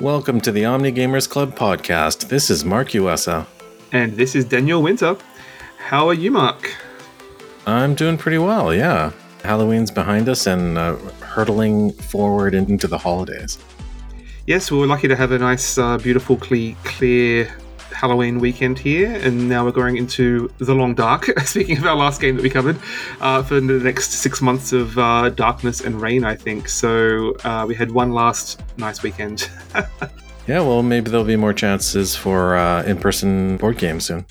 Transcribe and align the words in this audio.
Welcome 0.00 0.40
to 0.42 0.52
the 0.52 0.64
Omni 0.64 0.92
Gamers 0.92 1.28
Club 1.28 1.56
podcast. 1.56 2.28
This 2.28 2.50
is 2.50 2.64
Mark 2.64 2.90
Uesa. 2.90 3.44
And 3.90 4.12
this 4.12 4.36
is 4.36 4.44
Daniel 4.44 4.80
Winter. 4.80 5.16
How 5.76 6.06
are 6.06 6.14
you, 6.14 6.30
Mark? 6.30 6.72
I'm 7.66 7.96
doing 7.96 8.16
pretty 8.16 8.38
well, 8.38 8.72
yeah. 8.72 9.10
Halloween's 9.42 9.90
behind 9.90 10.28
us 10.28 10.46
and 10.46 10.78
uh, 10.78 10.94
hurtling 11.20 11.90
forward 11.94 12.54
into 12.54 12.86
the 12.86 12.96
holidays. 12.96 13.58
Yes, 14.46 14.70
we 14.70 14.78
were 14.78 14.86
lucky 14.86 15.08
to 15.08 15.16
have 15.16 15.32
a 15.32 15.38
nice, 15.40 15.76
uh, 15.78 15.98
beautiful, 15.98 16.36
clear 16.36 17.52
Halloween 17.98 18.38
weekend 18.38 18.78
here, 18.78 19.12
and 19.12 19.48
now 19.48 19.64
we're 19.64 19.72
going 19.72 19.96
into 19.96 20.48
the 20.58 20.72
long 20.72 20.94
dark. 20.94 21.36
Speaking 21.44 21.78
of 21.78 21.84
our 21.84 21.96
last 21.96 22.20
game 22.20 22.36
that 22.36 22.42
we 22.42 22.48
covered, 22.48 22.78
uh, 23.20 23.42
for 23.42 23.60
the 23.60 23.80
next 23.80 24.12
six 24.12 24.40
months 24.40 24.72
of 24.72 24.96
uh, 24.96 25.30
darkness 25.30 25.80
and 25.80 26.00
rain, 26.00 26.22
I 26.22 26.36
think. 26.36 26.68
So 26.68 27.34
uh, 27.42 27.64
we 27.66 27.74
had 27.74 27.90
one 27.90 28.12
last 28.12 28.62
nice 28.76 29.02
weekend. 29.02 29.50
yeah, 30.46 30.60
well, 30.60 30.84
maybe 30.84 31.10
there'll 31.10 31.26
be 31.26 31.34
more 31.34 31.52
chances 31.52 32.14
for 32.14 32.56
uh, 32.56 32.84
in-person 32.84 33.56
board 33.56 33.78
games 33.78 34.04
soon. 34.04 34.24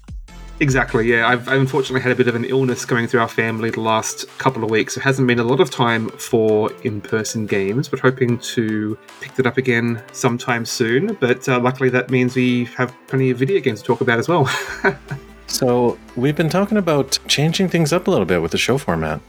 Exactly, 0.60 1.08
yeah. 1.08 1.28
I've, 1.28 1.48
I've, 1.48 1.60
unfortunately 1.60 2.02
had 2.02 2.12
a 2.12 2.16
bit 2.16 2.28
of 2.28 2.34
an 2.34 2.46
illness 2.46 2.84
going 2.84 3.06
through 3.08 3.20
our 3.20 3.28
family 3.28 3.70
the 3.70 3.82
last 3.82 4.28
couple 4.40 4.64
of 4.64 4.72
weeks. 4.72 4.98
It 4.98 5.02
hasn't 5.02 5.28
been 5.28 5.38
a 5.38 5.44
lot 5.44 5.60
of 5.60 5.70
time 5.70 6.10
for 6.10 6.72
in 6.84 7.00
person 7.00 7.46
games, 7.46 7.88
but 7.88 8.00
hoping 8.00 8.40
to 8.40 8.98
pick 9.22 9.36
that 9.36 9.46
up 9.46 9.58
again 9.58 10.02
sometime 10.14 10.66
soon. 10.66 11.14
But 11.20 11.48
uh, 11.48 11.60
luckily, 11.60 11.90
that 11.90 12.10
means 12.10 12.36
we 12.36 12.66
have 12.76 12.96
plenty 13.08 13.30
of 13.30 13.38
video 13.38 13.60
games 13.62 13.82
to 13.82 13.86
talk 13.86 14.02
about 14.02 14.18
as 14.18 14.28
well. 14.28 14.50
so, 15.48 16.00
we've 16.16 16.36
been 16.36 16.50
talking 16.50 16.78
about 16.78 17.20
changing 17.28 17.70
things 17.70 17.94
up 17.94 18.08
a 18.08 18.12
little 18.12 18.26
bit 18.26 18.42
with 18.42 18.52
the 18.52 18.58
show 18.58 18.80
format. 18.80 19.22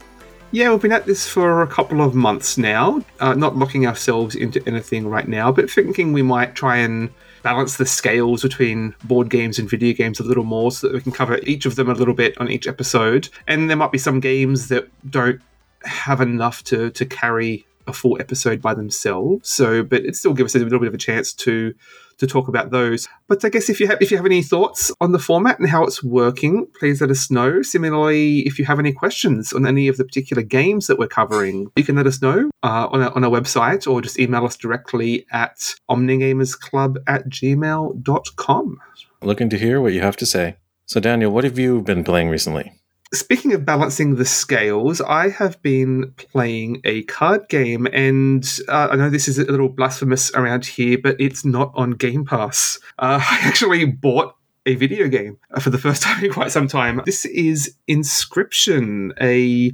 Yeah, 0.51 0.71
we've 0.71 0.81
been 0.81 0.91
at 0.91 1.05
this 1.05 1.27
for 1.27 1.61
a 1.61 1.67
couple 1.67 2.01
of 2.01 2.15
months 2.15 2.57
now, 2.57 3.03
uh, 3.19 3.35
not 3.35 3.55
locking 3.55 3.85
ourselves 3.85 4.33
into 4.33 4.67
anything 4.67 5.07
right 5.07 5.27
now, 5.27 5.51
but 5.51 5.69
thinking 5.69 6.11
we 6.11 6.23
might 6.23 6.55
try 6.55 6.77
and 6.77 7.11
balance 7.41 7.77
the 7.77 7.85
scales 7.85 8.41
between 8.41 8.95
board 9.03 9.29
games 9.29 9.59
and 9.59 9.69
video 9.69 9.93
games 9.93 10.19
a 10.19 10.23
little 10.23 10.43
more 10.43 10.71
so 10.71 10.87
that 10.87 10.93
we 10.93 11.01
can 11.01 11.11
cover 11.11 11.39
each 11.43 11.65
of 11.65 11.75
them 11.75 11.89
a 11.89 11.93
little 11.93 12.13
bit 12.13 12.37
on 12.39 12.49
each 12.49 12.67
episode. 12.67 13.29
And 13.47 13.69
there 13.69 13.77
might 13.77 13.91
be 13.91 13.97
some 13.97 14.19
games 14.19 14.67
that 14.69 14.89
don't 15.09 15.41
have 15.83 16.21
enough 16.21 16.63
to, 16.65 16.89
to 16.91 17.05
carry 17.05 17.65
a 17.87 17.93
full 17.93 18.19
episode 18.19 18.61
by 18.61 18.73
themselves. 18.73 19.49
So, 19.49 19.83
but 19.83 20.05
it 20.05 20.15
still 20.15 20.33
gives 20.33 20.55
us 20.55 20.61
a 20.61 20.63
little 20.63 20.79
bit 20.79 20.87
of 20.87 20.93
a 20.93 20.99
chance 20.99 21.33
to 21.33 21.73
to 22.19 22.27
talk 22.27 22.47
about 22.47 22.71
those. 22.71 23.07
But 23.27 23.43
I 23.43 23.49
guess 23.49 23.69
if 23.69 23.79
you 23.79 23.87
have 23.87 24.01
if 24.01 24.11
you 24.11 24.17
have 24.17 24.25
any 24.25 24.43
thoughts 24.43 24.91
on 25.01 25.11
the 25.11 25.19
format 25.19 25.59
and 25.59 25.67
how 25.67 25.83
it's 25.83 26.03
working, 26.03 26.67
please 26.79 27.01
let 27.01 27.09
us 27.09 27.31
know. 27.31 27.61
Similarly, 27.61 28.39
if 28.41 28.59
you 28.59 28.65
have 28.65 28.79
any 28.79 28.93
questions 28.93 29.51
on 29.53 29.65
any 29.65 29.87
of 29.87 29.97
the 29.97 30.05
particular 30.05 30.43
games 30.43 30.87
that 30.87 30.99
we're 30.99 31.07
covering, 31.07 31.71
you 31.75 31.83
can 31.83 31.95
let 31.95 32.07
us 32.07 32.21
know 32.21 32.49
uh, 32.63 32.87
on, 32.91 33.01
our, 33.01 33.15
on 33.15 33.23
our 33.23 33.31
website 33.31 33.89
or 33.89 34.01
just 34.01 34.19
email 34.19 34.45
us 34.45 34.55
directly 34.55 35.25
at 35.31 35.75
omnigamersclub 35.89 36.97
at 37.07 37.27
gmail.com. 37.29 38.77
Looking 39.21 39.49
to 39.49 39.57
hear 39.57 39.81
what 39.81 39.93
you 39.93 40.01
have 40.01 40.17
to 40.17 40.25
say. 40.25 40.55
So, 40.85 40.99
Daniel, 40.99 41.31
what 41.31 41.43
have 41.43 41.59
you 41.59 41.81
been 41.81 42.03
playing 42.03 42.29
recently? 42.29 42.78
Speaking 43.11 43.53
of 43.53 43.65
balancing 43.65 44.15
the 44.15 44.25
scales, 44.25 45.01
I 45.01 45.29
have 45.29 45.59
been 45.63 46.13
playing 46.15 46.81
a 46.83 47.03
card 47.03 47.49
game, 47.49 47.87
and 47.91 48.47
uh, 48.67 48.89
I 48.91 48.95
know 48.97 49.09
this 49.09 49.27
is 49.27 49.39
a 49.39 49.45
little 49.45 49.69
blasphemous 49.69 50.31
around 50.35 50.63
here, 50.65 50.97
but 51.01 51.19
it's 51.19 51.43
not 51.43 51.71
on 51.73 51.91
Game 51.91 52.23
Pass. 52.23 52.77
Uh, 52.99 53.19
I 53.31 53.39
actually 53.41 53.85
bought 53.85 54.35
a 54.67 54.75
video 54.75 55.07
game 55.07 55.39
for 55.59 55.71
the 55.71 55.79
first 55.79 56.03
time 56.03 56.23
in 56.23 56.31
quite 56.31 56.51
some 56.51 56.67
time. 56.67 57.01
This 57.03 57.25
is 57.25 57.75
Inscryption, 57.89 59.13
a 59.19 59.73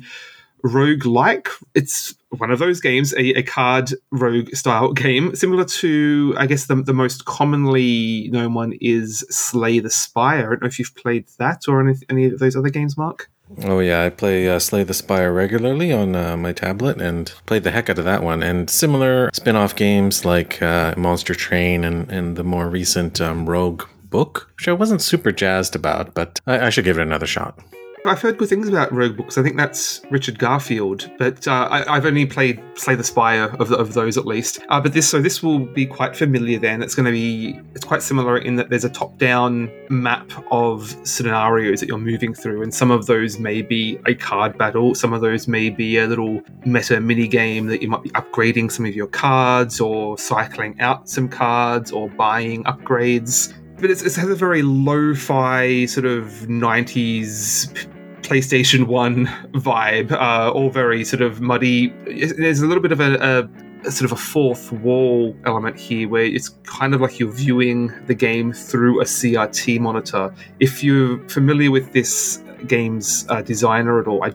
rogue 0.64 1.06
like. 1.06 1.50
It's 1.74 2.16
one 2.38 2.52
of 2.52 2.60
those 2.60 2.80
games, 2.80 3.14
a, 3.14 3.40
a, 3.40 3.44
card 3.44 3.92
rogue 4.12 4.54
style 4.56 4.94
game, 4.94 5.36
similar 5.36 5.66
to, 5.66 6.36
I 6.38 6.46
guess, 6.48 6.66
the, 6.66 6.76
the 6.76 6.94
most 6.94 7.26
commonly 7.26 8.30
known 8.32 8.54
one 8.54 8.74
is 8.82 9.26
Slay 9.30 9.80
the 9.80 9.90
Spire. 9.90 10.48
I 10.48 10.50
don't 10.50 10.62
know 10.64 10.68
if 10.68 10.80
you've 10.80 10.96
played 10.96 11.28
that 11.40 11.64
or 11.68 11.82
any, 11.82 11.96
any 12.10 12.26
of 12.26 12.40
those 12.40 12.56
other 12.56 12.70
games, 12.70 12.98
Mark. 12.98 13.30
Oh 13.64 13.80
yeah, 13.80 14.04
I 14.04 14.10
play 14.10 14.50
uh, 14.50 14.58
Slay 14.58 14.84
the 14.84 14.94
Spire 14.94 15.32
regularly 15.32 15.94
on 15.94 16.16
uh, 16.16 16.36
my 16.36 16.52
tablet 16.52 17.00
and 17.00 17.32
played 17.46 17.64
the 17.64 17.72
heck 17.72 17.90
out 17.90 18.00
of 18.00 18.06
that 18.06 18.24
one. 18.24 18.42
And 18.42 18.70
similar 18.70 19.30
spin-off 19.34 19.76
games 19.76 20.26
like 20.26 20.62
uh, 20.62 20.96
Monster 20.98 21.36
Train 21.36 21.84
and, 21.84 22.10
and 22.12 22.36
the 22.36 22.44
more 22.44 22.70
recent 22.70 23.22
um, 23.22 23.48
Rogue 23.48 23.84
book, 24.10 24.50
which 24.58 24.68
I 24.68 24.74
wasn't 24.74 25.02
super 25.02 25.32
jazzed 25.32 25.76
about, 25.76 26.14
but 26.14 26.40
I, 26.48 26.68
I 26.68 26.70
should 26.70 26.86
give 26.86 26.98
it 26.98 27.04
another 27.04 27.28
shot. 27.28 27.60
I've 28.06 28.22
heard 28.22 28.38
good 28.38 28.50
things 28.50 28.68
about 28.68 28.92
Roguebooks. 28.92 29.38
I 29.38 29.44
think 29.44 29.58
that's 29.58 30.02
Richard 30.12 30.38
Garfield, 30.38 31.10
but 31.18 31.48
uh, 31.48 31.68
I, 31.72 31.96
have 31.96 32.06
only 32.06 32.26
played 32.26 32.62
Slay 32.76 32.96
the 32.96 33.04
Spire 33.04 33.56
of, 33.60 33.72
of 33.72 33.94
those 33.94 34.18
at 34.18 34.26
least. 34.26 34.60
Uh, 34.70 34.80
but 34.80 34.94
this, 34.94 35.10
so 35.10 35.22
this 35.22 35.42
will 35.42 35.60
be 35.60 35.86
quite 35.86 36.16
familiar. 36.16 36.60
Then 36.60 36.82
it's 36.82 36.96
going 36.96 37.06
to 37.06 37.12
be 37.12 37.60
it's 37.74 37.86
quite 37.86 38.02
similar 38.02 38.38
in 38.38 38.56
that 38.58 38.70
there's 38.70 38.86
a 38.86 38.90
top-down 38.90 39.72
map 39.90 40.32
of 40.52 40.96
scenarios 41.08 41.80
that 41.80 41.88
you're 41.88 41.98
moving 41.98 42.34
through, 42.34 42.62
and 42.62 42.74
some 42.74 42.92
of 42.92 43.08
those 43.08 43.40
may 43.40 43.62
be 43.62 44.00
a 44.06 44.14
card 44.14 44.58
battle. 44.58 44.94
Some 44.96 45.14
of 45.14 45.22
those 45.22 45.48
may 45.48 45.70
be 45.70 45.98
a 45.98 46.08
little 46.08 46.42
meta 46.66 47.00
mini 47.02 47.28
game 47.28 47.68
that 47.68 47.82
you 47.82 47.88
might 47.88 48.04
be 48.04 48.12
upgrading 48.12 48.72
some 48.72 48.86
of 48.86 48.96
your 48.96 49.08
cards, 49.08 49.82
or 49.82 50.18
cycling 50.18 50.80
out 50.80 51.10
some 51.10 51.28
cards, 51.28 51.92
or 51.92 52.10
buying 52.10 52.64
upgrades 52.66 53.54
but 53.78 53.92
it 53.92 54.02
has 54.02 54.18
a 54.18 54.36
very 54.36 54.62
lo-fi 54.62 55.86
sort 55.86 56.06
of 56.06 56.24
90s 56.48 57.92
PlayStation 58.26 58.88
1 58.88 59.28
vibe, 59.54 60.12
uh, 60.12 60.52
all 60.52 60.72
very 60.72 61.06
sort 61.06 61.22
of 61.22 61.42
muddy. 61.42 61.90
There's 62.08 62.60
a 62.60 62.66
little 62.66 62.82
bit 62.82 62.92
of 62.92 63.00
a, 63.00 63.14
a, 63.16 63.88
a, 63.88 63.92
sort 63.92 64.12
of 64.12 64.18
a 64.18 64.20
fourth 64.20 64.72
wall 64.72 65.36
element 65.46 65.78
here 65.78 66.10
where 66.10 66.24
it's 66.24 66.50
kind 66.64 66.96
of 66.96 67.02
like 67.02 67.20
you're 67.20 67.32
viewing 67.32 67.94
the 68.08 68.16
game 68.16 68.52
through 68.52 69.00
a 69.00 69.04
CRT 69.04 69.80
monitor. 69.80 70.34
If 70.60 70.84
you're 70.84 71.20
familiar 71.30 71.70
with 71.70 71.94
this 71.94 72.42
game's 72.68 73.28
uh, 73.30 73.44
designer 73.44 74.02
at 74.02 74.08
all, 74.08 74.24
I 74.24 74.34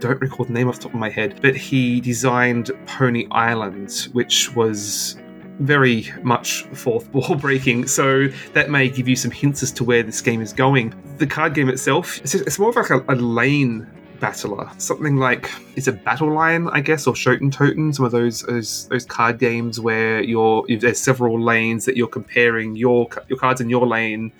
don't 0.00 0.20
recall 0.20 0.46
the 0.46 0.52
name 0.52 0.68
off 0.68 0.76
the 0.76 0.82
top 0.82 0.94
of 0.94 0.98
my 0.98 1.10
head, 1.10 1.38
but 1.40 1.54
he 1.54 2.00
designed 2.00 2.72
Pony 2.86 3.28
Island, 3.30 4.08
which 4.12 4.52
was 4.56 5.19
very 5.60 6.12
much 6.22 6.64
fourth 6.72 7.08
wall 7.14 7.36
breaking, 7.36 7.86
so 7.86 8.28
that 8.52 8.70
may 8.70 8.88
give 8.88 9.08
you 9.08 9.16
some 9.16 9.30
hints 9.30 9.62
as 9.62 9.70
to 9.72 9.84
where 9.84 10.02
this 10.02 10.20
game 10.20 10.40
is 10.40 10.52
going. 10.52 10.94
The 11.18 11.26
card 11.26 11.54
game 11.54 11.68
itself, 11.68 12.18
it's, 12.18 12.58
more 12.58 12.70
of 12.70 12.76
like 12.76 12.90
a, 12.90 13.04
a 13.08 13.16
lane 13.16 13.86
battler. 14.20 14.70
Something 14.78 15.16
like 15.16 15.50
it's 15.76 15.86
a 15.86 15.92
battle 15.92 16.32
line, 16.32 16.68
I 16.68 16.80
guess, 16.80 17.06
or 17.06 17.14
Schotten 17.14 17.50
Totten. 17.50 17.92
Some 17.92 18.04
of 18.04 18.12
those, 18.12 18.42
those 18.42 18.86
those 18.88 19.06
card 19.06 19.38
games 19.38 19.80
where 19.80 20.22
you're 20.22 20.64
there's 20.68 21.00
several 21.00 21.40
lanes 21.40 21.86
that 21.86 21.96
you're 21.96 22.08
comparing 22.08 22.76
your 22.76 23.08
your 23.28 23.38
cards 23.38 23.60
in 23.60 23.70
your 23.70 23.86
lane 23.86 24.32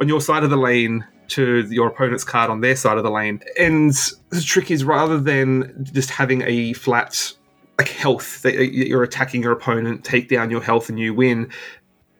on 0.00 0.08
your 0.08 0.20
side 0.20 0.44
of 0.44 0.50
the 0.50 0.56
lane 0.56 1.04
to 1.28 1.66
your 1.70 1.88
opponent's 1.88 2.24
card 2.24 2.50
on 2.50 2.60
their 2.60 2.76
side 2.76 2.98
of 2.98 3.04
the 3.04 3.10
lane. 3.10 3.40
And 3.58 3.92
the 4.28 4.40
trick 4.40 4.70
is 4.70 4.84
rather 4.84 5.18
than 5.18 5.88
just 5.92 6.10
having 6.10 6.42
a 6.42 6.74
flat 6.74 7.32
like 7.78 7.88
health 7.88 8.42
that 8.42 8.56
uh, 8.56 8.60
you're 8.60 9.02
attacking 9.02 9.42
your 9.42 9.52
opponent, 9.52 10.04
take 10.04 10.28
down 10.28 10.50
your 10.50 10.62
health, 10.62 10.88
and 10.88 10.98
you 10.98 11.14
win. 11.14 11.50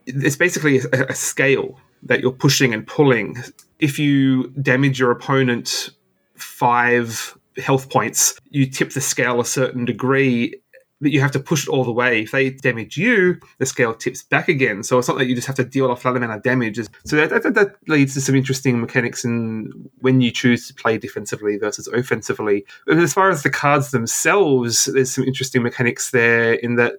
It's 0.06 0.36
basically 0.36 0.80
a, 0.92 1.06
a 1.10 1.14
scale 1.14 1.78
that 2.04 2.20
you're 2.20 2.32
pushing 2.32 2.74
and 2.74 2.86
pulling. 2.86 3.36
If 3.78 3.98
you 3.98 4.48
damage 4.50 4.98
your 4.98 5.10
opponent 5.10 5.90
five 6.34 7.36
health 7.58 7.90
points, 7.90 8.38
you 8.50 8.66
tip 8.66 8.92
the 8.92 9.00
scale 9.00 9.40
a 9.40 9.44
certain 9.44 9.84
degree 9.84 10.61
but 11.02 11.10
you 11.10 11.20
have 11.20 11.32
to 11.32 11.40
push 11.40 11.66
it 11.66 11.70
all 11.70 11.84
the 11.84 11.92
way. 11.92 12.22
If 12.22 12.30
they 12.30 12.50
damage 12.50 12.96
you, 12.96 13.38
the 13.58 13.66
scale 13.66 13.92
tips 13.92 14.22
back 14.22 14.48
again. 14.48 14.84
So 14.84 14.98
it's 14.98 15.08
not 15.08 15.18
that 15.18 15.26
you 15.26 15.34
just 15.34 15.48
have 15.48 15.56
to 15.56 15.64
deal 15.64 15.90
a 15.90 15.96
flat 15.96 16.16
amount 16.16 16.32
of 16.32 16.42
damage. 16.44 16.78
So 17.04 17.16
that, 17.16 17.42
that, 17.42 17.54
that, 17.54 17.76
leads 17.88 18.14
to 18.14 18.20
some 18.20 18.36
interesting 18.36 18.80
mechanics 18.80 19.24
in 19.24 19.72
when 19.98 20.20
you 20.20 20.30
choose 20.30 20.68
to 20.68 20.74
play 20.74 20.98
defensively 20.98 21.58
versus 21.58 21.88
offensively. 21.88 22.64
As 22.88 23.12
far 23.12 23.30
as 23.30 23.42
the 23.42 23.50
cards 23.50 23.90
themselves, 23.90 24.84
there's 24.84 25.12
some 25.12 25.24
interesting 25.24 25.64
mechanics 25.64 26.12
there 26.12 26.54
in 26.54 26.76
that 26.76 26.94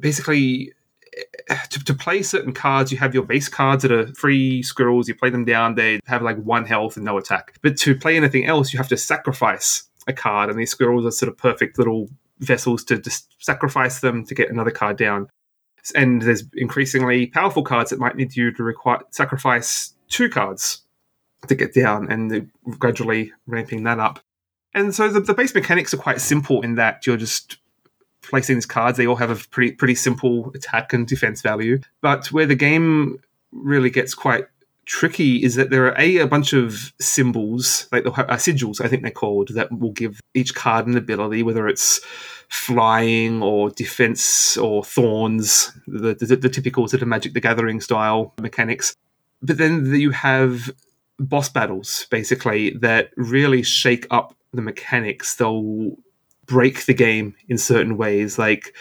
basically 0.00 0.72
eh, 1.50 1.56
to, 1.68 1.84
to, 1.84 1.92
play 1.92 2.22
certain 2.22 2.54
cards, 2.54 2.90
you 2.90 2.96
have 2.96 3.12
your 3.12 3.24
base 3.24 3.48
cards 3.48 3.82
that 3.82 3.92
are 3.92 4.06
free 4.14 4.62
squirrels. 4.62 5.06
You 5.06 5.14
play 5.14 5.28
them 5.28 5.44
down; 5.44 5.74
they 5.74 6.00
have 6.06 6.22
like 6.22 6.38
one 6.38 6.64
health 6.64 6.96
and 6.96 7.04
no 7.04 7.18
attack. 7.18 7.58
But 7.60 7.76
to 7.78 7.94
play 7.94 8.16
anything 8.16 8.46
else, 8.46 8.72
you 8.72 8.78
have 8.78 8.88
to 8.88 8.96
sacrifice 8.96 9.84
a 10.06 10.12
card, 10.14 10.48
and 10.48 10.58
these 10.58 10.70
squirrels 10.70 11.04
are 11.04 11.10
sort 11.10 11.30
of 11.30 11.36
perfect 11.36 11.78
little 11.78 12.08
vessels 12.40 12.84
to 12.84 12.98
just 12.98 13.34
sacrifice 13.38 14.00
them 14.00 14.24
to 14.26 14.34
get 14.34 14.50
another 14.50 14.70
card 14.70 14.96
down. 14.96 15.28
And 15.94 16.20
there's 16.22 16.44
increasingly 16.54 17.26
powerful 17.26 17.62
cards 17.62 17.90
that 17.90 17.98
might 17.98 18.16
need 18.16 18.36
you 18.36 18.52
to 18.52 18.62
require 18.62 19.00
sacrifice 19.10 19.94
two 20.08 20.28
cards 20.28 20.82
to 21.46 21.54
get 21.54 21.72
down, 21.72 22.10
and 22.12 22.50
gradually 22.78 23.32
ramping 23.46 23.84
that 23.84 23.98
up. 23.98 24.20
And 24.74 24.94
so 24.94 25.08
the, 25.08 25.20
the 25.20 25.32
base 25.32 25.54
mechanics 25.54 25.94
are 25.94 25.98
quite 25.98 26.20
simple 26.20 26.60
in 26.60 26.74
that 26.74 27.06
you're 27.06 27.16
just 27.16 27.56
placing 28.22 28.56
these 28.56 28.66
cards. 28.66 28.98
They 28.98 29.06
all 29.06 29.16
have 29.16 29.30
a 29.30 29.48
pretty 29.48 29.72
pretty 29.72 29.94
simple 29.94 30.52
attack 30.54 30.92
and 30.92 31.06
defense 31.06 31.40
value. 31.40 31.80
But 32.02 32.26
where 32.26 32.46
the 32.46 32.54
game 32.54 33.20
really 33.52 33.90
gets 33.90 34.14
quite 34.14 34.46
tricky 34.86 35.42
is 35.42 35.54
that 35.54 35.70
there 35.70 35.86
are 35.86 35.98
a, 35.98 36.18
a 36.18 36.26
bunch 36.26 36.52
of 36.52 36.92
symbols, 37.00 37.86
like 37.92 38.04
the 38.04 38.12
uh, 38.12 38.36
sigils, 38.36 38.80
I 38.84 38.88
think 38.88 39.02
they're 39.02 39.10
called, 39.10 39.48
that 39.54 39.70
will 39.70 39.92
give 39.92 40.20
each 40.34 40.54
card 40.54 40.86
an 40.86 40.96
ability, 40.96 41.42
whether 41.42 41.68
it's 41.68 42.00
flying 42.48 43.42
or 43.42 43.70
defense 43.70 44.56
or 44.56 44.84
thorns, 44.84 45.72
the, 45.86 46.14
the, 46.14 46.36
the 46.36 46.48
typical 46.48 46.88
sort 46.88 47.02
of 47.02 47.08
Magic 47.08 47.32
the 47.32 47.40
Gathering 47.40 47.80
style 47.80 48.34
mechanics. 48.40 48.96
But 49.42 49.58
then 49.58 49.86
you 49.94 50.10
have 50.10 50.70
boss 51.18 51.48
battles, 51.48 52.06
basically, 52.10 52.70
that 52.80 53.10
really 53.16 53.62
shake 53.62 54.06
up 54.10 54.34
the 54.52 54.62
mechanics. 54.62 55.36
They'll 55.36 55.96
break 56.46 56.86
the 56.86 56.94
game 56.94 57.36
in 57.48 57.58
certain 57.58 57.96
ways, 57.96 58.38
like 58.38 58.74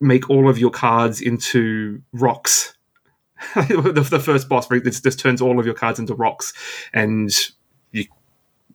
make 0.00 0.28
all 0.28 0.48
of 0.48 0.58
your 0.58 0.70
cards 0.70 1.20
into 1.20 2.02
rocks. 2.12 2.74
the, 3.54 4.06
the, 4.10 4.20
first 4.20 4.48
boss 4.48 4.68
this, 4.68 5.16
turns 5.16 5.40
all 5.40 5.58
of 5.58 5.66
your 5.66 5.74
cards 5.74 5.98
into 5.98 6.14
rocks, 6.14 6.52
and 6.92 7.30
you 7.92 8.04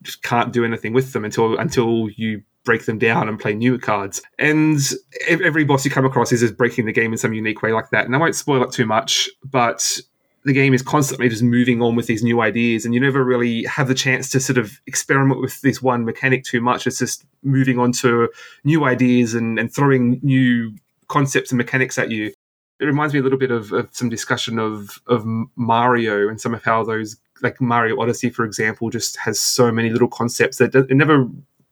just 0.01 0.23
can't 0.23 0.51
do 0.51 0.65
anything 0.65 0.94
with 0.94 1.13
them 1.13 1.23
until 1.23 1.57
until 1.57 2.09
you 2.15 2.41
break 2.63 2.85
them 2.85 2.97
down 2.97 3.29
and 3.29 3.39
play 3.39 3.53
new 3.53 3.77
cards. 3.77 4.21
And 4.39 4.79
every 5.27 5.63
boss 5.63 5.85
you 5.85 5.91
come 5.91 6.06
across 6.06 6.31
is 6.31 6.51
breaking 6.51 6.88
the 6.88 6.91
game 6.91 7.12
in 7.12 7.17
some 7.17 7.33
unique 7.33 7.62
way 7.62 7.71
like 7.71 7.91
that. 7.91 8.06
And 8.06 8.15
I 8.15 8.19
won't 8.19 8.35
spoil 8.35 8.63
it 8.63 8.71
too 8.71 8.88
much, 8.88 9.29
but 9.44 10.00
the 10.45 10.53
game 10.53 10.73
is 10.73 10.81
constantly 10.81 11.27
just 11.27 11.41
moving 11.41 11.81
on 11.81 11.95
with 11.95 12.07
these 12.07 12.23
new 12.23 12.41
ideas, 12.41 12.85
and 12.85 12.94
you 12.94 13.00
never 13.00 13.23
really 13.23 13.63
have 13.63 13.88
the 13.88 13.95
chance 13.95 14.29
to 14.29 14.39
sort 14.39 14.57
of 14.57 14.79
experiment 14.85 15.41
with 15.41 15.59
this 15.62 15.81
one 15.81 16.06
mechanic 16.06 16.44
too 16.44 16.62
much. 16.62 16.85
It's 16.85 17.00
just 17.00 17.25
moving 17.44 17.79
on 17.79 17.91
to 17.94 18.29
new 18.63 18.85
ideas 18.85 19.33
and, 19.33 19.57
and 19.57 19.73
throwing 19.73 20.19
new 20.21 20.75
concepts 21.07 21.51
and 21.51 21.57
mechanics 21.57 21.97
at 21.97 22.12
you. 22.12 22.31
It 22.80 22.86
reminds 22.86 23.13
me 23.13 23.19
a 23.19 23.24
little 23.24 23.39
bit 23.39 23.51
of, 23.51 23.72
of 23.72 23.89
some 23.92 24.10
discussion 24.10 24.60
of 24.60 25.01
of 25.07 25.25
Mario 25.56 26.27
and 26.27 26.39
some 26.39 26.54
of 26.54 26.63
how 26.63 26.83
those, 26.83 27.18
like 27.42 27.62
Mario 27.62 28.00
Odyssey, 28.00 28.30
for 28.30 28.45
example, 28.45 28.89
just 28.89 29.18
has 29.18 29.39
so 29.39 29.72
many 29.72 29.89
little 29.89 30.07
concepts 30.07 30.57
that 30.57 30.75
it 30.75 30.95
never 30.95 31.27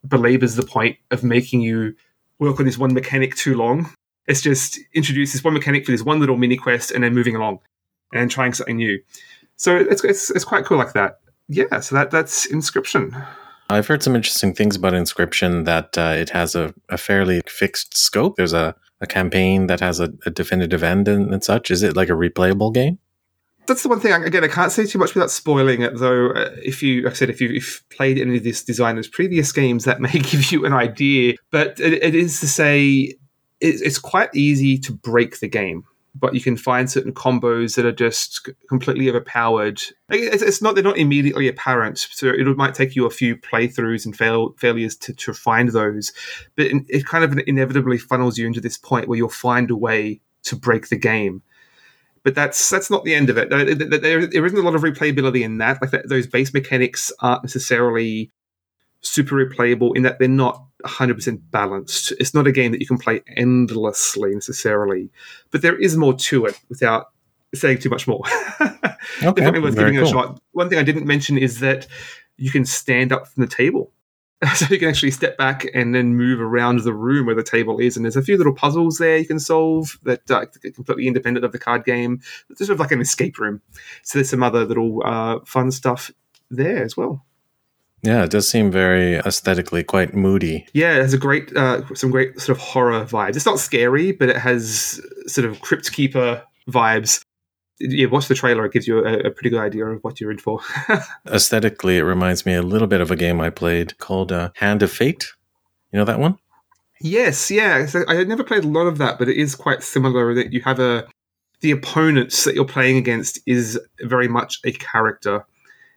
belabors 0.08 0.56
the 0.56 0.64
point 0.64 0.98
of 1.12 1.24
making 1.24 1.62
you 1.62 1.96
work 2.40 2.60
on 2.60 2.66
this 2.66 2.78
one 2.78 2.94
mechanic 2.94 3.36
too 3.36 3.56
long. 3.56 3.90
It's 4.28 4.42
just 4.42 4.80
introduce 4.94 5.34
this 5.34 5.44
one 5.44 5.54
mechanic 5.54 5.86
for 5.86 5.92
this 5.92 6.04
one 6.04 6.20
little 6.20 6.38
mini 6.38 6.58
quest 6.58 6.92
and 6.92 7.04
then 7.04 7.14
moving 7.14 7.36
along 7.36 7.60
and 8.14 8.32
trying 8.32 8.54
something 8.54 8.78
new. 8.78 9.02
So 9.56 9.76
it's, 9.76 10.04
it's, 10.04 10.30
it's 10.32 10.46
quite 10.46 10.66
cool 10.66 10.78
like 10.78 10.94
that. 10.94 11.20
Yeah, 11.50 11.82
so 11.82 11.96
that 11.96 12.12
that's 12.12 12.48
Inscryption. 12.48 13.28
I've 13.70 13.88
heard 13.88 14.04
some 14.04 14.16
interesting 14.16 14.54
things 14.54 14.76
about 14.76 14.94
Inscryption 14.94 15.66
that 15.66 15.98
uh, 15.98 16.16
it 16.18 16.30
has 16.30 16.56
a, 16.56 16.74
a, 16.90 16.98
fairly 16.98 17.42
fixed 17.48 17.98
scope. 17.98 18.36
There's 18.36 18.54
a, 18.54 18.76
a 19.04 19.08
campaign 19.08 19.68
that 19.68 19.80
has 19.82 20.00
a, 20.00 20.14
a 20.26 20.32
definitive 20.32 20.82
end 20.82 21.08
and, 21.08 21.32
and, 21.34 21.44
such. 21.44 21.70
Is 21.70 21.84
it 21.84 21.96
like 21.96 22.10
a 22.10 22.14
replayable 22.14 22.74
game? 22.74 23.00
That's 23.68 23.84
the 23.84 23.90
one 23.90 24.00
thing. 24.00 24.12
Again, 24.12 24.44
I 24.44 24.48
can't 24.48 24.72
say 24.72 24.86
too 24.86 24.98
much 24.98 25.14
without 25.14 25.32
spoiling 25.32 25.82
it, 25.82 25.98
though. 25.98 26.32
Uh, 26.32 26.56
if 26.64 26.82
you, 26.82 27.04
like 27.04 27.14
I 27.14 27.16
said, 27.16 27.30
if 27.30 27.40
you've 27.40 27.84
played 27.90 28.18
any 28.18 28.38
of 28.38 28.44
this 28.44 28.64
designer's 28.64 29.08
previous 29.08 29.52
games, 29.52 29.86
that 29.86 30.02
may 30.08 30.12
give 30.12 30.52
you 30.52 30.66
an 30.66 30.74
idea. 30.74 31.36
But 31.52 31.80
it, 31.80 31.94
it 32.04 32.16
is 32.16 32.40
to 32.40 32.48
say, 32.48 33.16
it's 33.62 33.98
quite 34.00 34.30
easy 34.36 34.78
to 34.80 34.92
break 34.92 35.40
the 35.40 35.48
game 35.48 35.86
but 36.16 36.36
you 36.36 36.42
can 36.42 36.56
find 36.56 36.90
certain 36.90 37.14
combos 37.14 37.76
that 37.76 37.86
are 37.86 37.92
just 37.92 38.50
completely 38.70 39.10
overpowered. 39.10 39.82
It's, 40.10 40.62
not 40.62 40.76
they're 40.76 40.84
not 40.84 40.98
immediately 40.98 41.48
apparent, 41.48 41.98
so 41.98 42.28
it 42.28 42.46
might 42.56 42.76
take 42.76 42.96
you 42.96 43.06
a 43.06 43.10
few 43.10 43.36
playthroughs 43.36 44.06
and 44.06 44.16
fail, 44.16 44.54
failures 44.58 44.96
to, 44.98 45.14
to 45.14 45.34
find 45.34 45.70
those, 45.70 46.12
but 46.56 46.68
it 46.88 47.06
kind 47.06 47.24
of 47.24 47.40
inevitably 47.48 47.98
funnels 47.98 48.38
you 48.38 48.46
into 48.46 48.62
this 48.62 48.78
point 48.78 49.08
where 49.08 49.18
you'll 49.18 49.30
find 49.30 49.72
a 49.72 49.76
way 49.76 50.22
to 50.44 50.56
break 50.56 50.90
the 50.90 50.98
game. 50.98 51.42
But 52.24 52.36
that's 52.36 52.70
that's 52.70 52.90
not 52.90 53.04
the 53.04 53.16
end 53.16 53.30
of 53.30 53.38
it. 53.38 53.50
There, 53.50 54.26
there 54.28 54.46
isn't 54.46 54.58
a 54.58 54.62
lot 54.62 54.76
of 54.76 54.82
replayability 54.82 55.42
in 55.42 55.58
that. 55.58 55.82
Like 55.82 55.92
that, 55.92 56.08
those 56.08 56.26
base 56.26 56.54
mechanics 56.54 57.12
aren't 57.20 57.44
necessarily 57.44 58.32
super 59.04 59.36
replayable 59.36 59.96
in 59.96 60.04
that 60.04 60.20
they're 60.20 60.28
not 60.28 60.66
100% 60.86 61.42
balanced. 61.52 62.14
It's 62.20 62.34
not 62.34 62.48
a 62.48 62.52
game 62.52 62.72
that 62.72 62.82
you 62.82 62.88
can 62.88 62.98
play 62.98 63.22
endlessly 63.38 64.34
necessarily, 64.34 65.10
but 65.52 65.62
there 65.62 65.80
is 65.80 65.96
more 65.96 66.14
to 66.14 66.46
it 66.46 66.60
without 66.70 67.12
saying 67.54 67.80
too 67.80 67.90
much 67.90 68.08
more. 68.08 68.24
okay, 68.62 68.80
Definitely 69.22 69.60
worth 69.60 69.76
giving 69.76 69.96
cool. 69.96 70.04
it 70.04 70.10
a 70.10 70.12
shot. 70.12 70.42
One 70.52 70.70
thing 70.70 70.80
I 70.80 70.84
didn't 70.84 71.06
mention 71.06 71.38
is 71.38 71.60
that 71.60 71.88
you 72.38 72.52
can 72.52 72.66
stand 72.66 73.12
up 73.12 73.28
from 73.28 73.42
the 73.42 73.48
table. 73.48 73.92
So 74.56 74.66
you 74.70 74.78
can 74.78 74.90
actually 74.90 75.12
step 75.12 75.38
back 75.38 75.66
and 75.74 75.96
then 75.96 76.16
move 76.16 76.42
around 76.42 76.80
the 76.80 76.94
room 76.94 77.28
where 77.28 77.36
the 77.36 77.44
table 77.44 77.80
is, 77.80 77.96
and 77.96 78.04
there's 78.04 78.18
a 78.18 78.22
few 78.22 78.38
little 78.38 78.54
puzzles 78.54 78.98
there 78.98 79.18
you 79.18 79.26
can 79.26 79.40
solve 79.40 79.98
that 80.04 80.30
are 80.30 80.48
completely 80.48 81.08
independent 81.08 81.46
of 81.46 81.54
the 81.54 81.60
card 81.60 81.86
game. 81.86 82.20
It's 82.50 82.60
sort 82.60 82.72
of 82.72 82.80
like 82.82 82.92
an 82.92 83.00
escape 83.00 83.40
room. 83.40 83.62
So 84.02 84.18
there's 84.18 84.30
some 84.30 84.44
other 84.44 84.66
little 84.66 85.02
uh, 85.06 85.40
fun 85.46 85.72
stuff 85.72 86.12
there 86.52 86.84
as 86.84 86.98
well. 86.98 87.26
Yeah, 88.04 88.26
it 88.26 88.32
does 88.32 88.50
seem 88.50 88.70
very 88.70 89.16
aesthetically 89.16 89.82
quite 89.84 90.14
moody. 90.14 90.68
Yeah, 90.74 90.98
it 90.98 91.02
has 91.02 91.14
a 91.14 91.18
great, 91.18 91.56
uh, 91.56 91.82
some 91.96 92.12
great 92.12 92.40
sort 92.40 92.58
of 92.58 92.62
horror 92.62 93.06
vibes. 93.06 93.38
It's 93.38 93.46
not 93.46 93.60
scary, 93.60 94.12
but 94.12 94.28
it 94.28 94.36
has 94.36 95.02
sort 95.26 95.46
of 95.46 95.62
crypt 95.62 95.92
keeper 95.94 96.44
vibes. 96.70 97.24
Yeah, 97.80 98.08
watch 98.08 98.28
the 98.28 98.36
trailer; 98.36 98.66
it 98.66 98.74
gives 98.74 98.88
you 98.88 99.00
a, 99.06 99.20
a 99.20 99.32
pretty 99.32 99.50
good 99.50 99.62
idea 99.62 99.86
of 99.86 100.04
what 100.04 100.20
you're 100.20 100.32
in 100.32 100.38
for. 100.38 100.60
Aesthetically, 101.28 101.98
it 101.98 102.04
reminds 102.04 102.46
me 102.46 102.56
a 102.56 102.62
little 102.62 102.88
bit 102.88 103.00
of 103.00 103.10
a 103.10 103.16
game 103.16 103.40
I 103.40 103.50
played 103.50 103.98
called 104.00 104.34
uh, 104.34 104.52
Hand 104.56 104.84
of 104.84 104.92
Fate. 104.92 105.32
You 105.92 106.00
know 106.00 106.06
that 106.06 106.20
one? 106.20 106.38
Yes, 107.00 107.50
yeah. 107.50 107.86
So 107.86 108.04
I 108.08 108.16
had 108.16 108.28
never 108.28 108.44
played 108.44 108.66
a 108.66 108.68
lot 108.68 108.86
of 108.86 108.98
that, 108.98 109.18
but 109.18 109.30
it 109.30 109.38
is 109.38 109.56
quite 109.56 109.82
similar. 109.82 110.34
That 110.34 110.52
you 110.52 110.62
have 110.62 110.80
a 110.80 111.08
the 111.62 111.72
opponents 111.72 112.44
that 112.44 112.54
you're 112.54 112.66
playing 112.66 112.98
against 112.98 113.40
is 113.46 113.80
very 114.02 114.28
much 114.28 114.60
a 114.66 114.74
character 114.74 115.46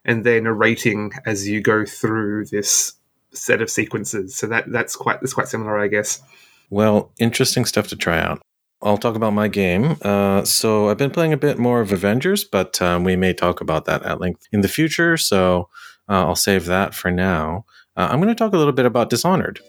and 0.07 0.25
they're 0.25 0.41
narrating 0.41 1.13
as 1.27 1.47
you 1.47 1.61
go 1.61 1.85
through 1.85 2.47
this 2.47 2.95
set 3.33 3.61
of 3.61 3.69
sequences. 3.69 4.35
So 4.35 4.47
that 4.47 4.71
that's 4.73 4.97
quite 4.97 5.21
that's 5.21 5.35
quite 5.35 5.49
similar, 5.49 5.79
I 5.79 5.89
guess. 5.89 6.23
Well, 6.71 7.13
interesting 7.19 7.67
stuff 7.67 7.89
to 7.89 7.97
try 7.97 8.19
out. 8.19 8.41
I'll 8.83 8.99
talk 8.99 9.15
about 9.15 9.33
my 9.33 9.49
game. 9.49 9.97
Uh, 10.03 10.45
so 10.45 10.91
I've 10.91 10.99
been 10.99 11.11
playing 11.11 11.33
a 11.33 11.37
bit 11.37 11.59
more 11.59 11.81
of 11.81 11.93
Avengers, 11.93 12.45
but 12.45 12.81
um, 12.83 13.05
we 13.05 13.17
may 13.17 13.33
talk 13.33 13.61
about 13.61 13.85
that 13.87 14.03
at 14.03 14.21
length 14.21 14.47
in 14.53 14.61
the 14.61 14.69
future. 14.69 15.17
So 15.17 15.69
uh, 16.09 16.27
I'll 16.27 16.37
save 16.37 16.67
that 16.67 16.95
for 16.95 17.11
now. 17.11 17.65
Uh, 17.97 18.09
I'm 18.11 18.21
going 18.21 18.29
to 18.29 18.35
talk 18.35 18.53
a 18.53 18.59
little 18.59 18.75
bit 18.75 18.85
about 18.85 19.09
Dishonored. 19.09 19.61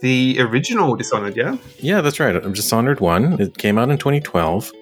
The 0.00 0.38
original 0.40 0.96
Dishonored, 0.96 1.36
yeah? 1.36 1.56
Yeah, 1.78 2.00
that's 2.00 2.18
right. 2.18 2.42
Dishonored 2.52 3.00
1. 3.00 3.40
It 3.40 3.56
came 3.56 3.78
out 3.78 3.88
in 3.88 3.98
2012. 3.98 4.72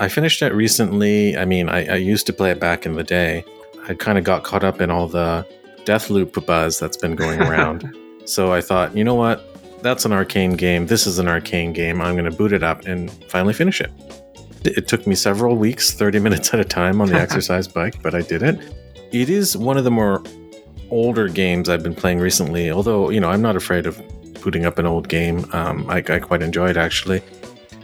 I 0.00 0.08
finished 0.08 0.40
it 0.42 0.54
recently. 0.54 1.36
I 1.36 1.44
mean, 1.44 1.68
I, 1.68 1.86
I 1.86 1.96
used 1.96 2.26
to 2.28 2.32
play 2.32 2.50
it 2.50 2.60
back 2.60 2.86
in 2.86 2.94
the 2.94 3.04
day. 3.04 3.44
I 3.86 3.94
kind 3.94 4.18
of 4.18 4.24
got 4.24 4.44
caught 4.44 4.64
up 4.64 4.80
in 4.80 4.90
all 4.90 5.08
the 5.08 5.46
Deathloop 5.84 6.44
buzz 6.44 6.78
that's 6.78 6.96
been 6.96 7.16
going 7.16 7.40
around. 7.40 7.94
so 8.24 8.52
I 8.52 8.60
thought, 8.60 8.96
you 8.96 9.04
know 9.04 9.14
what? 9.14 9.44
That's 9.82 10.04
an 10.04 10.12
Arkane 10.12 10.56
game. 10.56 10.86
This 10.86 11.06
is 11.06 11.18
an 11.18 11.26
Arkane 11.26 11.72
game. 11.72 12.00
I'm 12.00 12.14
going 12.14 12.30
to 12.30 12.36
boot 12.36 12.52
it 12.52 12.62
up 12.62 12.84
and 12.86 13.10
finally 13.30 13.54
finish 13.54 13.80
it. 13.80 13.90
It 14.64 14.88
took 14.88 15.06
me 15.06 15.14
several 15.14 15.56
weeks, 15.56 15.92
30 15.92 16.18
minutes 16.26 16.52
at 16.52 16.60
a 16.60 16.64
time 16.64 17.00
on 17.00 17.08
the 17.08 17.14
exercise 17.20 17.68
bike, 17.68 18.02
but 18.02 18.14
I 18.14 18.22
did 18.22 18.42
it. 18.42 18.58
It 19.12 19.30
is 19.30 19.56
one 19.56 19.78
of 19.78 19.84
the 19.84 19.90
more 19.90 20.22
older 20.90 21.28
games 21.28 21.68
I've 21.68 21.82
been 21.82 21.94
playing 21.94 22.18
recently, 22.18 22.70
although, 22.70 23.10
you 23.10 23.20
know, 23.20 23.30
I'm 23.30 23.42
not 23.42 23.56
afraid 23.56 23.86
of 23.86 24.00
booting 24.42 24.66
up 24.66 24.78
an 24.78 24.86
old 24.86 25.08
game. 25.08 25.46
Um, 25.52 25.88
I, 25.88 25.98
I 25.98 26.18
quite 26.18 26.42
enjoy 26.42 26.70
it 26.70 26.76
actually. 26.76 27.22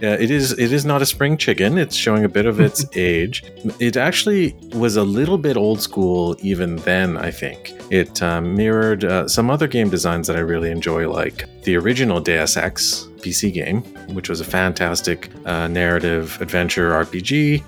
Yeah, 0.01 0.15
it 0.15 0.31
is. 0.31 0.53
It 0.53 0.73
is 0.73 0.85
not 0.85 1.03
a 1.03 1.07
spring 1.07 1.37
chicken. 1.37 1.79
It's 1.79 1.95
showing 1.95 2.25
a 2.25 2.29
bit 2.29 2.47
of 2.47 2.61
its 2.61 2.85
age. 2.97 3.45
It 3.81 3.97
actually 3.97 4.55
was 4.75 4.97
a 4.97 5.05
little 5.05 5.39
bit 5.39 5.57
old 5.57 5.81
school 5.81 6.37
even 6.41 6.77
then. 6.77 7.17
I 7.17 7.31
think 7.31 7.73
it 7.91 8.23
um, 8.23 8.55
mirrored 8.55 9.05
uh, 9.05 9.29
some 9.29 9.51
other 9.51 9.67
game 9.67 9.91
designs 9.91 10.27
that 10.27 10.37
I 10.37 10.41
really 10.41 10.71
enjoy, 10.71 11.09
like 11.09 11.47
the 11.63 11.77
original 11.77 12.21
Deus 12.21 12.57
Ex 12.57 13.09
PC 13.19 13.53
game, 13.53 13.83
which 14.15 14.29
was 14.29 14.41
a 14.41 14.45
fantastic 14.45 15.31
uh, 15.47 15.69
narrative 15.69 16.39
adventure 16.41 16.91
RPG 16.91 17.63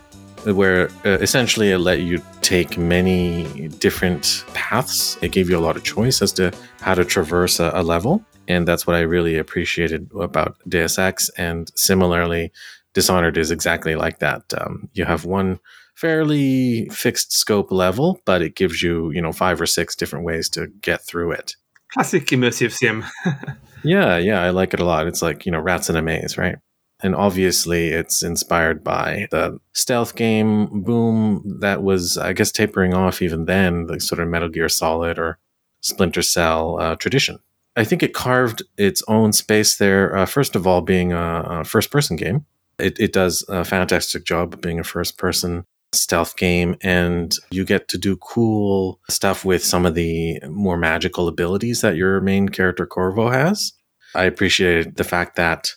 where 0.53 0.89
uh, 1.05 1.19
essentially 1.21 1.71
it 1.71 1.79
let 1.79 2.01
you 2.01 2.23
take 2.41 2.79
many 2.79 3.69
different 3.69 4.45
paths. 4.55 5.19
It 5.23 5.33
gave 5.33 5.51
you 5.51 5.59
a 5.59 5.61
lot 5.61 5.77
of 5.77 5.83
choice 5.85 6.23
as 6.23 6.33
to 6.35 6.53
how 6.81 6.95
to 6.95 7.05
traverse 7.05 7.61
a, 7.61 7.71
a 7.75 7.83
level. 7.83 8.25
And 8.49 8.67
that's 8.67 8.87
what 8.87 8.95
I 8.97 9.01
really 9.01 9.37
appreciated 9.39 10.11
about 10.19 10.57
Deus 10.69 10.99
Ex. 10.99 11.29
And 11.31 11.71
similarly, 11.75 12.53
Dishonored 12.95 13.37
is 13.37 13.51
exactly 13.51 13.95
like 13.97 14.21
that. 14.21 14.43
Um, 14.57 14.89
you 14.95 15.05
have 15.05 15.25
one 15.25 15.61
fairly 15.95 16.89
fixed 16.91 17.33
scope 17.33 17.73
level, 17.73 18.21
but 18.25 18.43
it 18.43 18.55
gives 18.55 18.83
you, 18.83 19.11
you 19.11 19.21
know, 19.21 19.33
five 19.33 19.61
or 19.61 19.67
six 19.67 19.97
different 19.97 20.25
ways 20.25 20.49
to 20.51 20.69
get 20.81 21.03
through 21.03 21.33
it. 21.33 21.57
Classic 21.93 22.25
immersive 22.27 22.73
sim. 22.73 23.05
yeah, 23.85 24.17
yeah, 24.19 24.43
I 24.43 24.51
like 24.51 24.75
it 24.75 24.81
a 24.81 24.85
lot. 24.85 25.07
It's 25.07 25.23
like, 25.23 25.47
you 25.47 25.53
know, 25.53 25.61
rats 25.61 25.91
in 25.91 25.97
a 25.97 26.03
maze, 26.03 26.39
right? 26.39 26.57
And 27.03 27.15
obviously, 27.15 27.89
it's 27.89 28.23
inspired 28.23 28.83
by 28.83 29.29
the 29.31 29.61
stealth 29.75 30.17
game 30.17 30.83
boom 30.83 31.59
that 31.61 31.83
was, 31.83 32.17
I 32.17 32.33
guess, 32.33 32.51
tapering 32.51 32.95
off 32.95 33.21
even 33.21 33.45
then, 33.45 33.87
the 33.87 34.01
sort 34.01 34.21
of 34.21 34.29
Metal 34.29 34.49
Gear 34.49 34.69
Solid 34.69 35.19
or 35.19 35.39
Splinter 35.83 36.23
Cell 36.23 36.79
uh, 36.81 36.97
tradition. 36.97 37.39
I 37.77 37.85
think 37.85 38.03
it 38.03 38.15
carved 38.15 38.63
its 38.79 39.03
own 39.07 39.33
space 39.35 39.77
there. 39.77 40.17
Uh, 40.17 40.25
first 40.25 40.57
of 40.57 40.67
all, 40.67 40.81
being 40.81 41.13
a, 41.13 41.61
a 41.61 41.65
first 41.65 41.91
person 41.91 42.17
game, 42.17 42.47
it, 42.79 42.99
it, 42.99 43.13
does 43.13 43.45
a 43.49 43.65
fantastic 43.65 44.25
job 44.25 44.55
of 44.55 44.63
being 44.63 44.81
a 44.81 44.85
first 44.85 45.19
person 45.19 45.65
stealth 45.93 46.37
game, 46.37 46.77
and 46.83 47.37
you 47.51 47.65
get 47.65 47.89
to 47.89 47.99
do 47.99 48.17
cool 48.17 48.99
stuff 49.11 49.45
with 49.45 49.63
some 49.63 49.85
of 49.85 49.95
the 49.95 50.41
more 50.49 50.77
magical 50.77 51.29
abilities 51.29 51.83
that 51.83 51.97
your 51.97 52.21
main 52.21 52.49
character 52.49 52.87
Corvo 52.87 53.29
has. 53.29 53.73
I 54.15 54.25
appreciated 54.25 54.97
the 54.97 55.05
fact 55.05 55.37
that 55.37 55.73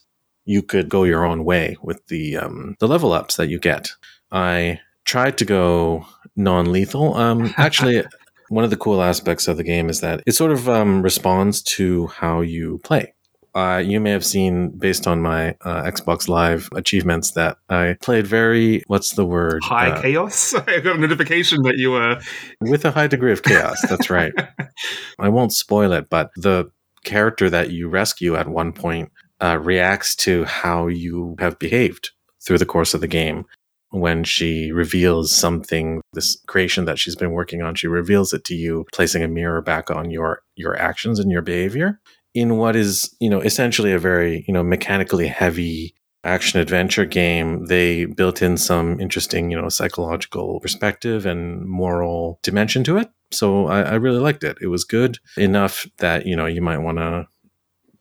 you 0.50 0.63
could 0.63 0.89
go 0.89 1.03
your 1.03 1.24
own 1.25 1.46
way 1.46 1.77
with 1.84 2.06
the 2.08 2.36
um, 2.36 2.75
the 2.79 2.88
level 2.88 3.13
ups 3.13 3.36
that 3.36 3.50
you 3.50 3.60
get. 3.60 3.91
I 4.32 4.79
tried 5.06 5.38
to 5.38 5.46
go 5.46 6.08
non 6.36 6.72
lethal. 6.72 7.15
Um, 7.15 7.53
actually, 7.58 8.03
one 8.50 8.63
of 8.63 8.72
the 8.72 8.77
cool 8.77 9.03
aspects 9.03 9.48
of 9.48 9.58
the 9.58 9.63
game 9.63 9.89
is 9.89 10.01
that 10.01 10.24
it 10.25 10.32
sort 10.34 10.51
of 10.51 10.68
um, 10.68 11.03
responds 11.03 11.62
to 11.77 12.08
how 12.08 12.41
you 12.41 12.79
play. 12.84 13.13
Uh, 13.53 13.77
you 13.84 14.00
may 14.00 14.10
have 14.12 14.25
seen, 14.25 14.70
based 14.70 15.06
on 15.06 15.22
my 15.22 15.50
uh, 15.62 15.84
Xbox 15.84 16.27
Live 16.27 16.68
achievements, 16.75 17.32
that 17.32 17.58
I 17.70 17.96
played 18.01 18.25
very, 18.25 18.84
what's 18.88 19.13
the 19.13 19.25
word? 19.25 19.63
High 19.63 19.91
Uh, 19.91 20.01
chaos. 20.01 20.53
I 20.68 20.79
got 20.79 20.96
a 20.96 21.00
notification 21.00 21.62
that 21.63 21.77
you 21.77 21.91
were. 21.91 22.20
with 22.62 22.86
a 22.86 22.91
high 22.91 23.08
degree 23.08 23.32
of 23.32 23.44
chaos. 23.44 23.82
That's 23.88 24.10
right. 24.10 24.34
I 25.20 25.29
won't 25.29 25.53
spoil 25.53 25.91
it, 25.94 26.10
but 26.10 26.32
the 26.36 26.72
character 27.03 27.50
that 27.50 27.72
you 27.72 27.88
rescue 27.88 28.36
at 28.36 28.48
one 28.48 28.72
point 28.74 29.12
uh, 29.41 29.58
reacts 29.62 30.15
to 30.17 30.46
how 30.46 30.88
you 30.88 31.36
have 31.39 31.60
behaved 31.60 32.12
through 32.46 32.58
the 32.58 32.65
course 32.65 32.93
of 32.93 33.01
the 33.01 33.08
game. 33.08 33.46
When 33.91 34.24
she 34.24 34.72
reveals 34.72 35.36
something, 35.36 36.01
this 36.13 36.39
creation 36.48 36.86
that 36.86 37.00
she's 37.00 37.15
been 37.15 37.31
working 37.31 37.63
on, 37.63 37.74
she 37.74 37.88
reveals 37.88 38.34
it 38.34 38.43
to 38.46 38.55
you, 38.55 38.86
placing 38.93 39.24
a 39.24 39.27
mirror 39.27 39.62
back 39.62 39.89
on 39.89 40.12
your 40.12 40.43
your 40.55 40.77
actions 40.77 41.19
and 41.19 41.31
your 41.31 41.41
behavior 41.41 42.00
in 42.34 42.58
what 42.58 42.75
is, 42.75 43.15
you 43.19 43.29
know, 43.29 43.41
essentially 43.41 43.91
a 43.91 44.00
very, 44.00 44.46
you 44.48 44.53
know, 44.53 44.63
mechanically 44.63 45.27
heavy 45.27 45.96
action 46.24 46.60
adventure 46.60 47.05
game, 47.05 47.65
they 47.65 48.05
built 48.05 48.41
in 48.41 48.58
some 48.58 49.00
interesting, 49.00 49.50
you 49.50 49.60
know, 49.60 49.69
psychological 49.69 50.60
perspective 50.60 51.25
and 51.25 51.65
moral 51.65 52.39
dimension 52.43 52.84
to 52.84 52.98
it. 52.98 53.10
So 53.31 53.67
I, 53.67 53.81
I 53.81 53.96
really 53.96 54.19
liked 54.19 54.43
it. 54.43 54.58
It 54.62 54.67
was 54.67 54.84
good 54.84 55.19
enough 55.38 55.88
that, 56.00 56.25
you 56.25 56.36
know, 56.36 56.46
you 56.46 56.62
might 56.62 56.79
want 56.79 56.98
to 56.98 57.27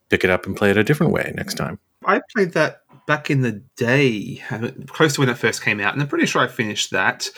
pick 0.09 0.25
it 0.25 0.31
up 0.31 0.47
and 0.47 0.57
play 0.57 0.71
it 0.71 0.77
a 0.77 0.85
different 0.85 1.13
way 1.13 1.33
next 1.37 1.55
time. 1.55 1.79
I 2.05 2.21
played 2.35 2.53
that 2.53 2.83
back 3.07 3.31
in 3.31 3.41
the 3.41 3.53
day, 3.77 4.43
close 4.89 5.15
to 5.15 5.21
when 5.21 5.29
it 5.29 5.39
first 5.39 5.63
came 5.63 5.81
out, 5.81 5.95
and 5.95 6.03
I'm 6.03 6.09
pretty 6.09 6.27
sure 6.27 6.43
I 6.43 6.47
finished 6.47 6.91
that. 6.91 7.31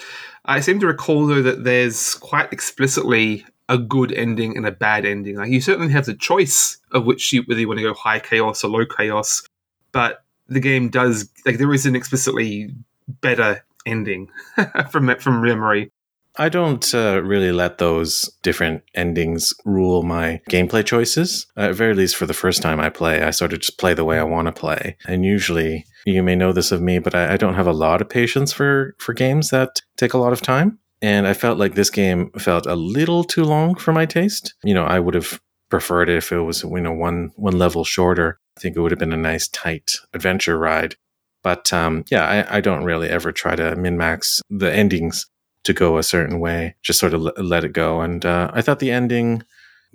I 0.45 0.61
seem 0.61 0.81
to 0.81 0.87
recall 0.87 1.27
though 1.27 1.43
that 1.43 1.65
there's 1.65 2.15
quite 2.15 2.53
explicitly 2.53 3.45
a 3.69 3.79
good 3.79 4.13
ending 4.13 4.57
and 4.57 4.67
a 4.67 4.73
bad 4.73 5.07
ending. 5.07 5.37
Like 5.37 5.51
you 5.51 5.61
certainly 5.61 5.93
have 5.93 6.07
the 6.07 6.15
choice 6.15 6.79
of 6.91 7.05
which 7.07 7.33
you 7.33 7.43
whether 7.43 7.61
you 7.61 7.69
want 7.69 7.79
to 7.79 7.85
go 7.85 7.95
high 7.95 8.19
chaos 8.19 8.65
or 8.65 8.69
low 8.69 8.85
chaos, 8.85 9.43
but 9.93 10.25
the 10.49 10.61
game 10.61 10.89
does 10.89 11.31
like 11.47 11.59
there 11.59 11.73
is 11.73 11.87
an 11.87 11.95
explicitly 11.95 12.75
better 13.09 13.65
ending 13.87 14.31
from 14.91 15.15
from 15.17 15.43
memory. 15.43 15.91
I 16.37 16.49
don't 16.49 16.95
uh, 16.95 17.23
really 17.23 17.53
let 17.53 17.79
those 17.79 18.31
different 18.43 18.83
endings 18.95 19.53
rule 19.65 20.03
my 20.03 20.41
gameplay 20.49 20.85
choices. 20.85 21.47
At 21.57 21.75
very 21.75 21.95
least, 21.95 22.17
for 22.17 22.27
the 22.27 22.35
first 22.35 22.63
time 22.63 22.81
I 22.81 22.89
play, 22.89 23.23
I 23.23 23.31
sort 23.31 23.53
of 23.53 23.61
just 23.61 23.79
play 23.79 23.95
the 23.95 24.05
way 24.05 24.19
I 24.19 24.25
want 24.25 24.47
to 24.47 24.53
play. 24.53 24.97
And 25.07 25.25
usually, 25.25 25.85
you 26.07 26.23
may 26.23 26.37
know 26.37 26.53
this 26.53 26.73
of 26.73 26.81
me, 26.81 26.99
but 26.99 27.15
I, 27.15 27.35
I 27.35 27.37
don't 27.37 27.55
have 27.55 27.67
a 27.67 27.73
lot 27.73 28.01
of 28.01 28.09
patience 28.09 28.53
for 28.53 28.95
for 28.99 29.13
games 29.13 29.51
that 29.51 29.81
take 29.97 30.15
a 30.15 30.19
lot 30.19 30.33
of 30.33 30.41
time. 30.41 30.79
And 31.03 31.27
I 31.27 31.33
felt 31.33 31.59
like 31.59 31.75
this 31.75 31.91
game 31.91 32.31
felt 32.39 32.67
a 32.67 32.75
little 32.75 33.25
too 33.25 33.45
long 33.45 33.75
for 33.75 33.93
my 33.93 34.07
taste. 34.07 34.55
You 34.63 34.75
know, 34.75 34.85
I 34.85 35.01
would 35.01 35.15
have 35.15 35.41
preferred 35.71 36.09
it 36.09 36.17
if 36.17 36.33
it 36.33 36.41
was 36.41 36.63
you 36.63 36.81
know 36.81 36.93
one 36.93 37.33
one 37.37 37.59
level 37.59 37.85
shorter. 37.85 38.39
I 38.57 38.61
think 38.61 38.77
it 38.77 38.81
would 38.81 38.93
have 38.93 38.99
been 39.01 39.13
a 39.13 39.17
nice 39.17 39.49
tight 39.49 39.93
adventure 40.15 40.59
ride. 40.59 40.97
But 41.43 41.73
um, 41.73 42.05
yeah, 42.11 42.47
I, 42.51 42.59
I 42.59 42.61
don't 42.61 42.85
really 42.85 43.09
ever 43.09 43.33
try 43.33 43.57
to 43.57 43.75
min 43.77 43.97
max 43.97 44.43
the 44.51 44.73
endings 44.73 45.27
to 45.65 45.73
go 45.73 45.99
a 45.99 46.03
certain 46.03 46.41
way. 46.41 46.75
Just 46.83 46.99
sort 46.99 47.15
of 47.15 47.23
let 47.37 47.65
it 47.65 47.73
go. 47.73 48.01
And 48.01 48.25
uh, 48.25 48.51
I 48.53 48.63
thought 48.63 48.79
the 48.79 48.91
ending, 48.91 49.43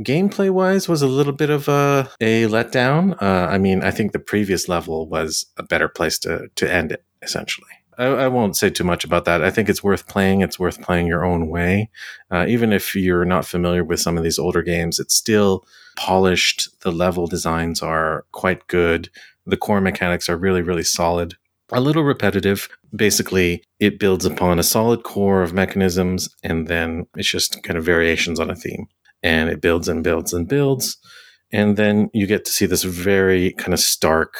gameplay 0.02 0.50
wise, 0.50 0.88
was 0.88 1.02
a 1.02 1.08
little 1.08 1.34
bit 1.34 1.50
of 1.50 1.68
a 1.68 2.10
a 2.22 2.44
letdown. 2.46 3.22
Uh, 3.22 3.48
I 3.50 3.58
mean, 3.58 3.84
I 3.84 3.92
think 3.92 4.12
the 4.12 4.20
previous 4.20 4.68
level 4.68 5.08
was 5.08 5.46
a 5.58 5.64
better 5.64 5.88
place 5.88 6.20
to 6.20 6.48
to 6.56 6.72
end 6.72 6.92
it. 6.92 7.04
Essentially, 7.22 7.72
I, 7.98 8.06
I 8.06 8.28
won't 8.28 8.56
say 8.56 8.70
too 8.70 8.84
much 8.84 9.04
about 9.04 9.26
that. 9.26 9.44
I 9.44 9.50
think 9.50 9.70
it's 9.70 9.84
worth 9.84 10.08
playing. 10.08 10.42
It's 10.42 10.60
worth 10.60 10.82
playing 10.82 11.08
your 11.08 11.26
own 11.26 11.48
way, 11.48 11.90
uh, 12.32 12.46
even 12.48 12.72
if 12.72 12.96
you're 12.96 13.26
not 13.26 13.46
familiar 13.46 13.84
with 13.84 14.00
some 14.00 14.18
of 14.18 14.24
these 14.24 14.40
older 14.40 14.62
games. 14.62 15.00
It's 15.00 15.16
still 15.16 15.66
polished. 15.96 16.70
The 16.82 16.92
level 16.92 17.26
designs 17.26 17.82
are 17.82 18.26
quite 18.32 18.68
good. 18.68 19.10
The 19.48 19.58
core 19.58 19.82
mechanics 19.82 20.30
are 20.30 20.38
really, 20.38 20.62
really 20.62 20.84
solid 20.84 21.36
a 21.72 21.82
little 21.82 22.04
repetitive. 22.04 22.68
Basically, 22.96 23.64
it 23.80 24.00
builds 24.00 24.26
upon 24.26 24.60
a 24.60 24.64
solid 24.64 25.04
core 25.04 25.42
of 25.42 25.54
mechanisms, 25.54 26.30
and 26.44 26.68
then 26.68 27.06
it's 27.16 27.30
just 27.30 27.64
kind 27.64 27.78
of 27.78 27.86
variations 27.86 28.40
on 28.40 28.50
a 28.50 28.56
theme. 28.56 28.88
And 29.24 29.50
it 29.50 29.62
builds 29.62 29.88
and 29.88 30.04
builds 30.04 30.34
and 30.34 30.48
builds. 30.48 30.98
And 31.52 31.78
then 31.78 32.10
you 32.14 32.28
get 32.28 32.46
to 32.46 32.52
see 32.52 32.66
this 32.66 32.84
very 32.84 33.54
kind 33.54 33.74
of 33.74 33.80
stark 33.80 34.36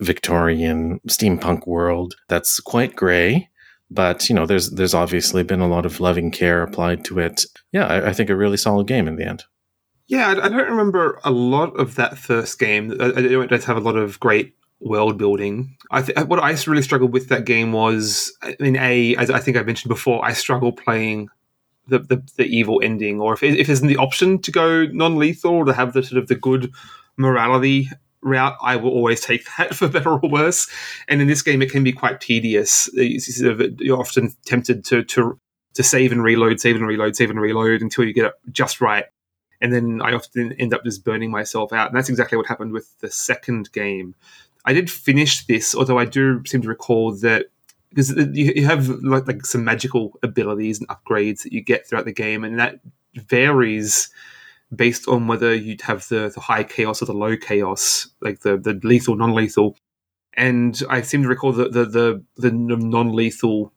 Victorian 0.00 1.00
steampunk 1.08 1.66
world 1.66 2.14
that's 2.28 2.60
quite 2.60 2.96
gray. 2.96 3.48
But 3.90 4.28
you 4.28 4.34
know, 4.34 4.46
there's 4.46 4.70
there's 4.70 4.94
obviously 4.94 5.42
been 5.42 5.60
a 5.60 5.68
lot 5.68 5.86
of 5.86 6.00
loving 6.00 6.30
care 6.30 6.62
applied 6.62 7.04
to 7.06 7.18
it. 7.18 7.44
Yeah, 7.72 7.86
I, 7.86 8.08
I 8.08 8.12
think 8.12 8.30
a 8.30 8.36
really 8.36 8.56
solid 8.56 8.86
game 8.86 9.06
in 9.06 9.16
the 9.16 9.26
end. 9.26 9.44
Yeah, 10.06 10.28
I, 10.28 10.46
I 10.46 10.48
don't 10.48 10.70
remember 10.70 11.20
a 11.24 11.30
lot 11.30 11.78
of 11.78 11.94
that 11.94 12.18
first 12.18 12.58
game. 12.58 12.96
I, 13.00 13.06
I 13.06 13.22
don't 13.22 13.50
have 13.50 13.76
a 13.76 13.80
lot 13.80 13.96
of 13.96 14.18
great 14.20 14.54
world 14.80 15.18
building. 15.18 15.76
I 15.90 16.02
th- 16.02 16.26
what 16.26 16.42
I 16.42 16.56
really 16.66 16.82
struggled 16.82 17.12
with 17.12 17.28
that 17.28 17.44
game 17.44 17.72
was, 17.72 18.32
I 18.42 18.56
mean, 18.60 18.76
a 18.76 19.16
as 19.16 19.30
I 19.30 19.38
think 19.40 19.56
I 19.56 19.62
mentioned 19.62 19.88
before, 19.88 20.24
I 20.24 20.32
struggle 20.32 20.72
playing 20.72 21.28
the, 21.88 21.98
the, 21.98 22.22
the 22.36 22.44
evil 22.44 22.80
ending, 22.82 23.20
or 23.20 23.34
if 23.34 23.42
if 23.42 23.66
there's 23.66 23.80
the 23.80 23.96
option 23.96 24.40
to 24.42 24.50
go 24.50 24.86
non 24.86 25.16
lethal 25.16 25.64
to 25.64 25.72
have 25.72 25.92
the 25.92 26.02
sort 26.02 26.22
of 26.22 26.28
the 26.28 26.34
good 26.34 26.72
morality 27.16 27.88
route, 28.22 28.56
I 28.62 28.76
will 28.76 28.90
always 28.90 29.20
take 29.20 29.46
that 29.58 29.74
for 29.74 29.88
better 29.88 30.12
or 30.12 30.28
worse. 30.28 30.68
And 31.08 31.20
in 31.20 31.28
this 31.28 31.42
game, 31.42 31.62
it 31.62 31.70
can 31.70 31.84
be 31.84 31.92
quite 31.92 32.20
tedious. 32.20 32.88
You're 32.94 34.00
often 34.00 34.34
tempted 34.44 34.84
to 34.86 35.04
to 35.04 35.38
to 35.74 35.82
save 35.82 36.12
and 36.12 36.22
reload, 36.22 36.60
save 36.60 36.76
and 36.76 36.86
reload, 36.86 37.16
save 37.16 37.30
and 37.30 37.40
reload 37.40 37.82
until 37.82 38.04
you 38.04 38.14
get 38.14 38.26
it 38.26 38.34
just 38.52 38.80
right. 38.80 39.06
And 39.60 39.72
then 39.72 40.00
I 40.02 40.12
often 40.12 40.52
end 40.54 40.74
up 40.74 40.84
just 40.84 41.04
burning 41.04 41.30
myself 41.30 41.72
out. 41.72 41.88
And 41.88 41.96
that's 41.96 42.08
exactly 42.08 42.36
what 42.36 42.46
happened 42.46 42.72
with 42.72 42.98
the 43.00 43.10
second 43.10 43.72
game. 43.72 44.14
I 44.64 44.72
did 44.72 44.90
finish 44.90 45.46
this, 45.46 45.74
although 45.74 45.98
I 45.98 46.04
do 46.04 46.42
seem 46.46 46.62
to 46.62 46.68
recall 46.68 47.12
that 47.16 47.46
because 47.90 48.12
you 48.34 48.64
have 48.66 48.88
like, 48.88 49.26
like 49.26 49.46
some 49.46 49.64
magical 49.64 50.18
abilities 50.22 50.80
and 50.80 50.88
upgrades 50.88 51.42
that 51.42 51.52
you 51.52 51.60
get 51.60 51.86
throughout 51.86 52.06
the 52.06 52.12
game, 52.12 52.42
and 52.42 52.58
that 52.58 52.80
varies 53.14 54.10
based 54.74 55.06
on 55.06 55.28
whether 55.28 55.54
you'd 55.54 55.82
have 55.82 56.08
the, 56.08 56.32
the 56.34 56.40
high 56.40 56.64
chaos 56.64 57.00
or 57.00 57.04
the 57.04 57.12
low 57.12 57.36
chaos, 57.36 58.08
like 58.20 58.40
the, 58.40 58.56
the 58.56 58.80
lethal, 58.82 59.16
non 59.16 59.34
lethal. 59.34 59.76
And 60.36 60.80
I 60.90 61.02
seem 61.02 61.22
to 61.22 61.28
recall 61.28 61.52
the 61.52 61.68
the 61.68 61.84
the, 61.84 62.24
the 62.36 62.50
non 62.50 63.12
lethal 63.12 63.72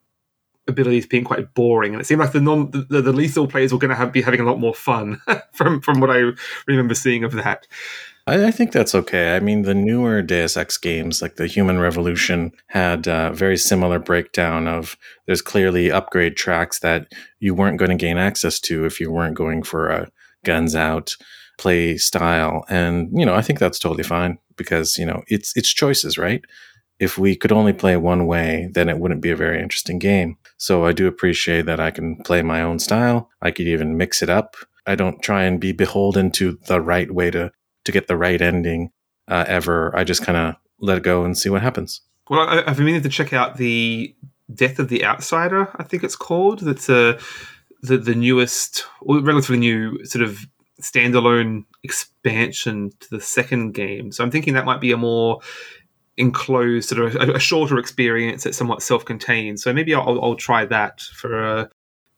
abilities 0.68 1.06
being 1.06 1.24
quite 1.24 1.54
boring, 1.54 1.94
and 1.94 2.02
it 2.02 2.06
seemed 2.06 2.20
like 2.20 2.32
the 2.32 2.42
non 2.42 2.72
the, 2.72 3.02
the 3.02 3.14
lethal 3.14 3.48
players 3.48 3.72
were 3.72 3.80
going 3.80 3.90
to 3.90 3.96
have 3.96 4.12
be 4.12 4.22
having 4.22 4.40
a 4.40 4.46
lot 4.46 4.60
more 4.60 4.74
fun 4.74 5.22
from 5.54 5.82
from 5.82 6.00
what 6.00 6.10
I 6.10 6.32
remember 6.66 6.96
seeing 6.96 7.24
of 7.24 7.34
that. 7.34 7.68
I, 8.28 8.48
I 8.48 8.52
think 8.52 8.72
that's 8.72 8.94
okay. 8.94 9.36
I 9.36 9.40
mean, 9.40 9.64
the 9.64 9.74
newer 9.74 10.22
Deus 10.22 10.58
Ex 10.58 10.78
games, 10.78 11.22
like 11.22 11.38
the 11.38 11.48
Human 11.48 11.80
Revolution, 11.80 12.52
had 12.68 13.08
a 13.08 13.32
very 13.34 13.58
similar 13.58 13.98
breakdown 13.98 14.68
of 14.68 14.98
there's 15.26 15.42
clearly 15.42 15.92
upgrade 15.92 16.36
tracks 16.36 16.80
that 16.80 17.14
you 17.40 17.56
weren't 17.56 17.80
going 17.80 17.92
to 17.92 17.96
gain 17.96 18.18
access 18.18 18.60
to 18.62 18.86
if 18.86 19.00
you 19.00 19.12
weren't 19.12 19.36
going 19.36 19.64
for 19.64 19.88
a 19.88 20.12
guns 20.46 20.76
out 20.76 21.16
play 21.58 21.98
style. 21.98 22.64
And, 22.70 23.10
you 23.18 23.26
know, 23.26 23.34
I 23.34 23.42
think 23.42 23.60
that's 23.60 23.80
totally 23.80 24.04
fine 24.04 24.38
because, 24.58 24.98
you 24.98 25.06
know, 25.06 25.24
it's 25.28 25.56
it's 25.56 25.74
choices, 25.74 26.18
right? 26.18 26.44
If 27.00 27.18
we 27.18 27.36
could 27.36 27.52
only 27.52 27.74
play 27.74 27.96
one 27.96 28.26
way, 28.26 28.70
then 28.74 28.90
it 28.90 29.00
wouldn't 29.00 29.22
be 29.22 29.32
a 29.32 29.36
very 29.36 29.62
interesting 29.62 30.00
game. 30.00 30.38
So 30.58 30.86
I 30.86 30.94
do 30.94 31.08
appreciate 31.08 31.66
that 31.68 31.80
I 31.80 31.92
can 31.92 32.18
play 32.24 32.42
my 32.42 32.62
own 32.62 32.80
style. 32.80 33.30
I 33.42 33.52
could 33.52 33.68
even 33.68 33.98
mix 33.98 34.22
it 34.22 34.30
up. 34.30 34.56
I 34.86 34.96
don't 34.96 35.22
try 35.22 35.44
and 35.44 35.60
be 35.60 35.72
beholden 35.72 36.32
to 36.34 36.58
the 36.68 36.82
right 36.82 37.12
way 37.12 37.30
to 37.32 37.52
to 37.88 37.92
get 37.92 38.08
the 38.08 38.16
right 38.16 38.42
ending 38.42 38.92
uh, 39.28 39.44
ever. 39.48 39.92
I 39.98 40.04
just 40.04 40.24
kind 40.24 40.38
of 40.38 40.56
let 40.80 40.98
it 40.98 41.04
go 41.04 41.26
and 41.26 41.36
see 41.36 41.50
what 41.50 41.62
happens. 41.62 42.02
Well, 42.30 42.42
I, 42.42 42.64
I've 42.68 42.78
been 42.78 42.86
meaning 42.86 43.02
to 43.02 43.10
check 43.10 43.34
out 43.34 43.58
the 43.58 44.16
Death 44.54 44.80
of 44.80 44.88
the 44.88 45.04
Outsider. 45.04 45.70
I 45.76 45.84
think 45.84 46.04
it's 46.04 46.16
called. 46.16 46.60
That's 46.60 46.88
a 46.90 47.20
the 47.82 47.98
the 47.98 48.16
newest, 48.16 48.86
or 49.02 49.20
relatively 49.20 49.58
new, 49.58 50.06
sort 50.06 50.24
of 50.24 50.46
standalone 50.82 51.66
expansion 51.84 52.92
to 53.00 53.10
the 53.10 53.22
second 53.22 53.74
game. 53.74 54.12
So 54.12 54.24
I'm 54.24 54.32
thinking 54.32 54.54
that 54.54 54.66
might 54.66 54.82
be 54.82 54.92
a 54.92 54.98
more 54.98 55.42
enclosed, 56.18 56.90
sort 56.90 57.16
of 57.16 57.16
a, 57.16 57.34
a 57.34 57.40
shorter 57.40 57.78
experience 57.78 58.44
that's 58.44 58.58
somewhat 58.58 58.82
self-contained. 58.82 59.60
So 59.60 59.74
maybe 59.74 59.94
I'll, 59.94 60.24
I'll 60.24 60.36
try 60.36 60.66
that 60.66 61.02
for 61.02 61.44
uh, 61.44 61.68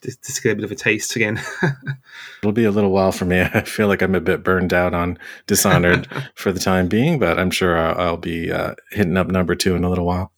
just, 0.02 0.24
just 0.24 0.44
get 0.44 0.54
a 0.54 0.56
bit 0.56 0.64
of 0.64 0.72
a 0.72 0.76
taste 0.76 1.16
again. 1.16 1.42
It'll 2.42 2.52
be 2.52 2.66
a 2.66 2.72
little 2.72 2.92
while 2.92 3.12
for 3.12 3.26
me. 3.26 3.42
I 3.54 3.62
feel 3.62 3.88
like 3.88 4.02
I'm 4.02 4.16
a 4.16 4.22
bit 4.22 4.44
burned 4.44 4.74
out 4.74 4.94
on 4.94 5.18
Dishonored 5.48 6.08
for 6.36 6.52
the 6.52 6.60
time 6.60 6.88
being, 6.88 7.20
but 7.20 7.40
I'm 7.40 7.52
sure 7.52 7.78
I'll, 7.78 8.00
I'll 8.00 8.18
be 8.18 8.52
uh, 8.52 8.76
hitting 8.92 9.18
up 9.18 9.28
number 9.28 9.56
two 9.56 9.76
in 9.76 9.84
a 9.84 9.90
little 9.90 10.06
while. 10.06 10.32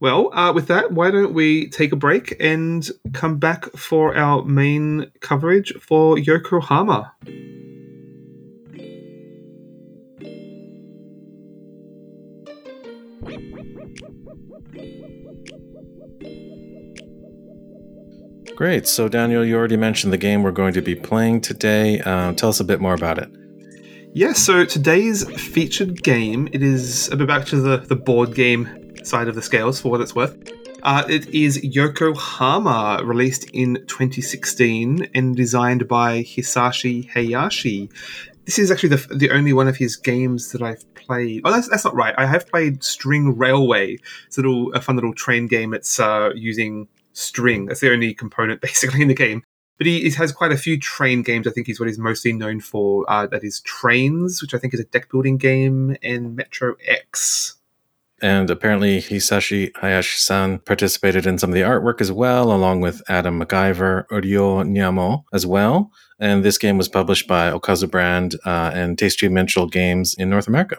Well, 0.00 0.32
uh, 0.32 0.52
with 0.52 0.68
that, 0.68 0.92
why 0.92 1.10
don't 1.10 1.34
we 1.34 1.68
take 1.70 1.90
a 1.90 1.96
break 1.96 2.36
and 2.38 2.88
come 3.12 3.38
back 3.38 3.64
for 3.72 4.16
our 4.16 4.44
main 4.44 5.10
coverage 5.20 5.72
for 5.80 6.16
Yokohama? 6.16 7.12
Great. 18.58 18.88
So, 18.88 19.08
Daniel, 19.08 19.44
you 19.44 19.56
already 19.56 19.76
mentioned 19.76 20.12
the 20.12 20.18
game 20.18 20.42
we're 20.42 20.50
going 20.50 20.72
to 20.72 20.82
be 20.82 20.96
playing 20.96 21.42
today. 21.42 22.00
Uh, 22.00 22.32
tell 22.32 22.48
us 22.48 22.58
a 22.58 22.64
bit 22.64 22.80
more 22.80 22.92
about 22.92 23.16
it. 23.16 23.30
Yeah, 24.14 24.32
so 24.32 24.64
today's 24.64 25.22
featured 25.40 26.02
game, 26.02 26.48
it 26.50 26.60
is 26.60 27.08
a 27.12 27.16
bit 27.16 27.28
back 27.28 27.46
to 27.46 27.60
the, 27.60 27.76
the 27.76 27.94
board 27.94 28.34
game 28.34 28.96
side 29.04 29.28
of 29.28 29.36
the 29.36 29.42
scales 29.42 29.80
for 29.80 29.92
what 29.92 30.00
it's 30.00 30.12
worth. 30.12 30.36
Uh, 30.82 31.04
it 31.08 31.32
is 31.32 31.62
Yokohama, 31.62 33.00
released 33.04 33.48
in 33.52 33.74
2016 33.86 35.08
and 35.14 35.36
designed 35.36 35.86
by 35.86 36.24
Hisashi 36.24 37.08
Hayashi. 37.10 37.88
This 38.44 38.58
is 38.58 38.72
actually 38.72 38.88
the, 38.88 39.14
the 39.14 39.30
only 39.30 39.52
one 39.52 39.68
of 39.68 39.76
his 39.76 39.94
games 39.94 40.50
that 40.50 40.62
I've 40.62 40.82
played. 40.96 41.42
Oh, 41.44 41.52
that's, 41.52 41.68
that's 41.68 41.84
not 41.84 41.94
right. 41.94 42.12
I 42.18 42.26
have 42.26 42.48
played 42.48 42.82
String 42.82 43.38
Railway. 43.38 43.98
It's 44.26 44.36
a 44.36 44.40
little 44.40 44.72
a 44.72 44.80
fun 44.80 44.96
little 44.96 45.14
train 45.14 45.46
game. 45.46 45.72
It's 45.72 46.00
uh, 46.00 46.30
using 46.34 46.88
string. 47.18 47.66
That's 47.66 47.80
the 47.80 47.92
only 47.92 48.14
component 48.14 48.60
basically 48.68 49.02
in 49.02 49.08
the 49.08 49.14
game. 49.14 49.42
But 49.76 49.86
he, 49.86 50.00
he, 50.00 50.10
has 50.10 50.32
quite 50.32 50.50
a 50.50 50.56
few 50.56 50.78
train 50.78 51.22
games. 51.22 51.46
I 51.46 51.52
think 51.52 51.68
he's 51.68 51.78
what 51.78 51.88
he's 51.88 51.98
mostly 51.98 52.32
known 52.32 52.60
for. 52.60 53.08
Uh, 53.08 53.26
that 53.28 53.44
is 53.44 53.60
Trains, 53.60 54.42
which 54.42 54.52
I 54.52 54.58
think 54.58 54.74
is 54.74 54.80
a 54.80 54.84
deck 54.84 55.08
building 55.08 55.36
game, 55.36 55.96
and 56.02 56.34
Metro 56.34 56.74
X. 56.84 57.54
And 58.20 58.50
apparently, 58.50 59.00
Hisashi 59.00 59.70
Hayashi-san 59.76 60.58
participated 60.60 61.24
in 61.26 61.38
some 61.38 61.50
of 61.50 61.54
the 61.54 61.60
artwork 61.60 62.00
as 62.00 62.10
well, 62.10 62.52
along 62.52 62.80
with 62.80 63.00
Adam 63.08 63.40
McIver, 63.40 64.04
Ryo 64.10 64.64
Nyamo 64.64 65.22
as 65.32 65.46
well. 65.46 65.92
And 66.18 66.44
this 66.44 66.58
game 66.58 66.76
was 66.76 66.88
published 66.88 67.28
by 67.28 67.52
Okazu 67.52 67.88
Brand 67.88 68.34
uh, 68.44 68.72
and 68.74 68.98
Tasty 68.98 69.28
Minstrel 69.28 69.68
Games 69.68 70.14
in 70.14 70.28
North 70.28 70.48
America. 70.48 70.78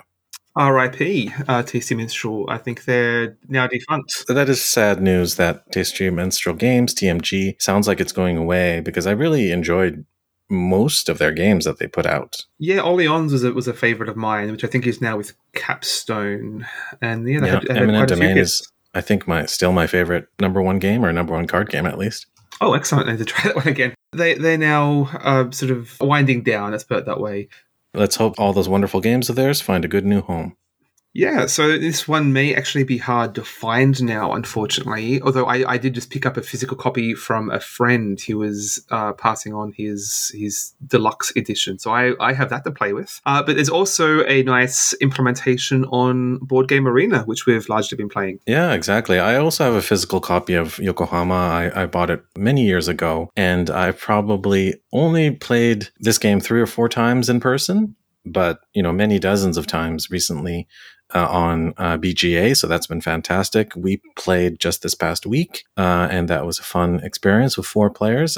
R.I.P. 0.56 1.32
Uh, 1.48 1.64
Tasty 1.64 1.96
Minstrel. 1.96 2.46
I 2.50 2.58
think 2.58 2.86
they're 2.86 3.38
now 3.48 3.68
defunct. 3.68 4.26
That 4.28 4.50
is 4.50 4.64
sad 4.64 5.02
news 5.02 5.36
that 5.36 5.72
Tasty 5.72 6.10
Minstrel 6.10 6.56
Games, 6.56 6.94
TMG, 6.94 7.62
sounds 7.62 7.88
like 7.88 8.00
it's 8.00 8.12
going 8.12 8.38
away 8.38 8.82
because 8.82 9.08
I 9.08 9.12
really 9.12 9.52
enjoyed 9.52 10.06
most 10.50 11.10
of 11.10 11.20
their 11.20 11.32
games 11.32 11.66
that 11.66 11.78
they 11.78 11.88
put 11.88 12.06
out. 12.06 12.46
Yeah, 12.58 12.82
Orleans 12.82 13.32
was 13.32 13.44
a, 13.44 13.54
was 13.54 13.68
a 13.68 13.74
favorite 13.74 14.10
of 14.10 14.18
mine, 14.18 14.52
which 14.52 14.64
I 14.64 14.68
think 14.68 14.88
is 14.88 15.02
now 15.02 15.18
with 15.18 15.34
Capstone. 15.54 16.66
And 17.02 17.28
yeah, 17.28 17.46
yeah 17.46 17.52
had, 17.52 17.70
Eminent 17.70 18.10
Domain 18.10 18.38
is, 18.38 18.68
I 18.94 19.02
think, 19.02 19.28
my 19.28 19.46
still 19.46 19.72
my 19.72 19.88
favorite 19.88 20.28
number 20.40 20.62
one 20.62 20.80
game 20.80 21.06
or 21.06 21.14
number 21.14 21.34
one 21.34 21.48
card 21.48 21.70
game 21.70 21.86
at 21.86 21.98
least. 21.98 22.26
Oh, 22.62 22.74
excellent! 22.74 23.08
I 23.10 23.12
need 23.12 23.20
to 23.20 23.26
try 23.26 23.44
that 23.44 23.56
one 23.56 23.68
again. 23.68 23.94
They 24.12 24.34
they're 24.34 24.58
now 24.58 25.10
uh, 25.14 25.52
sort 25.52 25.72
of 25.72 25.96
winding 26.02 26.44
down. 26.44 26.72
Let's 26.72 26.84
put 26.84 26.98
it 26.98 27.06
that 27.06 27.20
way. 27.20 27.50
Let's 27.94 28.18
hope 28.18 28.36
all 28.38 28.54
those 28.54 28.70
wonderful 28.70 29.02
games 29.02 29.30
of 29.30 29.36
theirs 29.36 29.62
find 29.62 29.84
a 29.84 29.88
good 29.88 30.06
new 30.06 30.22
home. 30.22 30.56
Yeah, 31.14 31.48
so 31.48 31.78
this 31.78 32.08
one 32.08 32.34
may 32.34 32.54
actually 32.54 32.84
be 32.84 32.98
hard 32.98 33.34
to 33.36 33.44
find 33.44 34.02
now, 34.04 34.34
unfortunately. 34.34 35.22
Although 35.22 35.46
I, 35.46 35.74
I 35.74 35.78
did 35.78 35.96
just 35.96 36.12
pick 36.12 36.26
up 36.26 36.38
a 36.38 36.44
physical 36.44 36.78
copy 36.78 37.16
from 37.16 37.50
a 37.50 37.60
friend 37.60 38.20
who 38.22 38.38
was 38.38 38.86
uh, 38.92 39.14
passing 39.14 39.54
on 39.54 39.74
his 39.76 40.32
his 40.36 40.74
deluxe 40.86 41.32
edition, 41.36 41.80
so 41.80 41.92
I, 41.92 42.14
I 42.20 42.34
have 42.34 42.50
that 42.52 42.64
to 42.66 42.72
play 42.72 42.94
with. 42.94 43.20
Uh, 43.26 43.42
but 43.42 43.56
there's 43.56 43.70
also 43.70 44.24
a 44.26 44.44
nice 44.44 44.94
implementation 45.02 45.86
on 45.86 46.38
Board 46.40 46.68
Game 46.68 46.88
Arena, 46.88 47.24
which 47.24 47.46
we've 47.46 47.68
largely 47.70 47.96
been 47.96 48.10
playing. 48.10 48.40
Yeah, 48.46 48.74
exactly. 48.74 49.20
I 49.20 49.38
also 49.38 49.64
have 49.64 49.74
a 49.74 49.82
physical 49.82 50.22
copy 50.22 50.54
of 50.54 50.78
Yokohama. 50.78 51.34
I, 51.34 51.84
I 51.84 51.86
bought 51.88 52.12
it 52.12 52.24
many 52.38 52.66
years 52.66 52.88
ago, 52.88 53.32
and 53.36 53.70
I 53.72 53.92
probably 53.92 54.76
only 54.94 55.32
played 55.32 55.90
this 56.00 56.20
game 56.20 56.40
three 56.40 56.62
or 56.62 56.68
four 56.68 56.88
times 56.88 57.30
in 57.30 57.40
person 57.40 57.96
but 58.26 58.60
you 58.74 58.84
know 58.84 58.92
many 58.92 59.18
dozens 59.18 59.58
of 59.58 59.66
times 59.66 60.12
recently 60.12 60.68
uh, 61.14 61.28
on 61.28 61.74
uh, 61.78 61.98
BGA, 61.98 62.56
so 62.56 62.68
that's 62.68 62.88
been 62.88 63.02
fantastic. 63.02 63.74
We 63.76 64.02
played 64.16 64.60
just 64.60 64.82
this 64.82 64.96
past 64.96 65.26
week, 65.26 65.66
uh, 65.78 66.08
and 66.12 66.28
that 66.28 66.46
was 66.46 66.60
a 66.60 66.64
fun 66.64 67.00
experience 67.04 67.58
with 67.58 67.66
four 67.66 67.90
players. 67.90 68.38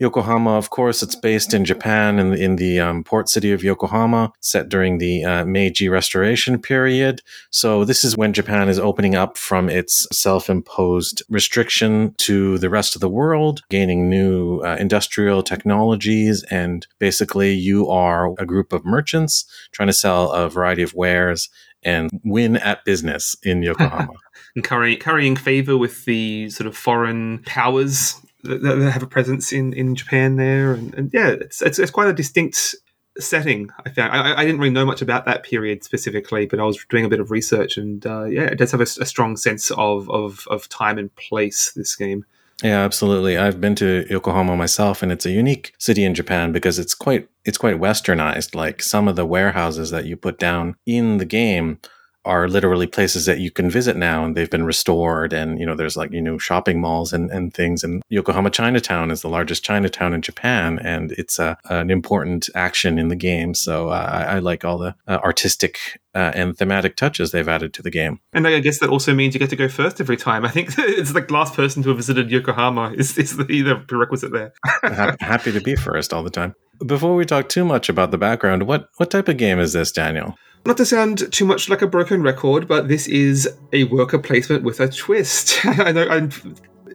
Yokohama, 0.00 0.52
of 0.56 0.70
course, 0.70 1.02
it's 1.02 1.14
based 1.14 1.52
in 1.52 1.66
Japan 1.66 2.18
in 2.18 2.30
the, 2.30 2.42
in 2.42 2.56
the 2.56 2.80
um, 2.80 3.04
port 3.04 3.28
city 3.28 3.52
of 3.52 3.62
Yokohama, 3.62 4.32
set 4.40 4.70
during 4.70 4.96
the 4.96 5.22
uh, 5.22 5.44
Meiji 5.44 5.90
Restoration 5.90 6.58
period. 6.58 7.20
So 7.50 7.84
this 7.84 8.02
is 8.02 8.16
when 8.16 8.32
Japan 8.32 8.70
is 8.70 8.78
opening 8.78 9.14
up 9.14 9.36
from 9.36 9.68
its 9.68 10.06
self-imposed 10.10 11.22
restriction 11.28 12.14
to 12.16 12.56
the 12.56 12.70
rest 12.70 12.94
of 12.94 13.02
the 13.02 13.10
world, 13.10 13.60
gaining 13.68 14.08
new 14.08 14.60
uh, 14.60 14.76
industrial 14.80 15.42
technologies, 15.42 16.44
and 16.44 16.86
basically 16.98 17.52
you 17.52 17.86
are 17.90 18.32
a 18.38 18.46
group 18.46 18.72
of 18.72 18.86
merchants 18.86 19.44
trying 19.70 19.88
to 19.88 19.92
sell 19.92 20.32
a 20.32 20.48
variety 20.48 20.82
of 20.82 20.94
wares 20.94 21.50
and 21.82 22.10
win 22.24 22.56
at 22.56 22.84
business 22.84 23.36
in 23.42 23.62
Yokohama. 23.62 24.12
and 24.54 24.64
curry, 24.64 24.96
currying 24.96 25.36
favor 25.36 25.76
with 25.76 26.04
the 26.04 26.50
sort 26.50 26.66
of 26.66 26.76
foreign 26.76 27.42
powers 27.44 28.20
that, 28.42 28.62
that 28.62 28.90
have 28.90 29.02
a 29.02 29.06
presence 29.06 29.52
in, 29.52 29.72
in 29.72 29.94
Japan 29.94 30.36
there. 30.36 30.72
And, 30.72 30.94
and 30.94 31.10
yeah, 31.12 31.28
it's, 31.28 31.62
it's, 31.62 31.78
it's, 31.78 31.90
quite 31.90 32.08
a 32.08 32.12
distinct 32.12 32.74
setting. 33.18 33.70
I 33.84 33.90
found 33.90 34.12
I, 34.12 34.38
I, 34.38 34.44
didn't 34.44 34.60
really 34.60 34.72
know 34.72 34.86
much 34.86 35.02
about 35.02 35.26
that 35.26 35.42
period 35.42 35.84
specifically, 35.84 36.46
but 36.46 36.60
I 36.60 36.64
was 36.64 36.84
doing 36.88 37.04
a 37.04 37.08
bit 37.08 37.20
of 37.20 37.30
research, 37.30 37.76
and 37.76 38.04
uh, 38.06 38.24
yeah, 38.24 38.44
it 38.44 38.56
does 38.56 38.70
have 38.72 38.80
a, 38.80 38.84
a 38.84 39.06
strong 39.06 39.36
sense 39.36 39.70
of, 39.72 40.08
of, 40.10 40.46
of 40.48 40.68
time 40.68 40.98
and 40.98 41.14
place. 41.16 41.72
This 41.72 41.96
game. 41.96 42.24
Yeah, 42.62 42.84
absolutely. 42.84 43.38
I've 43.38 43.60
been 43.60 43.74
to 43.76 44.06
Yokohama 44.10 44.54
myself 44.56 45.02
and 45.02 45.10
it's 45.10 45.24
a 45.24 45.30
unique 45.30 45.72
city 45.78 46.04
in 46.04 46.14
Japan 46.14 46.52
because 46.52 46.78
it's 46.78 46.94
quite 46.94 47.28
it's 47.44 47.56
quite 47.56 47.80
westernized. 47.80 48.54
Like 48.54 48.82
some 48.82 49.08
of 49.08 49.16
the 49.16 49.24
warehouses 49.24 49.90
that 49.90 50.04
you 50.04 50.16
put 50.16 50.38
down 50.38 50.76
in 50.86 51.16
the 51.16 51.24
game 51.24 51.78
are 52.24 52.48
literally 52.48 52.86
places 52.86 53.24
that 53.26 53.38
you 53.38 53.50
can 53.50 53.70
visit 53.70 53.96
now 53.96 54.24
and 54.24 54.36
they've 54.36 54.50
been 54.50 54.64
restored 54.64 55.32
and 55.32 55.58
you 55.58 55.64
know 55.64 55.74
there's 55.74 55.96
like 55.96 56.12
you 56.12 56.20
know 56.20 56.36
shopping 56.36 56.80
malls 56.80 57.12
and, 57.12 57.30
and 57.30 57.54
things 57.54 57.82
and 57.82 58.02
yokohama 58.08 58.50
chinatown 58.50 59.10
is 59.10 59.22
the 59.22 59.28
largest 59.28 59.64
chinatown 59.64 60.12
in 60.12 60.20
japan 60.20 60.78
and 60.80 61.12
it's 61.12 61.38
a, 61.38 61.56
an 61.70 61.90
important 61.90 62.48
action 62.54 62.98
in 62.98 63.08
the 63.08 63.16
game 63.16 63.54
so 63.54 63.88
uh, 63.88 64.10
I, 64.10 64.36
I, 64.36 64.38
like 64.38 64.64
all 64.64 64.78
the 64.78 64.94
uh, 65.08 65.18
artistic 65.24 66.00
uh, 66.14 66.32
and 66.34 66.56
thematic 66.56 66.96
touches 66.96 67.30
they've 67.30 67.48
added 67.48 67.72
to 67.74 67.82
the 67.82 67.90
game. 67.90 68.20
And 68.32 68.46
i 68.46 68.58
guess 68.60 68.80
that 68.80 68.90
also 68.90 69.14
means 69.14 69.34
you 69.34 69.40
get 69.40 69.50
to 69.50 69.56
go 69.56 69.68
first 69.68 70.00
every 70.00 70.16
time. 70.16 70.44
I 70.44 70.48
think 70.48 70.70
it's 70.78 71.12
the 71.12 71.24
last 71.30 71.54
person 71.54 71.82
to 71.84 71.90
have 71.90 71.98
visited 71.98 72.30
yokohama 72.30 72.92
is, 72.96 73.16
is 73.16 73.36
the, 73.36 73.44
the 73.44 73.76
prerequisite 73.86 74.32
there. 74.32 74.52
Happy 75.20 75.52
to 75.52 75.60
be 75.60 75.76
first 75.76 76.12
all 76.12 76.22
the 76.22 76.30
time. 76.30 76.54
Before 76.84 77.14
we 77.14 77.26
talk 77.26 77.48
too 77.48 77.64
much 77.64 77.88
about 77.88 78.10
the 78.10 78.18
background 78.18 78.64
what 78.64 78.88
what 78.96 79.10
type 79.10 79.28
of 79.28 79.36
game 79.36 79.58
is 79.58 79.74
this 79.74 79.92
daniel 79.92 80.34
not 80.66 80.76
to 80.76 80.84
sound 80.84 81.32
too 81.32 81.44
much 81.44 81.68
like 81.68 81.82
a 81.82 81.86
broken 81.86 82.22
record, 82.22 82.68
but 82.68 82.88
this 82.88 83.06
is 83.08 83.48
a 83.72 83.84
worker 83.84 84.18
placement 84.18 84.62
with 84.62 84.80
a 84.80 84.88
twist. 84.88 85.60
I 85.64 85.92
know 85.92 86.06
I'm, 86.08 86.30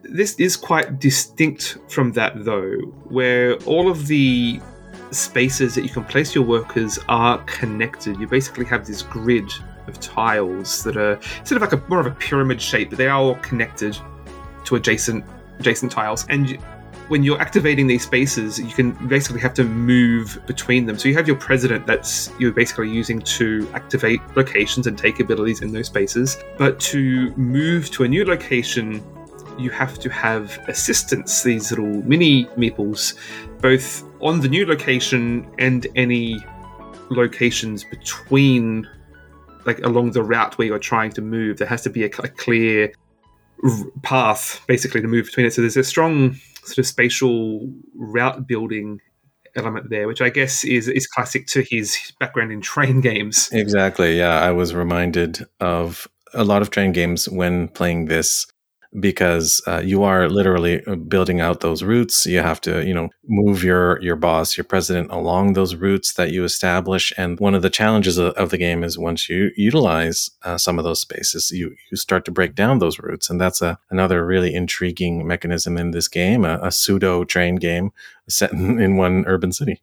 this 0.04 0.34
is 0.36 0.56
quite 0.56 1.00
distinct 1.00 1.78
from 1.88 2.12
that, 2.12 2.44
though, 2.44 2.76
where 3.08 3.56
all 3.64 3.90
of 3.90 4.06
the 4.06 4.60
spaces 5.10 5.74
that 5.74 5.82
you 5.82 5.88
can 5.88 6.04
place 6.04 6.34
your 6.34 6.44
workers 6.44 6.98
are 7.08 7.38
connected. 7.44 8.18
You 8.18 8.26
basically 8.26 8.64
have 8.66 8.86
this 8.86 9.02
grid 9.02 9.50
of 9.86 9.98
tiles 10.00 10.82
that 10.84 10.96
are 10.96 11.20
sort 11.44 11.62
of 11.62 11.62
like 11.62 11.72
a 11.72 11.88
more 11.88 12.00
of 12.00 12.06
a 12.06 12.12
pyramid 12.12 12.60
shape, 12.60 12.90
but 12.90 12.98
they 12.98 13.08
are 13.08 13.18
all 13.18 13.36
connected 13.36 13.96
to 14.64 14.76
adjacent 14.76 15.24
adjacent 15.58 15.90
tiles, 15.90 16.26
and 16.28 16.58
when 17.08 17.22
you're 17.22 17.40
activating 17.40 17.86
these 17.86 18.02
spaces, 18.02 18.58
you 18.58 18.72
can 18.72 18.92
basically 19.06 19.40
have 19.40 19.54
to 19.54 19.64
move 19.64 20.40
between 20.46 20.86
them. 20.86 20.98
So 20.98 21.08
you 21.08 21.14
have 21.14 21.26
your 21.26 21.36
president 21.36 21.86
that's 21.86 22.30
you're 22.38 22.52
basically 22.52 22.90
using 22.90 23.20
to 23.20 23.68
activate 23.74 24.20
locations 24.36 24.86
and 24.86 24.98
take 24.98 25.20
abilities 25.20 25.62
in 25.62 25.72
those 25.72 25.86
spaces. 25.86 26.36
But 26.58 26.80
to 26.80 27.32
move 27.36 27.90
to 27.92 28.04
a 28.04 28.08
new 28.08 28.24
location, 28.24 29.02
you 29.58 29.70
have 29.70 29.98
to 30.00 30.10
have 30.10 30.58
assistants, 30.68 31.42
these 31.42 31.70
little 31.70 32.02
mini 32.02 32.46
meeples, 32.56 33.14
both 33.60 34.04
on 34.20 34.40
the 34.40 34.48
new 34.48 34.66
location 34.66 35.48
and 35.58 35.86
any 35.94 36.44
locations 37.08 37.84
between, 37.84 38.88
like 39.64 39.78
along 39.80 40.10
the 40.10 40.22
route 40.22 40.58
where 40.58 40.66
you're 40.66 40.78
trying 40.78 41.12
to 41.12 41.22
move. 41.22 41.58
There 41.58 41.68
has 41.68 41.82
to 41.82 41.90
be 41.90 42.04
a, 42.04 42.06
a 42.06 42.28
clear 42.28 42.92
path 44.02 44.60
basically 44.66 45.00
to 45.00 45.08
move 45.08 45.26
between 45.26 45.46
it. 45.46 45.52
So 45.52 45.62
there's 45.62 45.76
a 45.76 45.84
strong 45.84 46.36
sort 46.64 46.78
of 46.78 46.86
spatial 46.86 47.72
route 47.94 48.46
building 48.46 49.00
element 49.56 49.90
there, 49.90 50.06
which 50.06 50.20
I 50.20 50.28
guess 50.28 50.64
is 50.64 50.88
is 50.88 51.06
classic 51.06 51.46
to 51.48 51.62
his 51.62 52.12
background 52.20 52.52
in 52.52 52.60
train 52.60 53.00
games. 53.00 53.48
Exactly. 53.52 54.18
Yeah, 54.18 54.40
I 54.40 54.52
was 54.52 54.74
reminded 54.74 55.44
of 55.60 56.06
a 56.34 56.44
lot 56.44 56.62
of 56.62 56.70
train 56.70 56.92
games 56.92 57.28
when 57.28 57.68
playing 57.68 58.06
this 58.06 58.46
because 58.98 59.60
uh, 59.66 59.78
you 59.78 60.02
are 60.02 60.28
literally 60.28 60.84
uh, 60.86 60.96
building 60.96 61.40
out 61.40 61.60
those 61.60 61.82
routes. 61.82 62.26
You 62.26 62.40
have 62.40 62.60
to, 62.62 62.86
you 62.86 62.94
know, 62.94 63.08
move 63.26 63.62
your 63.62 64.00
your 64.02 64.16
boss, 64.16 64.56
your 64.56 64.64
president, 64.64 65.10
along 65.10 65.52
those 65.52 65.74
routes 65.74 66.14
that 66.14 66.32
you 66.32 66.44
establish. 66.44 67.12
And 67.16 67.38
one 67.40 67.54
of 67.54 67.62
the 67.62 67.70
challenges 67.70 68.18
of, 68.18 68.32
of 68.34 68.50
the 68.50 68.58
game 68.58 68.82
is 68.82 68.98
once 68.98 69.28
you 69.28 69.50
utilize 69.56 70.30
uh, 70.42 70.58
some 70.58 70.78
of 70.78 70.84
those 70.84 71.00
spaces, 71.00 71.50
you 71.50 71.74
you 71.90 71.96
start 71.96 72.24
to 72.26 72.30
break 72.30 72.54
down 72.54 72.78
those 72.78 72.98
routes, 72.98 73.30
and 73.30 73.40
that's 73.40 73.62
a 73.62 73.78
another 73.90 74.24
really 74.24 74.54
intriguing 74.54 75.26
mechanism 75.26 75.76
in 75.76 75.90
this 75.90 76.08
game, 76.08 76.44
a, 76.44 76.58
a 76.62 76.72
pseudo 76.72 77.24
train 77.24 77.56
game 77.56 77.90
set 78.28 78.52
in, 78.52 78.80
in 78.80 78.96
one 78.96 79.24
urban 79.26 79.52
city. 79.52 79.82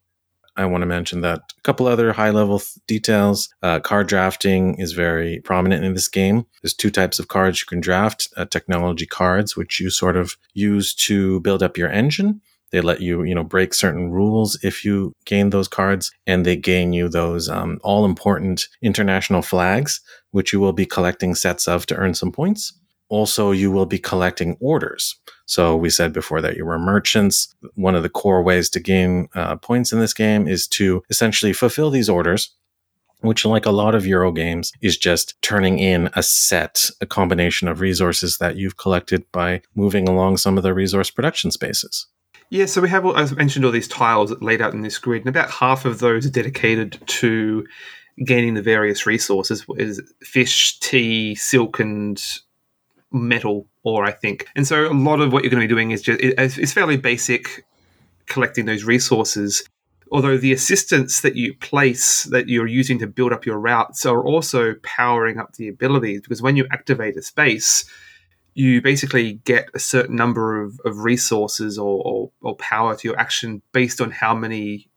I 0.55 0.65
want 0.65 0.83
to 0.83 0.87
mention 0.87 1.21
that 1.21 1.39
a 1.57 1.61
couple 1.63 1.87
other 1.87 2.13
high 2.13 2.29
level 2.29 2.59
th- 2.59 2.77
details. 2.87 3.49
Uh, 3.63 3.79
card 3.79 4.07
drafting 4.07 4.75
is 4.79 4.91
very 4.91 5.41
prominent 5.43 5.83
in 5.83 5.93
this 5.93 6.07
game. 6.07 6.45
There's 6.61 6.75
two 6.75 6.91
types 6.91 7.19
of 7.19 7.27
cards 7.27 7.61
you 7.61 7.65
can 7.65 7.81
draft 7.81 8.27
uh, 8.37 8.45
technology 8.45 9.05
cards, 9.05 9.57
which 9.57 9.79
you 9.79 9.89
sort 9.89 10.15
of 10.15 10.35
use 10.53 10.93
to 10.95 11.39
build 11.39 11.63
up 11.63 11.77
your 11.77 11.89
engine. 11.89 12.41
They 12.71 12.81
let 12.81 13.01
you, 13.01 13.23
you 13.23 13.35
know, 13.35 13.43
break 13.43 13.73
certain 13.73 14.11
rules 14.11 14.57
if 14.63 14.83
you 14.83 15.13
gain 15.25 15.51
those 15.51 15.67
cards, 15.67 16.11
and 16.25 16.43
they 16.43 16.55
gain 16.55 16.91
you 16.91 17.07
those 17.07 17.47
um, 17.47 17.79
all 17.83 18.03
important 18.03 18.67
international 18.81 19.43
flags, 19.43 20.01
which 20.31 20.53
you 20.53 20.59
will 20.59 20.73
be 20.73 20.85
collecting 20.85 21.35
sets 21.35 21.67
of 21.67 21.85
to 21.85 21.95
earn 21.95 22.15
some 22.15 22.31
points. 22.31 22.73
Also, 23.13 23.51
you 23.51 23.69
will 23.71 23.85
be 23.85 23.99
collecting 23.99 24.57
orders. 24.59 25.15
So 25.45 25.75
we 25.75 25.91
said 25.91 26.13
before 26.13 26.41
that 26.41 26.57
you 26.57 26.65
were 26.65 26.79
merchants. 26.79 27.53
One 27.75 27.93
of 27.93 28.01
the 28.01 28.09
core 28.09 28.41
ways 28.41 28.71
to 28.71 28.79
gain 28.79 29.27
uh, 29.35 29.55
points 29.57 29.93
in 29.93 29.99
this 29.99 30.15
game 30.15 30.47
is 30.47 30.67
to 30.69 31.03
essentially 31.11 31.53
fulfill 31.53 31.91
these 31.91 32.09
orders 32.09 32.55
which 33.21 33.45
like 33.45 33.65
a 33.65 33.71
lot 33.71 33.95
of 33.95 34.05
Euro 34.05 34.33
games 34.33 34.73
is 34.81 34.97
just 34.97 35.41
turning 35.41 35.79
in 35.79 36.09
a 36.13 36.21
set, 36.21 36.89
a 36.99 37.05
combination 37.05 37.69
of 37.69 37.79
resources 37.79 38.37
that 38.39 38.57
you've 38.57 38.75
collected 38.75 39.23
by 39.31 39.61
moving 39.75 40.09
along 40.09 40.35
some 40.35 40.57
of 40.57 40.63
the 40.63 40.73
resource 40.73 41.09
production 41.09 41.49
spaces. 41.49 42.07
Yeah, 42.49 42.65
so 42.65 42.81
we 42.81 42.89
have, 42.89 43.05
as 43.15 43.31
I 43.31 43.35
mentioned, 43.35 43.63
all 43.63 43.71
these 43.71 43.87
tiles 43.87 44.33
laid 44.41 44.61
out 44.61 44.73
in 44.73 44.81
this 44.81 44.97
grid, 44.97 45.21
and 45.21 45.29
about 45.29 45.49
half 45.49 45.85
of 45.85 45.99
those 45.99 46.25
are 46.25 46.29
dedicated 46.29 46.99
to 47.21 47.65
gaining 48.25 48.55
the 48.55 48.61
various 48.61 49.05
resources, 49.05 49.65
is 49.77 50.01
fish, 50.21 50.77
tea, 50.79 51.33
silk, 51.35 51.79
and 51.79 52.21
metal 53.13 53.67
ore, 53.83 54.03
I 54.03 54.11
think. 54.11 54.47
And 54.55 54.67
so 54.67 54.87
a 54.87 54.93
lot 54.93 55.21
of 55.21 55.31
what 55.31 55.43
you're 55.43 55.51
going 55.51 55.61
to 55.61 55.67
be 55.67 55.73
doing 55.73 55.91
is 55.91 56.01
just 56.01 56.19
it's 56.21 56.73
fairly 56.73 56.97
basic 56.97 57.65
collecting 58.25 58.65
those 58.65 58.83
resources. 58.83 59.63
Although 60.11 60.37
the 60.37 60.53
assistants 60.53 61.21
that 61.21 61.35
you 61.35 61.55
place 61.55 62.23
that 62.25 62.47
you're 62.47 62.67
using 62.67 62.99
to 62.99 63.07
build 63.07 63.33
up 63.33 63.45
your 63.45 63.59
routes 63.59 64.05
are 64.05 64.23
also 64.23 64.75
powering 64.83 65.39
up 65.39 65.53
the 65.53 65.67
abilities 65.67 66.21
because 66.21 66.41
when 66.41 66.55
you 66.55 66.67
activate 66.71 67.17
a 67.17 67.21
space, 67.21 67.85
you 68.53 68.81
basically 68.81 69.33
get 69.45 69.69
a 69.73 69.79
certain 69.79 70.15
number 70.15 70.61
of, 70.61 70.79
of 70.85 70.99
resources 70.99 71.79
or, 71.79 72.01
or, 72.05 72.31
or 72.41 72.55
power 72.57 72.95
to 72.95 73.07
your 73.07 73.19
action 73.19 73.61
based 73.71 73.99
on 73.99 74.11
how 74.11 74.35
many 74.35 74.87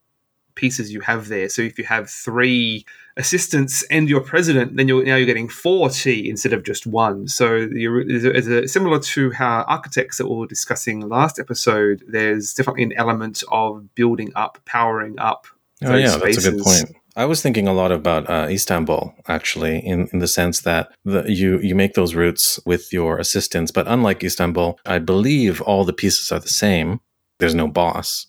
pieces 0.55 0.93
you 0.93 1.01
have 1.01 1.29
there. 1.29 1.49
So 1.49 1.63
if 1.63 1.79
you 1.79 1.85
have 1.85 2.11
three 2.11 2.85
assistants 3.17 3.83
and 3.91 4.09
your 4.09 4.21
president, 4.21 4.77
then 4.77 4.89
you're 4.89 5.05
now 5.05 5.17
you're 5.17 5.27
getting 5.27 5.49
four 5.49 5.89
tea 5.89 6.29
instead 6.29 6.53
of 6.53 6.63
just 6.63 6.87
one. 6.87 7.29
So 7.29 7.69
it's 7.71 8.47
a, 8.47 8.69
similar 8.69 8.99
to 9.01 9.31
how 9.33 9.65
architects 9.69 10.19
that 10.19 10.29
we 10.29 10.37
were 10.37 10.47
discussing 10.47 11.01
last 11.01 11.39
episode. 11.39 12.03
There's 12.07 12.53
definitely 12.53 12.85
an 12.85 12.93
element 12.95 13.43
of 13.51 13.95
building 13.95 14.33
up, 14.35 14.59
powering 14.67 15.19
up. 15.19 15.47
Oh 15.85 15.95
yeah, 15.95 16.09
spaces. 16.09 16.45
that's 16.45 16.47
a 16.47 16.51
good 16.51 16.63
point. 16.63 16.97
I 17.19 17.25
was 17.25 17.41
thinking 17.41 17.67
a 17.67 17.73
lot 17.73 17.93
about 17.93 18.29
uh, 18.29 18.49
Istanbul 18.51 19.15
actually, 19.27 19.79
in, 19.79 20.09
in 20.13 20.19
the 20.19 20.29
sense 20.29 20.61
that 20.61 20.93
the, 21.05 21.25
you 21.27 21.59
you 21.61 21.75
make 21.75 21.95
those 21.95 22.15
routes 22.15 22.61
with 22.67 22.93
your 22.93 23.19
assistants, 23.19 23.71
but 23.71 23.89
unlike 23.89 24.23
Istanbul, 24.23 24.79
I 24.85 24.99
believe 24.99 25.63
all 25.63 25.85
the 25.85 25.95
pieces 25.95 26.31
are 26.31 26.41
the 26.41 26.49
same. 26.49 27.01
There's 27.39 27.55
no 27.55 27.69
boss 27.69 28.27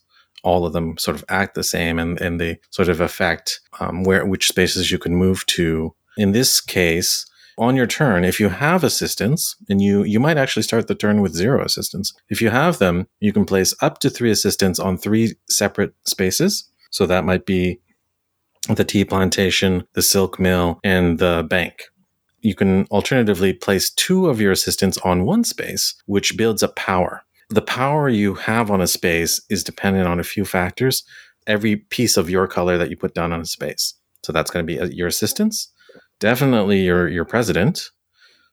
all 0.48 0.66
of 0.66 0.72
them 0.72 0.98
sort 0.98 1.18
of 1.18 1.26
act 1.28 1.56
the 1.56 1.64
same 1.64 2.00
and, 2.00 2.20
and 2.22 2.40
they 2.40 2.58
sort 2.70 2.88
of 2.88 3.02
affect 3.02 3.60
um, 3.82 4.04
where 4.04 4.26
which 4.26 4.48
spaces 4.48 4.90
you 4.90 4.98
can 4.98 5.14
move 5.14 5.46
to. 5.46 5.94
In 6.16 6.32
this 6.32 6.62
case, 6.62 7.26
on 7.58 7.76
your 7.76 7.86
turn, 7.88 8.24
if 8.24 8.40
you 8.40 8.50
have 8.50 8.84
assistants, 8.84 9.56
and 9.68 9.82
you 9.82 10.04
you 10.04 10.20
might 10.20 10.38
actually 10.38 10.64
start 10.64 10.88
the 10.88 10.96
turn 10.96 11.22
with 11.22 11.34
zero 11.34 11.66
assistants. 11.66 12.14
If 12.30 12.42
you 12.42 12.50
have 12.50 12.78
them, 12.78 13.08
you 13.20 13.34
can 13.34 13.46
place 13.46 13.76
up 13.82 14.00
to 14.00 14.10
three 14.10 14.32
assistants 14.32 14.80
on 14.80 14.98
three 14.98 15.36
separate 15.50 15.94
spaces. 16.06 16.70
So 16.92 17.06
that 17.08 17.26
might 17.26 17.46
be 17.46 17.80
the 18.70 18.86
tea 18.86 19.06
plantation, 19.06 19.86
the 19.94 20.02
silk 20.02 20.40
mill, 20.40 20.80
and 20.84 21.20
the 21.20 21.46
bank. 21.50 21.76
You 22.42 22.56
can 22.56 22.86
alternatively 22.86 23.54
place 23.54 23.90
two 23.90 24.28
of 24.30 24.40
your 24.40 24.52
assistants 24.52 24.98
on 25.00 25.26
one 25.26 25.44
space, 25.44 25.96
which 26.06 26.38
builds 26.38 26.64
up 26.64 26.76
power 26.76 27.24
the 27.50 27.62
power 27.62 28.10
you 28.10 28.34
have 28.34 28.70
on 28.70 28.82
a 28.82 28.88
space 28.88 29.42
is 29.50 29.64
dependent 29.64 30.08
on 30.08 30.20
a 30.20 30.24
few 30.24 30.46
factors. 30.46 31.04
Every 31.46 31.78
piece 31.78 32.18
of 32.18 32.30
your 32.30 32.48
color 32.48 32.78
that 32.78 32.90
you 32.90 32.98
put 32.98 33.14
down 33.14 33.32
on 33.32 33.40
a 33.40 33.46
space. 33.46 33.94
So 34.24 34.34
that's 34.34 34.52
going 34.52 34.66
to 34.66 34.68
be 34.68 34.80
uh, 34.80 34.88
your 34.88 35.08
assistants, 35.08 35.72
definitely 36.20 36.82
your 36.82 37.08
your 37.08 37.24
president, 37.24 37.90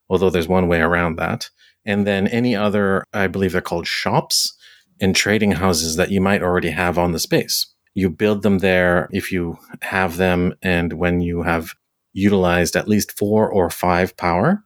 although 0.09 0.31
there's 0.31 0.47
one 0.47 0.69
way 0.69 0.81
around 0.81 1.17
that, 1.17 1.51
and 1.85 2.07
then 2.07 2.29
any 2.29 2.55
other, 2.55 3.05
I 3.13 3.27
believe 3.27 3.53
they're 3.53 3.61
called 3.61 3.87
shops 3.87 4.57
and 5.01 5.17
trading 5.17 5.53
houses 5.53 5.97
that 5.97 6.11
you 6.11 6.21
might 6.21 6.43
already 6.43 6.71
have 6.71 6.99
on 6.99 7.13
the 7.13 7.19
space. 7.19 7.67
You 7.95 8.11
build 8.11 8.43
them 8.43 8.59
there 8.59 9.09
if 9.11 9.33
you 9.33 9.59
have 9.83 10.17
them, 10.17 10.55
and 10.63 10.93
when 10.93 11.21
you 11.21 11.43
have 11.43 11.75
utilized 12.13 12.77
at 12.77 12.89
least 12.89 13.19
four 13.19 13.51
or 13.51 13.71
five 13.71 14.17
power, 14.17 14.63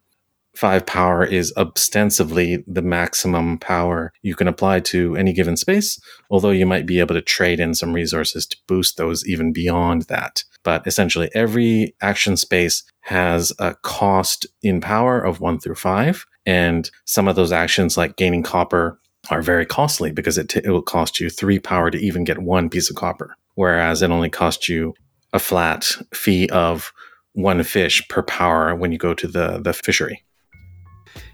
five 0.58 0.84
power 0.84 1.24
is 1.24 1.52
ostensibly 1.56 2.64
the 2.66 2.82
maximum 2.82 3.58
power 3.58 4.12
you 4.22 4.34
can 4.34 4.48
apply 4.48 4.80
to 4.80 5.14
any 5.14 5.32
given 5.32 5.56
space, 5.56 6.00
although 6.30 6.50
you 6.50 6.66
might 6.66 6.84
be 6.84 6.98
able 6.98 7.14
to 7.14 7.22
trade 7.22 7.60
in 7.60 7.74
some 7.74 7.92
resources 7.92 8.44
to 8.44 8.56
boost 8.66 8.96
those 8.96 9.24
even 9.24 9.52
beyond 9.52 10.02
that. 10.02 10.42
But 10.64 10.84
essentially, 10.84 11.30
every 11.32 11.94
action 12.00 12.36
space 12.36 12.82
has 13.02 13.52
a 13.60 13.76
cost 13.82 14.46
in 14.60 14.80
power 14.80 15.20
of 15.20 15.40
one 15.40 15.60
through 15.60 15.76
five. 15.76 16.26
And 16.44 16.90
some 17.04 17.28
of 17.28 17.36
those 17.36 17.52
actions, 17.52 17.96
like 17.96 18.16
gaining 18.16 18.42
copper, 18.42 18.98
are 19.30 19.42
very 19.42 19.64
costly 19.64 20.10
because 20.10 20.38
it, 20.38 20.48
t- 20.48 20.60
it 20.64 20.70
will 20.70 20.82
cost 20.82 21.20
you 21.20 21.30
three 21.30 21.60
power 21.60 21.88
to 21.88 21.98
even 21.98 22.24
get 22.24 22.38
one 22.38 22.68
piece 22.68 22.90
of 22.90 22.96
copper, 22.96 23.36
whereas 23.54 24.02
it 24.02 24.10
only 24.10 24.28
costs 24.28 24.68
you 24.68 24.94
a 25.32 25.38
flat 25.38 25.84
fee 26.12 26.48
of 26.48 26.92
one 27.34 27.62
fish 27.62 28.06
per 28.08 28.22
power 28.24 28.74
when 28.74 28.90
you 28.90 28.98
go 28.98 29.14
to 29.14 29.28
the, 29.28 29.60
the 29.62 29.72
fishery. 29.72 30.24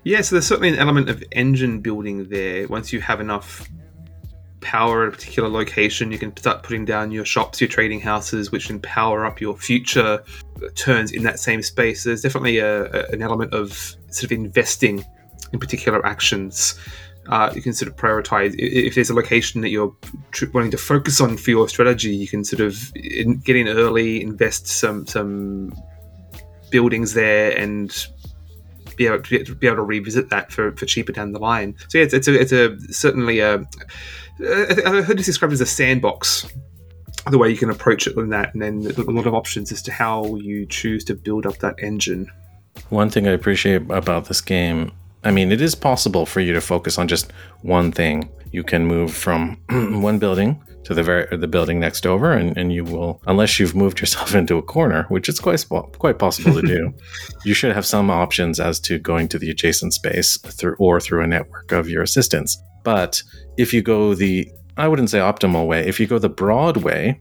Yeah, 0.04 0.20
so 0.20 0.34
there's 0.34 0.46
certainly 0.46 0.68
an 0.68 0.78
element 0.78 1.08
of 1.08 1.22
engine 1.32 1.80
building 1.80 2.28
there. 2.28 2.68
Once 2.68 2.92
you 2.92 3.00
have 3.00 3.20
enough 3.20 3.68
power 4.60 5.02
at 5.02 5.08
a 5.08 5.12
particular 5.12 5.48
location, 5.48 6.10
you 6.10 6.18
can 6.18 6.36
start 6.36 6.62
putting 6.62 6.84
down 6.84 7.10
your 7.10 7.24
shops, 7.24 7.60
your 7.60 7.68
trading 7.68 8.00
houses, 8.00 8.50
which 8.50 8.66
can 8.66 8.80
power 8.80 9.24
up 9.24 9.40
your 9.40 9.56
future 9.56 10.22
turns 10.74 11.12
in 11.12 11.22
that 11.22 11.38
same 11.38 11.62
space. 11.62 12.04
There's 12.04 12.22
definitely 12.22 12.58
a, 12.58 12.84
a, 12.86 13.06
an 13.12 13.22
element 13.22 13.52
of 13.52 13.72
sort 14.10 14.24
of 14.24 14.32
investing 14.32 15.04
in 15.52 15.58
particular 15.58 16.04
actions. 16.04 16.78
Uh, 17.28 17.50
you 17.54 17.62
can 17.62 17.72
sort 17.72 17.90
of 17.90 17.96
prioritize 17.96 18.54
if 18.58 18.94
there's 18.94 19.08
a 19.08 19.14
location 19.14 19.62
that 19.62 19.70
you're 19.70 19.94
wanting 20.52 20.70
to 20.70 20.76
focus 20.78 21.20
on 21.20 21.36
for 21.38 21.50
your 21.50 21.68
strategy. 21.68 22.14
You 22.14 22.28
can 22.28 22.44
sort 22.44 22.60
of 22.60 22.92
get 23.44 23.56
in 23.56 23.68
early, 23.68 24.22
invest 24.22 24.66
some 24.66 25.06
some 25.06 25.74
buildings 26.70 27.14
there, 27.14 27.56
and 27.56 28.08
be 28.96 29.06
able 29.06 29.20
to 29.22 29.54
be 29.54 29.66
able 29.66 29.76
to 29.76 29.82
revisit 29.82 30.30
that 30.30 30.52
for, 30.52 30.72
for 30.76 30.86
cheaper 30.86 31.12
down 31.12 31.32
the 31.32 31.38
line. 31.38 31.76
So 31.88 31.98
yeah, 31.98 32.04
it's, 32.04 32.14
it's 32.14 32.28
a 32.28 32.40
it's 32.40 32.52
a 32.52 32.92
certainly 32.92 33.40
a 33.40 33.64
I 34.40 35.02
heard 35.02 35.18
this 35.18 35.26
described 35.26 35.52
as 35.52 35.60
a 35.60 35.66
sandbox. 35.66 36.46
The 37.30 37.38
way 37.38 37.48
you 37.48 37.56
can 37.56 37.70
approach 37.70 38.06
it 38.06 38.16
with 38.16 38.28
that, 38.30 38.52
and 38.52 38.62
then 38.62 38.92
a 38.98 39.10
lot 39.10 39.26
of 39.26 39.34
options 39.34 39.72
as 39.72 39.80
to 39.82 39.92
how 39.92 40.36
you 40.36 40.66
choose 40.66 41.04
to 41.04 41.14
build 41.14 41.46
up 41.46 41.56
that 41.58 41.76
engine. 41.78 42.30
One 42.90 43.08
thing 43.08 43.26
I 43.26 43.30
appreciate 43.30 43.90
about 43.90 44.26
this 44.26 44.42
game, 44.42 44.92
I 45.22 45.30
mean, 45.30 45.50
it 45.50 45.62
is 45.62 45.74
possible 45.74 46.26
for 46.26 46.40
you 46.40 46.52
to 46.52 46.60
focus 46.60 46.98
on 46.98 47.08
just 47.08 47.32
one 47.62 47.92
thing. 47.92 48.28
You 48.52 48.62
can 48.62 48.86
move 48.86 49.14
from 49.14 49.56
one 50.02 50.18
building 50.18 50.60
to 50.84 50.94
the 50.94 51.02
very 51.02 51.36
the 51.36 51.48
building 51.48 51.80
next 51.80 52.06
over, 52.06 52.32
and, 52.32 52.56
and 52.56 52.72
you 52.72 52.84
will, 52.84 53.20
unless 53.26 53.58
you've 53.58 53.74
moved 53.74 54.00
yourself 54.00 54.34
into 54.40 54.58
a 54.58 54.62
corner, 54.62 55.04
which 55.08 55.28
is 55.28 55.40
quite 55.40 55.64
quite 55.98 56.18
possible 56.18 56.54
to 56.54 56.62
do, 56.62 56.92
you 57.44 57.54
should 57.54 57.74
have 57.74 57.86
some 57.86 58.10
options 58.10 58.60
as 58.60 58.78
to 58.80 58.98
going 58.98 59.28
to 59.28 59.38
the 59.38 59.50
adjacent 59.50 59.92
space 59.92 60.38
through 60.38 60.76
or 60.78 61.00
through 61.00 61.22
a 61.22 61.26
network 61.26 61.72
of 61.72 61.88
your 61.88 62.02
assistants. 62.02 62.56
But 62.84 63.22
if 63.56 63.72
you 63.72 63.82
go 63.82 64.14
the, 64.14 64.50
I 64.76 64.88
wouldn't 64.88 65.10
say 65.10 65.18
optimal 65.18 65.66
way, 65.66 65.86
if 65.86 65.98
you 65.98 66.06
go 66.06 66.18
the 66.18 66.28
broad 66.28 66.78
way, 66.78 67.20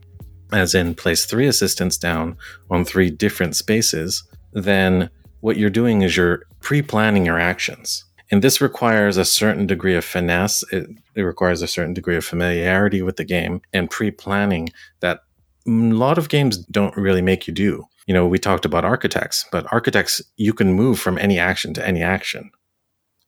as 0.52 0.74
in 0.74 0.94
place 0.94 1.24
three 1.24 1.46
assistants 1.46 1.96
down 1.96 2.36
on 2.70 2.84
three 2.84 3.10
different 3.10 3.56
spaces, 3.56 4.22
then 4.52 5.10
what 5.40 5.56
you're 5.56 5.70
doing 5.70 6.02
is 6.02 6.16
you're 6.16 6.44
pre-planning 6.60 7.26
your 7.26 7.38
actions. 7.38 8.03
And 8.30 8.42
this 8.42 8.60
requires 8.60 9.16
a 9.16 9.24
certain 9.24 9.66
degree 9.66 9.94
of 9.94 10.04
finesse. 10.04 10.64
It, 10.72 10.88
it 11.14 11.22
requires 11.22 11.62
a 11.62 11.68
certain 11.68 11.94
degree 11.94 12.16
of 12.16 12.24
familiarity 12.24 13.02
with 13.02 13.16
the 13.16 13.24
game 13.24 13.60
and 13.72 13.90
pre 13.90 14.10
planning 14.10 14.70
that 15.00 15.20
a 15.66 15.70
lot 15.70 16.18
of 16.18 16.28
games 16.28 16.58
don't 16.66 16.96
really 16.96 17.22
make 17.22 17.46
you 17.46 17.54
do. 17.54 17.84
You 18.06 18.14
know, 18.14 18.26
we 18.26 18.38
talked 18.38 18.64
about 18.64 18.84
architects, 18.84 19.46
but 19.50 19.66
architects, 19.72 20.20
you 20.36 20.52
can 20.52 20.74
move 20.74 20.98
from 20.98 21.18
any 21.18 21.38
action 21.38 21.72
to 21.74 21.86
any 21.86 22.02
action. 22.02 22.50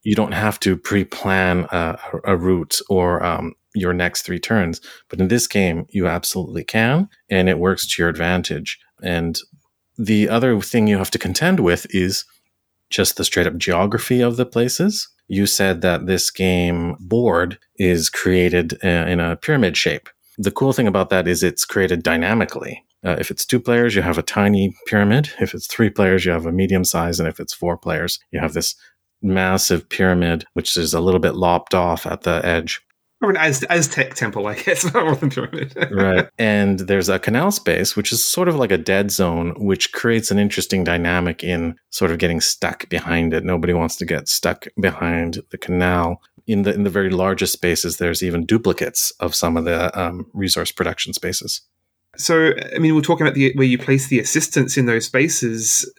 you 0.06 0.14
don't 0.14 0.32
have 0.32 0.60
to 0.60 0.76
pre-plan 0.76 1.66
a, 1.72 1.98
a 2.24 2.36
route 2.36 2.80
or 2.88 3.24
um, 3.24 3.54
your 3.74 3.92
next 3.92 4.22
three 4.22 4.38
turns. 4.38 4.80
But 5.08 5.20
in 5.20 5.26
this 5.26 5.48
game, 5.48 5.84
you 5.90 6.06
absolutely 6.06 6.62
can, 6.62 7.08
and 7.28 7.48
it 7.48 7.58
works 7.58 7.88
to 7.88 8.02
your 8.02 8.08
advantage. 8.08 8.78
And 9.02 9.36
the 9.98 10.28
other 10.28 10.60
thing 10.60 10.86
you 10.86 10.96
have 10.98 11.10
to 11.10 11.18
contend 11.18 11.58
with 11.58 11.88
is 11.90 12.24
just 12.96 13.18
the 13.18 13.24
straight 13.24 13.46
up 13.46 13.58
geography 13.58 14.22
of 14.22 14.36
the 14.36 14.46
places. 14.46 15.08
You 15.28 15.46
said 15.46 15.82
that 15.82 16.06
this 16.06 16.30
game 16.30 16.96
board 16.98 17.58
is 17.76 18.08
created 18.08 18.78
uh, 18.82 19.04
in 19.06 19.20
a 19.20 19.36
pyramid 19.36 19.76
shape. 19.76 20.08
The 20.38 20.50
cool 20.50 20.72
thing 20.72 20.86
about 20.86 21.10
that 21.10 21.28
is 21.28 21.42
it's 21.42 21.66
created 21.66 22.02
dynamically. 22.02 22.82
Uh, 23.04 23.16
if 23.18 23.30
it's 23.30 23.44
two 23.44 23.60
players, 23.60 23.94
you 23.94 24.02
have 24.02 24.18
a 24.18 24.22
tiny 24.22 24.74
pyramid. 24.86 25.30
If 25.40 25.52
it's 25.52 25.66
three 25.66 25.90
players, 25.90 26.24
you 26.24 26.32
have 26.32 26.46
a 26.46 26.52
medium 26.52 26.84
size. 26.84 27.20
And 27.20 27.28
if 27.28 27.38
it's 27.38 27.52
four 27.52 27.76
players, 27.76 28.18
you 28.30 28.40
have 28.40 28.54
this 28.54 28.74
massive 29.22 29.88
pyramid, 29.88 30.44
which 30.54 30.76
is 30.76 30.94
a 30.94 31.00
little 31.00 31.20
bit 31.20 31.34
lopped 31.34 31.74
off 31.74 32.06
at 32.06 32.22
the 32.22 32.44
edge. 32.44 32.80
Or 33.22 33.30
an 33.30 33.36
Az- 33.38 33.64
Aztec 33.70 34.14
temple, 34.14 34.46
I 34.46 34.54
guess, 34.56 34.84
rather 34.92 35.14
than 35.14 35.30
pyramid. 35.30 35.74
right. 35.90 36.28
And 36.38 36.80
there's 36.80 37.08
a 37.08 37.18
canal 37.18 37.50
space, 37.50 37.96
which 37.96 38.12
is 38.12 38.22
sort 38.22 38.48
of 38.48 38.56
like 38.56 38.70
a 38.70 38.78
dead 38.78 39.10
zone, 39.10 39.54
which 39.56 39.92
creates 39.92 40.30
an 40.30 40.38
interesting 40.38 40.84
dynamic 40.84 41.42
in 41.42 41.76
sort 41.90 42.10
of 42.10 42.18
getting 42.18 42.40
stuck 42.42 42.88
behind 42.90 43.32
it. 43.32 43.42
Nobody 43.42 43.72
wants 43.72 43.96
to 43.96 44.04
get 44.04 44.28
stuck 44.28 44.66
behind 44.78 45.38
the 45.50 45.58
canal. 45.58 46.20
In 46.46 46.62
the 46.62 46.72
in 46.72 46.84
the 46.84 46.90
very 46.90 47.10
largest 47.10 47.54
spaces, 47.54 47.96
there's 47.96 48.22
even 48.22 48.44
duplicates 48.46 49.10
of 49.18 49.34
some 49.34 49.56
of 49.56 49.64
the 49.64 49.98
um, 50.00 50.26
resource 50.32 50.70
production 50.70 51.12
spaces. 51.12 51.62
So, 52.16 52.52
I 52.74 52.78
mean, 52.78 52.94
we're 52.94 53.00
talking 53.00 53.26
about 53.26 53.34
the 53.34 53.52
where 53.56 53.66
you 53.66 53.78
place 53.78 54.08
the 54.08 54.20
assistants 54.20 54.76
in 54.76 54.86
those 54.86 55.06
spaces 55.06 55.90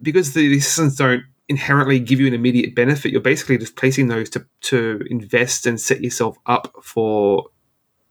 because 0.00 0.32
the 0.34 0.56
assistants 0.56 0.96
don't 0.96 1.22
inherently 1.50 1.98
give 1.98 2.20
you 2.20 2.28
an 2.28 2.32
immediate 2.32 2.76
benefit. 2.76 3.10
You're 3.10 3.20
basically 3.20 3.58
just 3.58 3.74
placing 3.74 4.06
those 4.06 4.30
to, 4.30 4.46
to 4.62 5.02
invest 5.10 5.66
and 5.66 5.80
set 5.80 6.00
yourself 6.00 6.38
up 6.46 6.72
for 6.80 7.46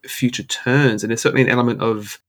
future 0.06 0.44
turns. 0.44 1.04
And 1.04 1.10
there's 1.10 1.22
certainly 1.22 1.44
an 1.44 1.50
element 1.50 1.82
of 1.82 2.22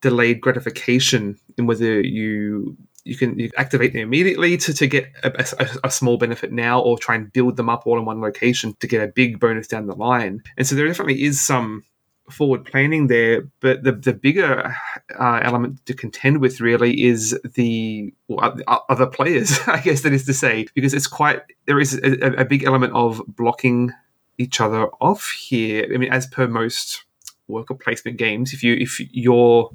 delayed 0.00 0.40
gratification 0.40 1.36
in 1.58 1.66
whether 1.66 2.00
you 2.00 2.76
you 3.04 3.16
can 3.16 3.36
you 3.36 3.50
activate 3.56 3.92
them 3.92 4.02
immediately 4.02 4.56
to, 4.56 4.72
to 4.72 4.86
get 4.86 5.10
a, 5.24 5.44
a, 5.58 5.88
a, 5.88 5.90
small 5.90 6.16
benefit 6.16 6.52
now 6.52 6.80
or 6.80 6.96
try 6.96 7.16
and 7.16 7.32
build 7.32 7.56
them 7.56 7.68
up 7.68 7.84
all 7.84 7.98
in 7.98 8.04
one 8.04 8.20
location 8.20 8.76
to 8.78 8.86
get 8.86 9.02
a 9.02 9.08
big 9.08 9.40
bonus 9.40 9.66
down 9.66 9.88
the 9.88 9.96
line. 9.96 10.40
And 10.56 10.64
so 10.64 10.76
there 10.76 10.86
definitely 10.86 11.24
is 11.24 11.40
some 11.40 11.82
forward 12.30 12.64
planning 12.64 13.06
there. 13.06 13.42
But 13.60 13.82
the 13.82 13.92
the 13.92 14.12
bigger 14.12 14.74
uh, 15.18 15.40
element 15.42 15.84
to 15.86 15.94
contend 15.94 16.40
with 16.40 16.60
really 16.60 17.02
is 17.02 17.38
the 17.54 18.12
well, 18.28 18.56
other 18.88 19.06
players, 19.06 19.58
I 19.66 19.80
guess 19.80 20.02
that 20.02 20.12
is 20.12 20.26
to 20.26 20.34
say, 20.34 20.66
because 20.74 20.94
it's 20.94 21.06
quite 21.06 21.42
there 21.66 21.80
is 21.80 21.94
a, 21.94 22.40
a, 22.40 22.44
big 22.44 22.64
element 22.64 22.92
of 22.94 23.22
blocking 23.28 23.92
each 24.38 24.60
other 24.60 24.86
off 25.00 25.30
here. 25.30 25.86
I 25.92 25.96
mean, 25.96 26.12
as 26.12 26.26
per 26.26 26.46
most 26.46 27.04
worker 27.48 27.74
placement 27.74 28.16
games, 28.16 28.52
if 28.52 28.62
you 28.62 28.74
if 28.74 29.00
you're 29.12 29.70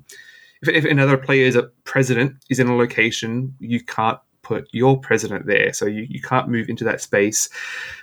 if, 0.61 0.69
if 0.69 0.85
another 0.85 1.17
player's 1.17 1.55
a 1.55 1.63
president 1.83 2.35
is 2.49 2.59
in 2.59 2.67
a 2.67 2.75
location, 2.75 3.55
you 3.59 3.83
can't 3.83 4.19
put 4.47 4.67
your 4.71 4.97
president 4.97 5.45
there. 5.45 5.73
So 5.73 5.85
you, 5.85 6.07
you 6.09 6.21
can't 6.21 6.47
move 6.47 6.69
into 6.69 6.85
that 6.85 7.01
space. 7.01 7.49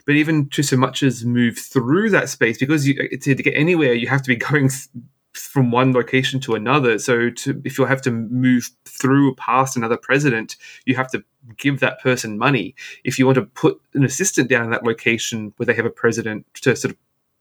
But 0.07 0.16
even 0.16 0.48
to 0.50 0.62
so 0.62 0.76
much 0.76 1.02
as 1.02 1.24
move 1.24 1.59
through 1.59 2.11
that 2.11 2.28
space, 2.28 2.59
because 2.59 2.87
you, 2.87 3.00
uh, 3.00 3.16
to, 3.22 3.35
to 3.35 3.42
get 3.42 3.54
anywhere, 3.57 3.94
you 3.94 4.09
have 4.09 4.22
to 4.22 4.28
be 4.28 4.37
going 4.50 4.68
th- 4.68 4.88
from 5.33 5.70
one 5.70 5.92
location 5.92 6.38
to 6.40 6.54
another. 6.54 6.98
So 6.98 7.30
to, 7.30 7.61
if 7.64 7.78
you 7.78 7.87
have 7.87 8.02
to 8.02 8.11
move 8.11 8.70
through 8.85 9.35
past 9.37 9.76
another 9.76 9.96
president, 9.96 10.57
you 10.85 10.94
have 10.94 11.11
to 11.12 11.24
give 11.57 11.80
that 11.80 12.00
person 12.00 12.38
money. 12.38 12.74
If 13.04 13.18
you 13.18 13.26
want 13.26 13.37
to 13.37 13.46
put 13.46 13.80
an 13.94 14.04
assistant 14.04 14.48
down 14.48 14.64
in 14.64 14.70
that 14.70 14.85
location 14.85 15.52
where 15.57 15.66
they 15.66 15.74
have 15.74 15.87
a 15.87 15.90
president 15.90 16.46
to 16.62 16.76
sort 16.76 16.92
of 16.92 16.98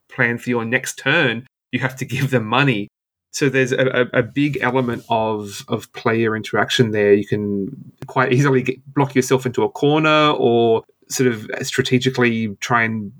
plan 0.10 0.38
for 0.38 0.50
your 0.50 0.66
next 0.66 0.98
turn, 0.98 1.46
you 1.72 1.80
have 1.80 1.96
to 1.98 2.06
give 2.06 2.32
them 2.32 2.46
money. 2.46 2.88
So 3.34 3.50
there's 3.50 3.72
a, 3.72 4.08
a, 4.14 4.22
big 4.22 4.60
element 4.62 5.06
of 5.10 5.66
of 5.68 5.92
player 5.94 6.36
interaction 6.36 6.92
there. 6.92 7.14
You 7.14 7.26
can 7.26 7.94
quite 8.06 8.32
easily 8.32 8.62
get, 8.62 8.94
block 8.94 9.16
yourself 9.16 9.48
into 9.48 9.64
a 9.64 9.70
corner, 9.70 10.30
or 10.38 10.84
sort 11.10 11.32
of 11.32 11.50
strategically 11.64 12.56
try 12.60 12.84
and 12.84 13.12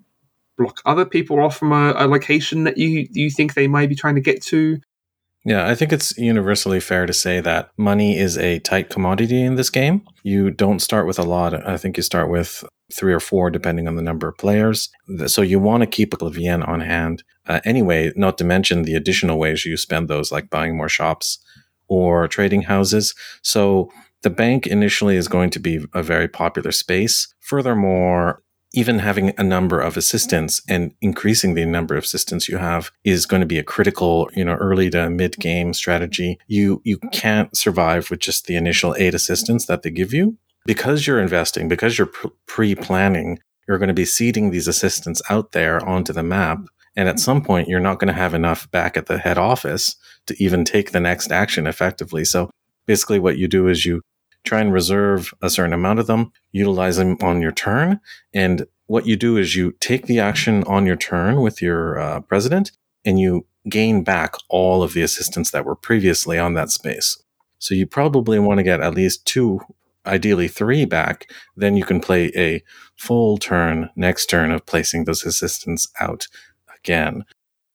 block 0.56 0.82
other 0.86 1.04
people 1.04 1.40
off 1.40 1.58
from 1.58 1.72
a, 1.72 1.96
a 1.98 2.06
location 2.08 2.64
that 2.66 2.78
you 2.78 3.08
you 3.12 3.32
think 3.32 3.56
they 3.56 3.68
might 3.68 3.90
be 3.90 3.96
trying 3.96 4.14
to 4.14 4.22
get 4.22 4.42
to. 4.44 4.80
Yeah, 5.46 5.68
I 5.68 5.76
think 5.76 5.92
it's 5.92 6.18
universally 6.18 6.80
fair 6.80 7.06
to 7.06 7.12
say 7.14 7.42
that 7.42 7.72
money 7.78 8.18
is 8.18 8.38
a 8.38 8.60
tight 8.60 8.90
commodity 8.90 9.42
in 9.42 9.56
this 9.56 9.70
game. 9.70 10.04
You 10.24 10.50
don't 10.52 10.80
start 10.80 11.06
with 11.06 11.20
a 11.20 11.24
lot. 11.24 11.54
I 11.68 11.78
think 11.78 11.98
you 11.98 12.04
start 12.04 12.30
with 12.30 12.64
three 12.94 13.14
or 13.14 13.20
four, 13.20 13.50
depending 13.50 13.88
on 13.88 13.96
the 13.96 14.02
number 14.02 14.28
of 14.28 14.38
players. 14.38 14.90
So 15.28 15.42
you 15.42 15.60
want 15.60 15.82
to 15.82 15.88
keep 15.88 16.14
a 16.14 16.30
Vienne 16.30 16.64
on 16.64 16.80
hand 16.80 17.24
uh, 17.48 17.60
anyway, 17.66 18.14
not 18.16 18.38
to 18.38 18.46
mention 18.46 18.84
the 18.84 18.96
additional 18.96 19.38
ways 19.38 19.66
you 19.66 19.76
spend 19.76 20.08
those, 20.08 20.32
like 20.32 20.50
buying 20.50 20.78
more 20.78 20.90
shops 20.90 21.40
or 21.90 22.28
trading 22.28 22.62
houses. 22.62 23.14
So 23.42 23.92
the 24.22 24.30
bank 24.30 24.66
initially 24.68 25.18
is 25.18 25.28
going 25.28 25.50
to 25.50 25.60
be 25.60 25.86
a 25.94 26.02
very 26.02 26.30
popular 26.30 26.72
space. 26.72 27.34
Furthermore, 27.42 28.43
even 28.74 29.00
having 29.00 29.34
a 29.38 29.44
number 29.44 29.80
of 29.80 29.96
assistants 29.96 30.62
and 30.68 30.94
increasing 31.00 31.54
the 31.54 31.66
number 31.66 31.96
of 31.96 32.04
assistants 32.04 32.50
you 32.50 32.58
have 32.58 32.92
is 33.04 33.26
going 33.26 33.40
to 33.40 33.46
be 33.46 33.60
a 33.60 33.64
critical, 33.64 34.30
you 34.36 34.44
know, 34.44 34.56
early 34.56 34.90
to 34.90 35.10
mid 35.10 35.38
game 35.38 35.74
strategy. 35.74 36.40
You, 36.48 36.82
you 36.84 36.98
can't 37.12 37.56
survive 37.56 38.10
with 38.10 38.20
just 38.20 38.48
the 38.48 38.56
initial 38.56 38.96
eight 38.98 39.14
assistants 39.14 39.68
that 39.68 39.84
they 39.84 39.92
give 39.92 40.14
you 40.14 40.38
because 40.66 41.06
you're 41.06 41.22
investing, 41.22 41.68
because 41.68 41.98
you're 41.98 42.12
pre 42.48 42.74
planning, 42.74 43.40
you're 43.68 43.78
going 43.78 43.88
to 43.90 43.94
be 43.94 44.06
seeding 44.06 44.50
these 44.50 44.68
assistants 44.68 45.22
out 45.30 45.52
there 45.52 45.84
onto 45.86 46.12
the 46.12 46.24
map. 46.24 46.60
And 46.96 47.10
at 47.10 47.20
some 47.20 47.42
point, 47.42 47.68
you're 47.68 47.80
not 47.80 48.00
going 48.00 48.08
to 48.08 48.14
have 48.14 48.34
enough 48.34 48.70
back 48.72 48.98
at 48.98 49.08
the 49.08 49.18
head 49.18 49.38
office 49.38 49.96
to 50.28 50.44
even 50.44 50.64
take 50.64 50.92
the 50.92 51.00
next 51.00 51.32
action 51.32 51.66
effectively. 51.68 52.24
So 52.24 52.50
basically, 52.86 53.20
what 53.20 53.38
you 53.38 53.48
do 53.48 53.68
is 53.68 53.86
you 53.86 54.02
try 54.44 54.60
and 54.60 54.74
reserve 54.74 55.34
a 55.42 55.50
certain 55.50 55.74
amount 55.74 56.00
of 56.00 56.08
them, 56.08 56.32
utilize 56.52 56.98
them 56.98 57.18
on 57.22 57.42
your 57.42 57.52
turn. 57.52 58.00
And 58.34 58.66
what 58.88 59.06
you 59.06 59.16
do 59.16 59.38
is 59.38 59.56
you 59.56 59.74
take 59.80 60.06
the 60.06 60.20
action 60.20 60.64
on 60.66 60.86
your 60.86 60.96
turn 60.96 61.42
with 61.42 61.62
your 61.62 62.00
uh, 62.00 62.20
president 62.22 62.72
and 63.06 63.20
you 63.20 63.46
gain 63.70 64.04
back 64.04 64.36
all 64.50 64.84
of 64.84 64.94
the 64.94 65.02
assistants 65.02 65.52
that 65.52 65.66
were 65.66 65.76
previously 65.76 66.38
on 66.38 66.54
that 66.54 66.70
space. 66.70 67.22
So 67.60 67.74
you 67.74 67.88
probably 67.88 68.40
want 68.40 68.58
to 68.58 68.64
get 68.64 68.82
at 68.82 68.94
least 68.94 69.26
two 69.26 69.62
ideally 70.06 70.48
three 70.48 70.86
back, 70.86 71.32
then 71.56 71.78
you 71.78 71.86
can 71.86 72.00
play 72.00 72.32
a 72.36 72.62
full 72.96 73.38
turn 73.38 73.90
next 73.96 74.28
turn 74.28 74.52
of 74.52 74.66
placing 74.66 75.06
those 75.06 75.26
assistants 75.26 75.88
out 76.00 76.28
again. 76.78 77.24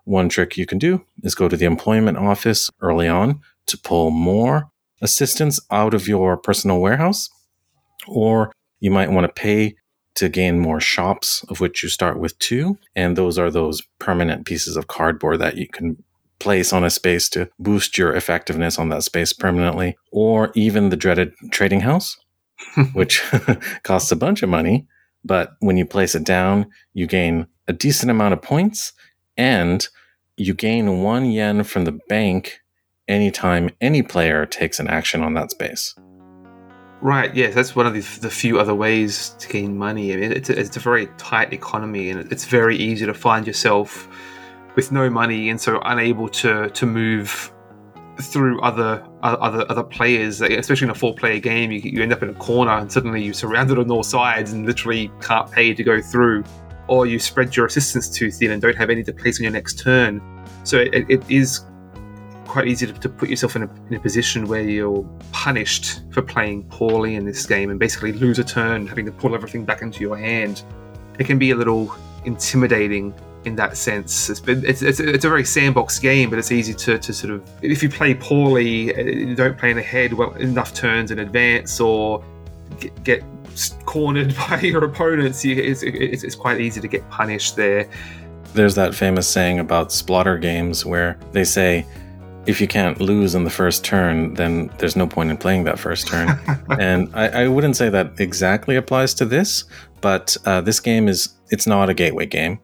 One 0.05 0.29
trick 0.29 0.57
you 0.57 0.67
can 0.67 0.79
do 0.79 1.05
is 1.23 1.35
go 1.35 1.49
to 1.49 1.57
the 1.57 1.65
employment 1.65 2.19
office 2.19 2.71
early 2.81 3.09
on 3.09 3.41
to 3.67 3.79
pull 3.79 4.11
more 4.11 4.71
assistants 5.01 5.61
out 5.71 5.95
of 5.95 6.09
your 6.09 6.37
personal 6.37 6.81
warehouse, 6.81 7.29
or 8.07 8.53
you 8.81 8.91
might 8.91 9.11
want 9.11 9.27
to 9.27 9.41
pay 9.41 9.77
to 10.15 10.29
gain 10.29 10.59
more 10.59 10.81
shops, 10.81 11.45
of 11.49 11.61
which 11.61 11.83
you 11.83 11.89
start 11.89 12.19
with 12.19 12.39
two. 12.39 12.77
And 12.97 13.17
those 13.17 13.39
are 13.39 13.51
those 13.51 13.83
permanent 13.99 14.47
pieces 14.47 14.77
of 14.77 14.89
cardboard 14.89 15.39
that 15.39 15.57
you 15.57 15.69
can 15.69 16.03
place 16.41 16.73
on 16.73 16.85
a 16.85 16.91
space 16.91 17.29
to 17.31 17.49
boost 17.59 17.99
your 17.99 18.15
effectiveness 18.15 18.79
on 18.79 18.89
that 18.89 19.05
space 19.05 19.33
permanently, 19.33 19.97
or 20.11 20.51
even 20.55 20.89
the 20.89 20.97
dreaded 20.97 21.33
trading 21.51 21.81
house, 21.81 22.17
which 22.95 23.23
costs 23.83 24.11
a 24.11 24.17
bunch 24.17 24.43
of 24.43 24.49
money. 24.49 24.87
But 25.25 25.53
when 25.61 25.77
you 25.77 25.85
place 25.85 26.15
it 26.15 26.25
down, 26.25 26.67
you 26.95 27.07
gain 27.07 27.47
a 27.67 27.73
decent 27.73 28.11
amount 28.11 28.35
of 28.35 28.43
points 28.43 28.93
and 29.37 29.87
you 30.37 30.55
gain 30.55 31.03
one 31.03 31.31
yen 31.31 31.65
from 31.65 31.85
the 31.85 31.99
bank 32.09 32.61
anytime 33.09 33.71
any 33.81 34.03
player 34.03 34.47
takes 34.47 34.79
an 34.79 34.89
action 34.89 35.23
on 35.23 35.35
that 35.35 35.51
space. 35.51 35.95
Right, 37.01 37.35
yes, 37.35 37.55
that's 37.55 37.77
one 37.77 37.87
of 37.87 37.95
the, 37.95 38.01
the 38.21 38.31
few 38.31 38.59
other 38.59 38.75
ways 38.75 39.31
to 39.39 39.49
gain 39.49 39.77
money. 39.79 40.13
I 40.13 40.17
mean, 40.17 40.33
it's 40.33 40.51
a, 40.51 40.59
it's 40.59 40.77
a 40.77 40.81
very 40.81 41.07
tight 41.17 41.53
economy 41.53 42.11
and 42.11 42.31
it's 42.33 42.45
very 42.45 42.77
easy 42.77 43.07
to 43.07 43.15
find 43.15 43.47
yourself 43.47 44.09
with 44.75 44.93
no 44.93 45.09
money 45.09 45.49
and 45.49 45.61
so 45.61 45.81
unable 45.85 46.29
to 46.29 46.71
to 46.71 46.87
move 46.87 47.53
through 48.21 48.61
other 48.63 49.05
other 49.23 49.65
other 49.69 49.83
players, 49.83 50.41
especially 50.41 50.87
in 50.87 50.91
a 50.91 50.95
four-player 50.95 51.41
game, 51.41 51.71
you, 51.71 51.81
you 51.81 52.03
end 52.03 52.13
up 52.13 52.23
in 52.23 52.29
a 52.29 52.35
corner 52.35 52.73
and 52.73 52.91
suddenly 52.91 53.23
you're 53.23 53.35
surrounded 53.35 53.79
on 53.79 53.91
all 53.91 54.03
sides 54.03 54.53
and 54.53 54.67
literally 54.67 55.11
can't 55.21 55.51
pay 55.51 55.75
to 55.75 55.85
go 55.85 56.01
through, 56.01 56.45
or 56.89 57.07
you 57.07 57.19
spread 57.19 57.57
your 57.57 57.67
assistance 57.67 58.09
too 58.09 58.31
thin 58.31 58.51
and 58.51 58.61
don't 58.61 58.77
have 58.77 58.91
any 58.91 59.03
to 59.05 59.13
place 59.13 59.39
on 59.39 59.45
your 59.45 59.53
next 59.53 59.79
turn. 59.79 60.21
So 60.65 60.79
it, 60.79 61.09
it 61.09 61.31
is 61.31 61.65
quite 62.49 62.67
easy 62.67 62.87
to, 62.87 62.93
to 62.93 63.09
put 63.09 63.29
yourself 63.29 63.55
in 63.57 63.63
a, 63.63 63.71
in 63.89 63.95
a, 63.95 64.01
position 64.01 64.47
where 64.47 64.63
you're 64.63 65.05
punished 65.33 66.01
for 66.11 66.23
playing 66.23 66.65
poorly 66.65 67.15
in 67.15 67.25
this 67.25 67.47
game 67.47 67.71
and 67.71 67.79
basically 67.79 68.13
lose 68.13 68.39
a 68.39 68.45
turn, 68.45 68.87
having 68.87 69.07
to 69.07 69.13
pull 69.13 69.35
everything 69.35 69.65
back 69.65 69.83
into 69.83 70.01
your 70.01 70.17
hand. 70.17 70.65
It 71.19 71.25
can 71.25 71.39
be 71.39 71.51
a 71.51 71.57
little 71.57 71.95
intimidating 72.25 73.15
in 73.45 73.55
that 73.57 73.77
sense. 73.77 74.31
It's, 74.31 74.41
been, 74.41 74.65
it's, 74.65 74.83
it's, 74.83 74.99
it's, 74.99 75.25
a 75.25 75.29
very 75.29 75.45
sandbox 75.45 75.99
game, 75.99 76.31
but 76.31 76.39
it's 76.39 76.51
easy 76.51 76.75
to, 76.75 76.99
to 76.99 77.13
sort 77.13 77.33
of 77.33 77.49
if 77.63 77.83
you 77.83 77.89
play 77.89 78.15
poorly, 78.15 78.97
you 78.97 79.35
don't 79.35 79.57
plan 79.57 79.79
ahead 79.79 80.13
well 80.13 80.33
enough 80.35 80.75
turns 80.75 81.11
in 81.11 81.21
advance, 81.21 81.81
or 81.81 82.25
get 83.05 83.23
cornered 83.85 84.35
by 84.51 84.61
your 84.61 84.85
opponents, 84.85 85.45
you, 85.45 85.57
it's, 85.57 85.83
it's, 85.83 86.23
it's 86.23 86.35
quite 86.35 86.61
easy 86.61 86.81
to 86.81 86.89
get 86.89 87.09
punished 87.11 87.57
there. 87.57 87.89
There's 88.55 88.75
that 88.77 88.95
famous 88.95 89.29
saying 89.29 89.59
about 89.59 89.93
splatter 89.93 90.39
games 90.39 90.85
where 90.85 91.19
they 91.33 91.45
say, 91.45 91.87
if 92.49 92.63
you 92.63 92.67
can't 92.67 92.99
lose 92.99 93.35
in 93.35 93.45
the 93.45 93.51
first 93.51 93.85
turn, 93.85 94.33
then 94.35 94.71
there's 94.79 94.97
no 94.97 95.07
point 95.07 95.31
in 95.31 95.37
playing 95.37 95.65
that 95.65 95.79
first 95.79 96.09
turn. 96.09 96.31
and 96.81 97.15
I, 97.15 97.43
I, 97.45 97.49
wouldn't 97.49 97.77
say 97.77 97.91
that 97.91 98.19
exactly 98.19 98.75
applies 98.75 99.13
to 99.15 99.27
this, 99.27 99.65
but 100.01 100.35
uh, 100.47 100.63
this 100.63 100.81
game 100.81 101.09
is 101.09 101.29
it's 101.51 101.67
not 101.67 101.91
a 101.91 101.95
gateway 101.95 102.25
game. 102.25 102.59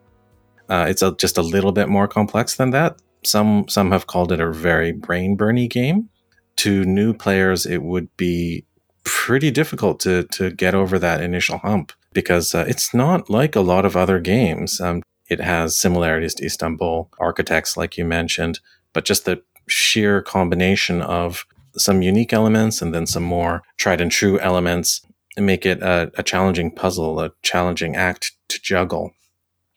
Uh, 0.70 0.87
it's 0.88 1.03
a, 1.03 1.14
just 1.16 1.37
a 1.37 1.42
little 1.42 1.70
bit 1.70 1.90
more 1.90 2.09
complex 2.09 2.57
than 2.57 2.70
that. 2.70 2.97
Some 3.25 3.68
some 3.68 3.90
have 3.90 4.07
called 4.07 4.33
it 4.33 4.40
a 4.40 4.51
very 4.51 4.90
brain 4.90 5.37
burny 5.37 5.68
game. 5.68 6.09
To 6.57 6.85
new 6.85 7.12
players, 7.12 7.66
it 7.66 7.83
would 7.83 8.09
be 8.16 8.64
pretty 9.05 9.51
difficult 9.51 10.01
to 10.01 10.23
to 10.33 10.51
get 10.51 10.75
over 10.75 10.99
that 10.99 11.20
initial 11.20 11.59
hump 11.59 11.92
because 12.14 12.55
uh, 12.55 12.64
it's 12.66 12.94
not 12.94 13.29
like 13.29 13.55
a 13.55 13.61
lot 13.61 13.85
of 13.85 13.99
other 13.99 14.18
games. 14.18 14.81
Um, 14.81 15.03
it 15.29 15.40
has 15.40 15.77
similarities 15.77 16.35
to 16.37 16.47
Istanbul 16.47 17.11
Architects, 17.18 17.77
like 17.77 17.99
you 17.99 18.07
mentioned, 18.07 18.61
but 18.94 19.05
just 19.05 19.27
the 19.27 19.42
sheer 19.68 20.22
combination 20.22 21.03
of 21.03 21.46
some 21.77 22.03
unique 22.03 22.33
elements 22.33 22.81
and 22.81 22.94
then 22.94 23.07
some 23.07 23.22
more 23.22 23.62
tried 23.77 24.00
and 24.00 24.11
true 24.11 24.38
elements 24.40 25.00
make 25.37 25.66
it 25.66 25.83
a, 25.83 26.12
a 26.16 26.22
challenging 26.22 26.70
puzzle, 26.70 27.20
a 27.20 27.33
challenging 27.42 27.96
act 27.96 28.33
to 28.48 28.61
juggle. 28.62 29.11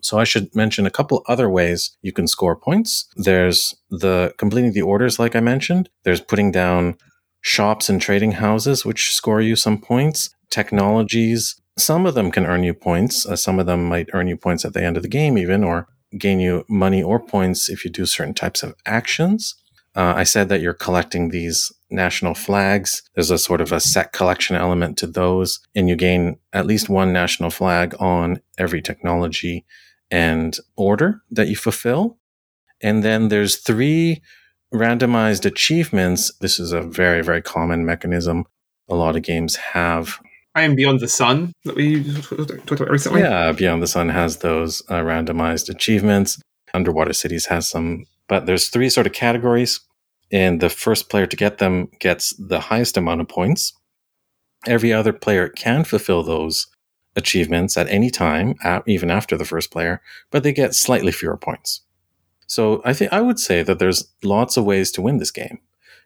So 0.01 0.19
I 0.19 0.23
should 0.23 0.55
mention 0.55 0.85
a 0.85 0.91
couple 0.91 1.23
other 1.27 1.49
ways 1.49 1.97
you 2.01 2.11
can 2.11 2.27
score 2.27 2.55
points. 2.55 3.09
There's 3.15 3.75
the 3.89 4.33
completing 4.37 4.73
the 4.73 4.83
orders, 4.83 5.19
like 5.19 5.35
I 5.35 5.39
mentioned. 5.39 5.89
There's 6.03 6.21
putting 6.21 6.51
down 6.51 6.97
shops 7.41 7.89
and 7.89 8.01
trading 8.01 8.33
houses, 8.33 8.85
which 8.85 9.13
score 9.13 9.41
you 9.41 9.55
some 9.55 9.79
points. 9.79 10.29
Technologies, 10.49 11.59
some 11.77 12.05
of 12.05 12.13
them 12.13 12.31
can 12.31 12.45
earn 12.45 12.63
you 12.63 12.73
points. 12.73 13.25
Uh, 13.25 13.35
some 13.35 13.59
of 13.59 13.65
them 13.65 13.85
might 13.85 14.09
earn 14.13 14.27
you 14.27 14.37
points 14.37 14.65
at 14.65 14.73
the 14.73 14.83
end 14.83 14.97
of 14.97 15.03
the 15.03 15.09
game, 15.09 15.37
even, 15.37 15.63
or 15.63 15.87
gain 16.17 16.39
you 16.39 16.63
money 16.69 17.03
or 17.03 17.19
points 17.19 17.69
if 17.69 17.83
you 17.83 17.91
do 17.91 18.05
certain 18.05 18.33
types 18.33 18.63
of 18.63 18.75
actions. 18.85 19.55
Uh, 19.97 20.13
I 20.15 20.25
said 20.25 20.47
that 20.49 20.61
you're 20.61 20.75
collecting 20.75 21.29
these 21.29 21.71
national 21.89 22.35
flags. 22.35 23.01
There's 23.15 23.31
a 23.31 23.37
sort 23.39 23.61
of 23.61 23.71
a 23.71 23.79
set 23.79 24.13
collection 24.13 24.55
element 24.55 24.95
to 24.99 25.07
those, 25.07 25.59
and 25.73 25.89
you 25.89 25.95
gain 25.95 26.37
at 26.53 26.67
least 26.67 26.87
one 26.87 27.11
national 27.11 27.49
flag 27.49 27.95
on 27.99 28.39
every 28.59 28.79
technology 28.79 29.65
and 30.11 30.55
order 30.75 31.23
that 31.31 31.47
you 31.47 31.55
fulfill. 31.55 32.19
And 32.79 33.03
then 33.03 33.29
there's 33.29 33.57
three 33.57 34.21
randomized 34.71 35.45
achievements. 35.45 36.31
This 36.41 36.59
is 36.59 36.73
a 36.73 36.81
very, 36.81 37.23
very 37.23 37.41
common 37.41 37.83
mechanism 37.83 38.45
a 38.87 38.95
lot 38.95 39.15
of 39.15 39.23
games 39.23 39.55
have. 39.55 40.19
I 40.53 40.61
am 40.61 40.75
Beyond 40.75 40.99
the 40.99 41.07
Sun 41.07 41.53
that 41.65 41.75
we 41.75 42.03
talked 42.21 42.71
about 42.81 42.91
recently. 42.91 43.21
Yeah, 43.21 43.51
Beyond 43.51 43.81
the 43.81 43.87
Sun 43.87 44.09
has 44.09 44.37
those 44.37 44.83
uh, 44.89 45.01
randomized 45.01 45.69
achievements. 45.69 46.39
Underwater 46.73 47.13
Cities 47.13 47.47
has 47.47 47.67
some, 47.67 48.05
but 48.27 48.45
there's 48.45 48.69
three 48.69 48.89
sort 48.89 49.07
of 49.07 49.13
categories 49.13 49.79
and 50.31 50.59
the 50.59 50.69
first 50.69 51.09
player 51.09 51.25
to 51.25 51.35
get 51.37 51.57
them 51.57 51.89
gets 51.99 52.33
the 52.37 52.59
highest 52.59 52.97
amount 52.97 53.21
of 53.21 53.27
points. 53.27 53.73
Every 54.65 54.91
other 54.91 55.13
player 55.13 55.47
can 55.49 55.83
fulfill 55.83 56.23
those 56.23 56.67
achievements 57.15 57.77
at 57.77 57.89
any 57.89 58.09
time, 58.09 58.55
even 58.85 59.09
after 59.09 59.37
the 59.37 59.45
first 59.45 59.71
player, 59.71 60.01
but 60.31 60.43
they 60.43 60.53
get 60.53 60.75
slightly 60.75 61.11
fewer 61.11 61.37
points. 61.37 61.81
So 62.45 62.81
I 62.85 62.93
think 62.93 63.11
I 63.11 63.21
would 63.21 63.39
say 63.39 63.63
that 63.63 63.79
there's 63.79 64.13
lots 64.23 64.55
of 64.55 64.65
ways 64.65 64.91
to 64.91 65.01
win 65.01 65.17
this 65.17 65.31
game. 65.31 65.59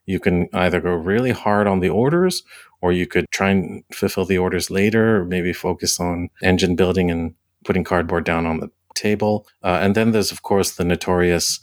You 0.06 0.20
can 0.20 0.48
either 0.54 0.80
go 0.82 0.92
really 0.92 1.32
hard 1.32 1.68
on 1.68 1.80
the 1.80 1.90
orders, 1.90 2.44
or 2.82 2.92
you 2.92 3.06
could 3.06 3.26
try 3.32 3.52
and 3.52 3.84
fulfill 3.94 4.26
the 4.26 4.38
orders 4.38 4.72
later, 4.72 5.22
or 5.22 5.26
maybe 5.26 5.54
focus 5.54 6.00
on 6.00 6.30
engine 6.42 6.76
building 6.76 7.12
and 7.12 7.36
putting 7.66 7.84
cardboard 7.84 8.24
down 8.24 8.48
on 8.48 8.60
the 8.60 8.72
table. 8.96 9.48
Uh, 9.64 9.80
and 9.82 9.94
then 9.94 10.12
there's, 10.12 10.32
of 10.32 10.42
course, 10.42 10.72
the 10.72 10.84
notorious 10.84 11.60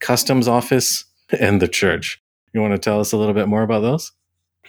customs 0.00 0.48
office 0.48 1.04
and 1.40 1.60
the 1.60 1.68
church. 1.68 2.22
You 2.52 2.60
want 2.60 2.74
to 2.74 2.78
tell 2.78 3.00
us 3.00 3.12
a 3.12 3.16
little 3.16 3.34
bit 3.34 3.48
more 3.48 3.62
about 3.62 3.80
those? 3.80 4.12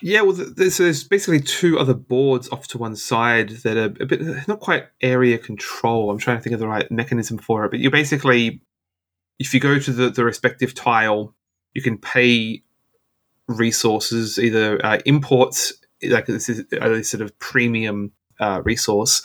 Yeah, 0.02 0.22
well, 0.22 0.34
there's, 0.34 0.78
there's 0.78 1.04
basically 1.04 1.40
two 1.40 1.78
other 1.78 1.94
boards 1.94 2.50
off 2.50 2.68
to 2.70 2.78
one 2.78 2.96
side 2.96 3.50
that 3.64 3.78
are 3.78 3.86
a 4.02 4.06
bit 4.06 4.22
not 4.48 4.60
quite 4.60 4.88
area 5.02 5.38
control. 5.38 6.10
I'm 6.10 6.18
trying 6.18 6.38
to 6.38 6.44
think 6.44 6.54
of 6.54 6.60
the 6.60 6.68
right 6.68 6.90
mechanism 6.92 7.38
for 7.38 7.66
it, 7.66 7.72
but 7.72 7.80
you 7.80 7.92
basically, 7.92 8.62
if 9.40 9.54
you 9.54 9.60
go 9.60 9.80
to 9.80 9.92
the, 9.92 10.10
the 10.10 10.26
respective 10.26 10.74
tile, 10.74 11.36
you 11.74 11.82
can 11.82 11.98
pay 11.98 12.64
resources, 13.48 14.40
either 14.40 14.84
uh, 14.86 15.00
imports, 15.06 15.74
like 16.02 16.26
this 16.26 16.50
is 16.50 16.66
a 16.74 17.04
sort 17.04 17.22
of 17.22 17.38
premium 17.40 18.12
uh, 18.40 18.62
resource, 18.66 19.22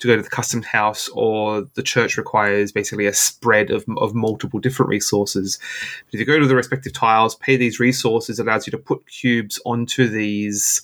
to 0.00 0.08
go 0.08 0.16
to 0.16 0.22
the 0.22 0.28
custom 0.28 0.62
house 0.62 1.08
or 1.14 1.66
the 1.74 1.82
church 1.82 2.16
requires 2.16 2.72
basically 2.72 3.06
a 3.06 3.12
spread 3.12 3.70
of, 3.70 3.84
of 3.96 4.14
multiple 4.14 4.60
different 4.60 4.90
resources. 4.90 5.58
But 6.06 6.14
if 6.14 6.20
you 6.20 6.26
go 6.26 6.38
to 6.38 6.46
the 6.46 6.56
respective 6.56 6.92
tiles, 6.92 7.36
pay 7.36 7.56
these 7.56 7.78
resources, 7.78 8.38
allows 8.38 8.66
you 8.66 8.70
to 8.72 8.78
put 8.78 9.06
cubes 9.06 9.60
onto 9.64 10.08
these 10.08 10.82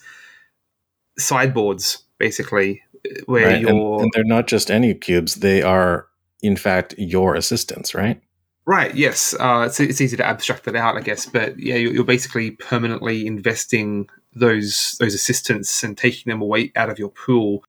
sideboards, 1.18 2.04
basically, 2.18 2.82
where 3.26 3.48
right. 3.48 3.60
you're. 3.60 3.70
And, 3.70 4.02
and 4.02 4.10
they're 4.14 4.24
not 4.24 4.46
just 4.46 4.70
any 4.70 4.94
cubes, 4.94 5.36
they 5.36 5.62
are, 5.62 6.06
in 6.42 6.56
fact, 6.56 6.94
your 6.96 7.34
assistants, 7.34 7.94
right? 7.94 8.20
Right. 8.66 8.94
Yes. 8.94 9.34
Uh, 9.34 9.64
it's, 9.66 9.80
it's 9.80 10.00
easy 10.00 10.16
to 10.18 10.24
abstract 10.24 10.64
that 10.64 10.76
out, 10.76 10.96
I 10.96 11.00
guess, 11.00 11.26
but 11.26 11.58
yeah, 11.58 11.74
you're, 11.74 11.92
you're 11.92 12.04
basically 12.04 12.52
permanently 12.52 13.26
investing 13.26 14.08
those 14.32 14.96
those 15.00 15.12
assistants 15.12 15.82
and 15.82 15.98
taking 15.98 16.30
them 16.30 16.40
away 16.40 16.70
out 16.76 16.88
of 16.88 16.98
your 16.98 17.08
pool 17.08 17.64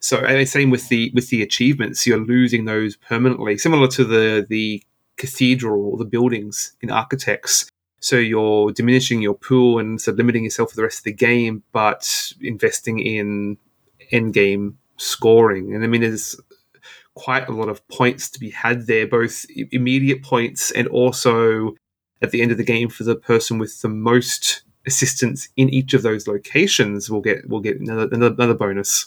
so 0.00 0.44
same 0.44 0.70
with 0.70 0.88
the 0.88 1.10
with 1.14 1.30
the 1.30 1.42
achievements, 1.42 2.06
you're 2.06 2.18
losing 2.18 2.64
those 2.64 2.96
permanently, 2.96 3.58
similar 3.58 3.88
to 3.88 4.04
the 4.04 4.46
the 4.48 4.82
cathedral 5.16 5.86
or 5.86 5.96
the 5.96 6.04
buildings 6.04 6.76
in 6.80 6.90
Architects. 6.90 7.68
So 8.00 8.16
you're 8.16 8.72
diminishing 8.72 9.22
your 9.22 9.34
pool 9.34 9.78
and 9.78 10.00
so 10.00 10.12
limiting 10.12 10.44
yourself 10.44 10.70
for 10.70 10.76
the 10.76 10.82
rest 10.82 10.98
of 10.98 11.04
the 11.04 11.12
game, 11.12 11.62
but 11.72 12.32
investing 12.40 12.98
in 13.00 13.56
end 14.12 14.34
game 14.34 14.78
scoring. 14.96 15.74
And 15.74 15.82
I 15.82 15.86
mean, 15.86 16.02
there's 16.02 16.38
quite 17.14 17.48
a 17.48 17.52
lot 17.52 17.68
of 17.68 17.86
points 17.88 18.28
to 18.30 18.38
be 18.38 18.50
had 18.50 18.86
there, 18.86 19.06
both 19.06 19.46
immediate 19.72 20.22
points 20.22 20.70
and 20.70 20.86
also 20.88 21.74
at 22.22 22.30
the 22.30 22.42
end 22.42 22.52
of 22.52 22.58
the 22.58 22.64
game 22.64 22.88
for 22.88 23.04
the 23.04 23.16
person 23.16 23.58
with 23.58 23.80
the 23.82 23.88
most 23.88 24.62
assistants 24.86 25.48
in 25.56 25.68
each 25.70 25.94
of 25.94 26.02
those 26.02 26.28
locations 26.28 27.10
will 27.10 27.20
get 27.20 27.48
will 27.48 27.60
get 27.60 27.80
another, 27.80 28.08
another 28.12 28.54
bonus. 28.54 29.06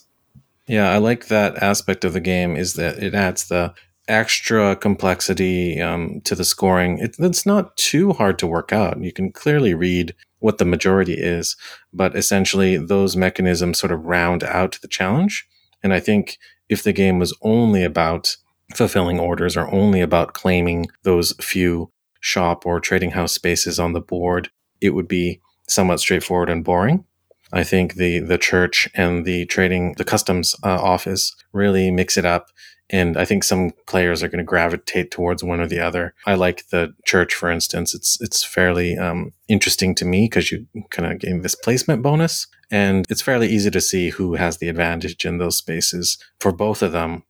Yeah, 0.69 0.91
I 0.91 0.97
like 0.97 1.27
that 1.27 1.57
aspect 1.63 2.05
of 2.05 2.13
the 2.13 2.19
game 2.19 2.55
is 2.55 2.75
that 2.75 3.01
it 3.01 3.15
adds 3.15 3.47
the 3.47 3.73
extra 4.07 4.75
complexity 4.75 5.81
um, 5.81 6.21
to 6.25 6.35
the 6.35 6.45
scoring. 6.45 6.99
It, 6.99 7.15
it's 7.17 7.43
not 7.43 7.75
too 7.75 8.13
hard 8.13 8.37
to 8.37 8.47
work 8.47 8.71
out. 8.71 9.01
You 9.01 9.11
can 9.11 9.31
clearly 9.31 9.73
read 9.73 10.13
what 10.37 10.59
the 10.59 10.65
majority 10.65 11.15
is, 11.15 11.57
but 11.91 12.15
essentially 12.15 12.77
those 12.77 13.17
mechanisms 13.17 13.79
sort 13.79 13.91
of 13.91 14.05
round 14.05 14.43
out 14.43 14.77
the 14.83 14.87
challenge. 14.87 15.47
And 15.81 15.91
I 15.91 15.99
think 15.99 16.37
if 16.69 16.83
the 16.83 16.93
game 16.93 17.17
was 17.17 17.35
only 17.41 17.83
about 17.83 18.37
fulfilling 18.75 19.19
orders 19.19 19.57
or 19.57 19.67
only 19.73 20.01
about 20.01 20.33
claiming 20.33 20.85
those 21.01 21.33
few 21.41 21.91
shop 22.19 22.67
or 22.67 22.79
trading 22.79 23.11
house 23.11 23.33
spaces 23.33 23.79
on 23.79 23.93
the 23.93 24.01
board, 24.01 24.51
it 24.81 24.91
would 24.91 25.07
be 25.07 25.41
somewhat 25.67 25.99
straightforward 25.99 26.51
and 26.51 26.63
boring. 26.63 27.05
I 27.51 27.63
think 27.63 27.95
the 27.95 28.19
the 28.19 28.37
church 28.37 28.89
and 28.93 29.25
the 29.25 29.45
trading 29.45 29.93
the 29.97 30.03
customs 30.03 30.55
uh, 30.63 30.81
office 30.81 31.35
really 31.53 31.91
mix 31.91 32.17
it 32.17 32.25
up. 32.25 32.49
And 32.91 33.17
I 33.17 33.25
think 33.25 33.43
some 33.43 33.71
players 33.85 34.23
are 34.23 34.27
going 34.27 34.39
to 34.39 34.43
gravitate 34.43 35.11
towards 35.11 35.43
one 35.43 35.59
or 35.59 35.67
the 35.67 35.79
other. 35.79 36.15
I 36.25 36.33
like 36.33 36.69
the 36.69 36.95
church, 37.05 37.35
for 37.35 37.51
instance. 37.51 37.93
It's 37.93 38.19
it's 38.19 38.43
fairly 38.43 38.97
um, 38.97 39.31
interesting 39.47 39.93
to 39.95 40.05
me 40.05 40.25
because 40.25 40.51
you 40.51 40.65
kind 40.89 41.11
of 41.11 41.19
gain 41.19 41.41
this 41.41 41.55
placement 41.55 42.01
bonus, 42.01 42.47
and 42.71 43.05
it's 43.09 43.21
fairly 43.21 43.47
easy 43.47 43.69
to 43.71 43.81
see 43.81 44.09
who 44.09 44.35
has 44.35 44.57
the 44.57 44.69
advantage 44.69 45.23
in 45.23 45.37
those 45.37 45.57
spaces. 45.57 46.17
For 46.39 46.51
both 46.51 46.81
of 46.81 46.91
them, 46.91 47.23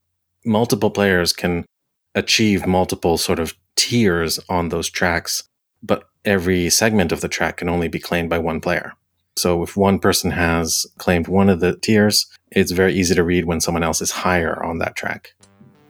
multiple 0.45 0.91
players 0.91 1.33
can 1.33 1.65
achieve 2.15 2.65
multiple 2.65 3.17
sort 3.17 3.39
of 3.39 3.53
tiers 3.75 4.39
on 4.49 4.69
those 4.69 4.89
tracks, 4.89 5.43
but 5.83 6.09
every 6.25 6.69
segment 6.69 7.11
of 7.11 7.21
the 7.21 7.27
track 7.27 7.57
can 7.57 7.69
only 7.69 7.87
be 7.87 7.99
claimed 7.99 8.29
by 8.29 8.37
one 8.37 8.61
player. 8.61 8.93
So 9.39 9.63
if 9.63 9.77
one 9.77 9.99
person 9.99 10.31
has 10.31 10.85
claimed 10.97 11.27
one 11.27 11.49
of 11.49 11.59
the 11.59 11.75
tiers, 11.77 12.27
it's 12.51 12.71
very 12.71 12.93
easy 12.93 13.15
to 13.15 13.23
read 13.23 13.45
when 13.45 13.61
someone 13.61 13.83
else 13.83 14.01
is 14.01 14.11
higher 14.11 14.63
on 14.63 14.79
that 14.79 14.95
track. 14.95 15.33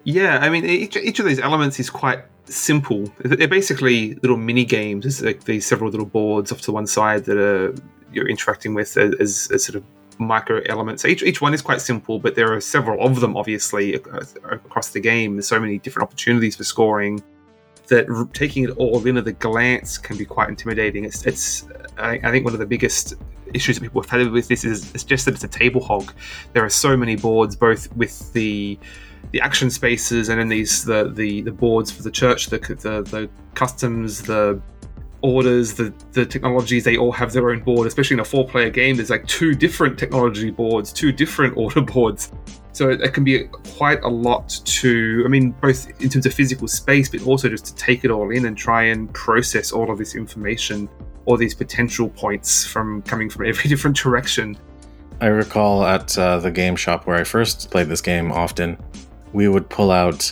Yeah, 0.03 0.39
I 0.39 0.49
mean, 0.49 0.65
each, 0.65 0.95
each 0.95 1.19
of 1.19 1.25
these 1.25 1.39
elements 1.39 1.79
is 1.79 1.89
quite 1.89 2.23
simple. 2.45 3.11
They're 3.19 3.47
basically 3.47 4.15
little 4.15 4.37
mini 4.37 4.65
games. 4.65 5.05
It's 5.05 5.21
like 5.21 5.43
these 5.43 5.65
several 5.65 5.91
little 5.91 6.05
boards 6.05 6.51
off 6.51 6.61
to 6.61 6.71
one 6.71 6.87
side 6.87 7.25
that 7.25 7.37
are 7.37 7.75
you're 8.11 8.27
interacting 8.27 8.73
with 8.73 8.97
as, 8.97 9.49
as 9.51 9.63
sort 9.63 9.75
of 9.75 9.83
micro 10.19 10.61
elements. 10.65 11.05
Each, 11.05 11.23
each 11.23 11.41
one 11.41 11.53
is 11.53 11.61
quite 11.61 11.81
simple, 11.81 12.19
but 12.19 12.35
there 12.35 12.51
are 12.53 12.61
several 12.61 13.05
of 13.05 13.19
them, 13.19 13.37
obviously, 13.37 13.93
across 13.95 14.89
the 14.89 14.99
game. 14.99 15.35
There's 15.35 15.47
so 15.47 15.59
many 15.59 15.77
different 15.79 16.07
opportunities 16.07 16.55
for 16.55 16.63
scoring 16.63 17.23
that 17.87 18.29
taking 18.33 18.65
it 18.65 18.71
all 18.71 19.05
in 19.05 19.17
at 19.17 19.27
a 19.27 19.31
glance 19.31 19.97
can 19.97 20.17
be 20.17 20.25
quite 20.25 20.49
intimidating. 20.49 21.05
It's, 21.05 21.25
it's 21.25 21.67
I, 21.97 22.19
I 22.23 22.31
think 22.31 22.45
one 22.45 22.53
of 22.53 22.59
the 22.59 22.65
biggest 22.65 23.15
issues 23.55 23.77
that 23.77 23.81
people 23.81 24.01
have 24.01 24.09
had 24.09 24.31
with 24.31 24.47
this 24.47 24.63
is 24.63 24.93
it's 24.93 25.03
just 25.03 25.25
that 25.25 25.33
it's 25.33 25.43
a 25.43 25.47
table 25.47 25.83
hog. 25.83 26.13
There 26.53 26.63
are 26.63 26.69
so 26.69 26.95
many 26.95 27.15
boards, 27.15 27.55
both 27.55 27.93
with 27.95 28.31
the 28.33 28.77
the 29.31 29.41
action 29.41 29.69
spaces 29.69 30.29
and 30.29 30.39
then 30.39 30.47
these 30.47 30.85
the 30.85 31.11
the, 31.13 31.41
the 31.41 31.51
boards 31.51 31.91
for 31.91 32.03
the 32.03 32.11
church, 32.11 32.47
the, 32.47 32.57
the 32.57 33.03
the 33.09 33.29
customs, 33.53 34.21
the 34.23 34.61
orders, 35.21 35.73
the 35.73 35.93
the 36.13 36.25
technologies. 36.25 36.83
They 36.83 36.97
all 36.97 37.11
have 37.11 37.33
their 37.33 37.49
own 37.49 37.59
board. 37.59 37.87
Especially 37.87 38.15
in 38.15 38.19
a 38.19 38.25
four 38.25 38.47
player 38.47 38.69
game, 38.69 38.95
there's 38.95 39.09
like 39.09 39.27
two 39.27 39.53
different 39.53 39.97
technology 39.97 40.51
boards, 40.51 40.93
two 40.93 41.11
different 41.11 41.57
order 41.63 41.81
boards. 41.81 42.31
So 42.71 42.89
it, 42.89 43.01
it 43.01 43.13
can 43.13 43.23
be 43.23 43.45
quite 43.75 44.01
a 44.03 44.07
lot 44.07 44.61
to, 44.63 45.23
I 45.25 45.27
mean, 45.27 45.51
both 45.51 45.89
in 46.01 46.07
terms 46.07 46.25
of 46.25 46.33
physical 46.33 46.67
space, 46.67 47.09
but 47.09 47.25
also 47.25 47.49
just 47.49 47.65
to 47.65 47.75
take 47.75 48.05
it 48.05 48.11
all 48.11 48.29
in 48.31 48.45
and 48.45 48.55
try 48.55 48.83
and 48.83 49.13
process 49.13 49.71
all 49.71 49.91
of 49.91 49.97
this 49.97 50.15
information 50.15 50.87
all 51.25 51.37
these 51.37 51.53
potential 51.53 52.09
points 52.09 52.65
from 52.65 53.01
coming 53.03 53.29
from 53.29 53.45
every 53.45 53.69
different 53.69 53.97
direction. 53.97 54.57
I 55.21 55.27
recall 55.27 55.83
at 55.85 56.17
uh, 56.17 56.39
the 56.39 56.51
game 56.51 56.75
shop 56.75 57.05
where 57.05 57.17
I 57.17 57.23
first 57.23 57.69
played 57.71 57.87
this 57.87 58.01
game 58.01 58.31
often, 58.31 58.77
we 59.33 59.47
would 59.47 59.69
pull 59.69 59.91
out 59.91 60.31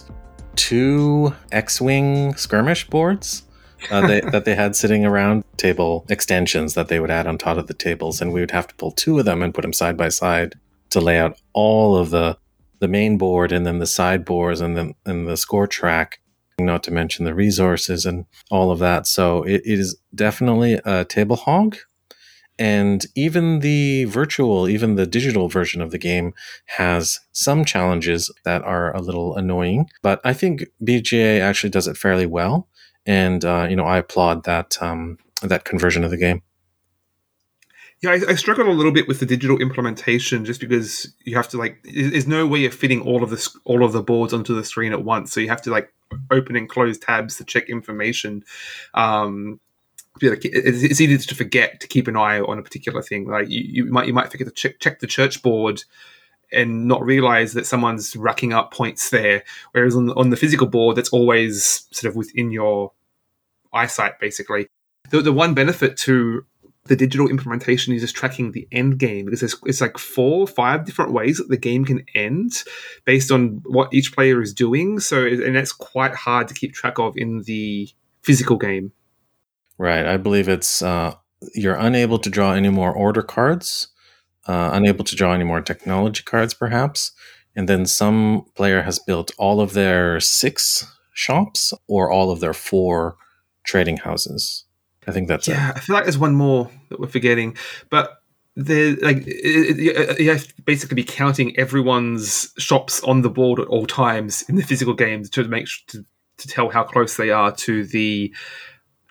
two 0.55 1.33
X-wing 1.51 2.35
skirmish 2.35 2.89
boards 2.89 3.43
uh, 3.91 4.07
they, 4.07 4.21
that 4.31 4.45
they 4.45 4.55
had 4.55 4.75
sitting 4.75 5.05
around 5.05 5.43
table 5.57 6.05
extensions 6.09 6.73
that 6.73 6.87
they 6.87 6.99
would 6.99 7.11
add 7.11 7.27
on 7.27 7.37
top 7.37 7.57
of 7.57 7.67
the 7.67 7.73
tables, 7.73 8.21
and 8.21 8.33
we 8.33 8.39
would 8.39 8.51
have 8.51 8.67
to 8.67 8.75
pull 8.75 8.91
two 8.91 9.19
of 9.19 9.25
them 9.25 9.41
and 9.41 9.53
put 9.53 9.61
them 9.61 9.73
side 9.73 9.97
by 9.97 10.09
side 10.09 10.55
to 10.89 11.01
lay 11.01 11.19
out 11.19 11.39
all 11.53 11.95
of 11.95 12.09
the 12.09 12.37
the 12.79 12.87
main 12.87 13.17
board 13.17 13.51
and 13.51 13.65
then 13.65 13.79
the 13.79 13.87
sideboards 13.87 14.61
and 14.61 14.77
then 14.77 14.93
and 15.05 15.27
the 15.27 15.35
score 15.35 15.67
track 15.67 16.19
not 16.59 16.83
to 16.83 16.91
mention 16.91 17.25
the 17.25 17.35
resources 17.35 18.05
and 18.05 18.25
all 18.49 18.71
of 18.71 18.79
that. 18.79 19.05
So 19.05 19.43
it, 19.43 19.61
it 19.65 19.79
is 19.79 19.95
definitely 20.15 20.79
a 20.85 21.05
table 21.05 21.35
hog. 21.35 21.77
And 22.59 23.05
even 23.15 23.59
the 23.59 24.05
virtual, 24.05 24.67
even 24.67 24.95
the 24.95 25.05
digital 25.05 25.47
version 25.47 25.79
of 25.79 25.91
the 25.91 25.99
game 25.99 26.33
has 26.65 27.19
some 27.31 27.63
challenges 27.63 28.33
that 28.45 28.63
are 28.63 28.95
a 28.95 29.01
little 29.01 29.35
annoying. 29.35 29.87
But 30.01 30.19
I 30.23 30.33
think 30.33 30.65
BGA 30.83 31.39
actually 31.39 31.69
does 31.69 31.87
it 31.87 31.97
fairly 31.97 32.25
well. 32.25 32.67
And, 33.05 33.45
uh, 33.45 33.67
you 33.69 33.75
know, 33.75 33.85
I 33.85 33.99
applaud 33.99 34.45
that, 34.45 34.81
um, 34.81 35.19
that 35.43 35.65
conversion 35.65 36.03
of 36.03 36.09
the 36.09 36.17
game. 36.17 36.41
Yeah, 38.01 38.11
I, 38.11 38.21
I 38.29 38.35
struggled 38.35 38.67
a 38.67 38.71
little 38.71 38.91
bit 38.91 39.07
with 39.07 39.19
the 39.19 39.25
digital 39.25 39.57
implementation 39.57 40.45
just 40.45 40.59
because 40.59 41.13
you 41.23 41.35
have 41.35 41.49
to 41.49 41.57
like. 41.57 41.83
There's 41.83 42.27
no 42.27 42.45
way 42.45 42.65
of 42.65 42.73
fitting 42.73 43.01
all 43.01 43.23
of 43.23 43.31
the 43.31 43.49
all 43.63 43.83
of 43.83 43.91
the 43.91 44.03
boards 44.03 44.33
onto 44.33 44.55
the 44.55 44.63
screen 44.63 44.93
at 44.93 45.03
once, 45.03 45.33
so 45.33 45.39
you 45.39 45.49
have 45.49 45.61
to 45.63 45.71
like 45.71 45.91
open 46.29 46.55
and 46.55 46.69
close 46.69 46.97
tabs 46.97 47.37
to 47.37 47.43
check 47.43 47.69
information. 47.69 48.43
Um, 48.93 49.59
it's 50.21 51.01
easy 51.01 51.17
to 51.17 51.35
forget 51.35 51.79
to 51.79 51.87
keep 51.87 52.07
an 52.07 52.15
eye 52.15 52.39
on 52.39 52.59
a 52.59 52.63
particular 52.63 53.01
thing. 53.01 53.27
Like 53.27 53.49
you, 53.49 53.61
you 53.61 53.85
might 53.85 54.07
you 54.07 54.13
might 54.13 54.31
forget 54.31 54.47
to 54.47 54.53
check, 54.53 54.79
check 54.79 54.99
the 54.99 55.07
church 55.07 55.41
board 55.41 55.83
and 56.51 56.87
not 56.87 57.03
realize 57.03 57.53
that 57.53 57.65
someone's 57.65 58.15
racking 58.15 58.53
up 58.53 58.71
points 58.71 59.09
there. 59.09 59.43
Whereas 59.71 59.95
on 59.95 60.07
the, 60.07 60.15
on 60.15 60.29
the 60.29 60.37
physical 60.37 60.67
board, 60.67 60.95
that's 60.95 61.09
always 61.09 61.87
sort 61.91 62.09
of 62.09 62.15
within 62.15 62.51
your 62.51 62.93
eyesight, 63.73 64.19
basically. 64.19 64.69
The, 65.09 65.21
the 65.21 65.33
one 65.33 65.53
benefit 65.53 65.97
to 65.97 66.45
the 66.87 66.95
digital 66.95 67.29
implementation 67.29 67.93
is 67.93 68.01
just 68.01 68.15
tracking 68.15 68.51
the 68.51 68.67
end 68.71 68.99
game 68.99 69.25
because 69.25 69.43
it's, 69.43 69.55
it's 69.65 69.81
like 69.81 69.97
four 69.97 70.47
five 70.47 70.85
different 70.85 71.13
ways 71.13 71.37
that 71.37 71.49
the 71.49 71.57
game 71.57 71.85
can 71.85 72.03
end 72.15 72.63
based 73.05 73.31
on 73.31 73.61
what 73.65 73.93
each 73.93 74.13
player 74.13 74.41
is 74.41 74.53
doing. 74.53 74.99
So, 74.99 75.25
and 75.25 75.55
that's 75.55 75.71
quite 75.71 76.15
hard 76.15 76.47
to 76.47 76.53
keep 76.53 76.73
track 76.73 76.99
of 76.99 77.15
in 77.17 77.43
the 77.43 77.89
physical 78.21 78.57
game. 78.57 78.91
Right. 79.77 80.05
I 80.05 80.17
believe 80.17 80.49
it's 80.49 80.81
uh, 80.81 81.13
you're 81.53 81.75
unable 81.75 82.19
to 82.19 82.29
draw 82.29 82.53
any 82.53 82.69
more 82.69 82.91
order 82.91 83.21
cards, 83.21 83.89
uh, 84.47 84.71
unable 84.73 85.05
to 85.05 85.15
draw 85.15 85.33
any 85.33 85.43
more 85.43 85.61
technology 85.61 86.23
cards, 86.23 86.53
perhaps. 86.53 87.11
And 87.55 87.67
then 87.67 87.85
some 87.85 88.45
player 88.55 88.83
has 88.83 88.99
built 88.99 89.31
all 89.37 89.61
of 89.61 89.73
their 89.73 90.19
six 90.19 90.85
shops 91.13 91.73
or 91.87 92.11
all 92.11 92.29
of 92.29 92.39
their 92.39 92.53
four 92.53 93.17
trading 93.63 93.97
houses. 93.97 94.66
I 95.07 95.11
think 95.11 95.27
that's 95.27 95.47
yeah. 95.47 95.69
It. 95.69 95.77
I 95.77 95.79
feel 95.79 95.95
like 95.95 96.05
there's 96.05 96.17
one 96.17 96.35
more 96.35 96.69
that 96.89 96.99
we're 96.99 97.07
forgetting, 97.07 97.55
but 97.89 98.21
they 98.57 98.95
like 98.95 99.25
it, 99.27 99.79
it, 99.79 100.09
uh, 100.09 100.15
you 100.17 100.31
have 100.31 100.47
to 100.47 100.61
basically 100.63 100.95
be 100.95 101.03
counting 101.03 101.57
everyone's 101.57 102.51
shops 102.57 103.01
on 103.03 103.21
the 103.21 103.29
board 103.29 103.59
at 103.59 103.67
all 103.67 103.85
times 103.85 104.43
in 104.49 104.55
the 104.55 104.63
physical 104.63 104.95
games 104.95 105.29
to 105.29 105.43
make 105.47 105.67
to, 105.87 106.03
to 106.37 106.47
tell 106.47 106.69
how 106.69 106.83
close 106.83 107.17
they 107.17 107.29
are 107.29 107.51
to 107.51 107.85
the 107.85 108.33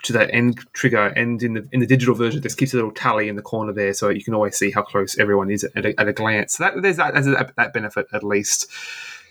to 0.03 0.13
that 0.13 0.31
end 0.33 0.59
trigger. 0.73 1.07
And 1.07 1.43
in 1.43 1.55
the 1.55 1.69
in 1.73 1.81
the 1.81 1.87
digital 1.87 2.15
version, 2.15 2.41
this 2.41 2.55
keeps 2.55 2.73
a 2.73 2.77
little 2.77 2.91
tally 2.91 3.29
in 3.29 3.37
the 3.37 3.43
corner 3.43 3.73
there, 3.73 3.95
so 3.95 4.09
you 4.09 4.25
can 4.25 4.35
always 4.35 4.57
see 4.57 4.73
how 4.73 4.83
close 4.83 5.17
everyone 5.19 5.51
is 5.51 5.65
at 5.77 5.87
a, 5.87 5.99
at 6.01 6.09
a 6.09 6.13
glance. 6.13 6.55
So 6.55 6.65
that 6.65 6.83
there's 6.83 6.97
that, 6.97 7.15
there's 7.15 7.27
that 7.27 7.73
benefit 7.73 8.07
at 8.13 8.25
least. 8.25 8.67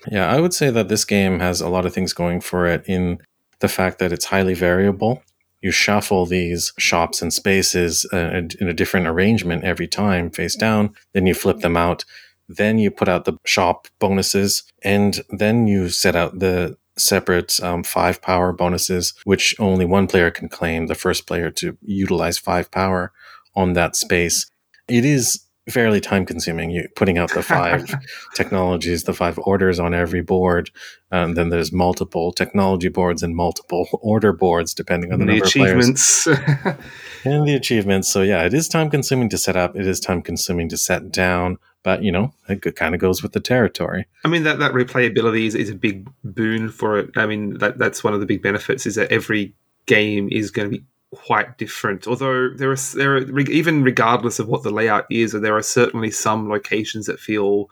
Yeah, 0.09 0.32
I 0.32 0.39
would 0.39 0.53
say 0.53 0.70
that 0.70 0.88
this 0.88 1.03
game 1.03 1.39
has 1.39 1.61
a 1.61 1.70
lot 1.70 1.86
of 1.86 1.93
things 1.93 2.13
going 2.13 2.39
for 2.39 2.68
it 2.68 2.86
in 2.88 3.20
the 3.59 3.68
fact 3.68 3.99
that 3.99 4.11
it's 4.11 4.26
highly 4.26 4.53
variable 4.53 5.24
you 5.66 5.72
shuffle 5.72 6.28
these 6.28 6.72
shops 6.78 7.24
and 7.24 7.34
spaces 7.34 8.05
uh, 8.13 8.43
in 8.59 8.68
a 8.68 8.74
different 8.74 9.07
arrangement 9.07 9.63
every 9.63 9.88
time, 9.88 10.30
face 10.30 10.55
down. 10.55 10.93
Then 11.13 11.26
you 11.26 11.34
flip 11.34 11.61
them 11.61 11.76
out. 11.76 12.05
Then 12.47 12.78
you 12.78 12.91
put 12.91 13.09
out 13.09 13.26
the 13.26 13.39
shop 13.45 13.88
bonuses, 13.97 14.61
and 14.84 15.24
then 15.32 15.66
you 15.66 15.89
set 15.89 16.16
out 16.16 16.38
the 16.38 16.78
separate 16.97 17.59
um, 17.63 17.82
five 17.82 18.22
power 18.22 18.53
bonuses, 18.53 19.16
which 19.24 19.55
only 19.59 19.86
one 19.86 20.05
player 20.05 20.30
can 20.30 20.49
claim. 20.49 20.86
The 20.86 20.93
first 20.93 21.26
player 21.26 21.49
to 21.53 21.76
utilize 21.82 22.38
five 22.38 22.70
power 22.70 23.11
on 23.55 23.74
that 23.74 23.95
space. 23.95 24.45
It 24.88 25.03
is 25.03 25.45
fairly 25.70 25.99
time 25.99 26.26
consuming. 26.26 26.70
You 26.70 26.88
putting 26.95 27.18
out 27.18 27.34
the 27.34 27.41
five 27.41 27.93
technologies, 28.36 29.03
the 29.03 29.13
five 29.13 29.39
orders 29.39 29.80
on 29.80 29.93
every 29.93 30.22
board. 30.22 30.70
and 31.11 31.30
um, 31.30 31.34
then 31.36 31.49
there's 31.49 31.72
multiple 31.72 32.32
technology 32.32 32.89
boards 32.89 33.24
and 33.24 33.36
multiple 33.36 33.88
order 34.01 34.32
boards 34.32 34.74
depending 34.74 35.11
on 35.11 35.20
the, 35.20 35.26
the 35.26 35.32
number 35.32 35.45
achievements. 35.45 36.28
of 36.28 36.38
players. 36.38 36.78
and 37.26 37.47
the 37.47 37.55
achievements. 37.55 38.09
So 38.09 38.22
yeah, 38.22 38.43
it 38.43 38.53
is 38.53 38.68
time 38.68 38.89
consuming 38.89 39.30
to 39.30 39.38
set 39.38 39.55
up. 39.55 39.76
It 39.76 39.88
is 39.88 39.99
time 39.99 40.22
consuming 40.22 40.70
to 40.70 40.78
set 40.78 41.11
down. 41.11 41.57
But 41.84 42.01
you 42.01 42.11
know, 42.11 42.34
it 42.49 42.76
kind 42.76 42.95
of 42.95 43.01
goes 43.01 43.22
with 43.22 43.34
the 43.34 43.39
territory. 43.39 44.07
I 44.24 44.28
mean, 44.28 44.41
that 44.43 44.57
that 44.57 44.72
replayability 44.72 45.45
is, 45.45 45.53
is 45.53 45.70
a 45.70 45.76
big 45.76 46.09
boon 46.24 46.70
for 46.70 46.97
it. 46.97 47.11
I 47.16 47.28
mean, 47.28 47.59
that 47.59 47.78
that's 47.78 48.03
one 48.03 48.16
of 48.16 48.20
the 48.20 48.26
big 48.26 48.41
benefits 48.41 48.88
is 48.88 48.95
that 48.95 49.11
every 49.11 49.53
game 49.86 50.28
is 50.32 50.49
going 50.49 50.72
to 50.72 50.78
be 50.80 50.86
quite 51.16 51.57
different. 51.57 52.07
Although 52.07 52.49
there 52.49 52.72
are 52.72 52.78
there 52.95 53.18
are 53.18 53.39
even 53.39 53.84
regardless 53.84 54.39
of 54.39 54.47
what 54.47 54.63
the 54.63 54.70
layout 54.70 55.05
is, 55.09 55.32
there 55.32 55.57
are 55.57 55.63
certainly 55.63 56.11
some 56.11 56.49
locations 56.49 57.05
that 57.07 57.20
feel 57.20 57.70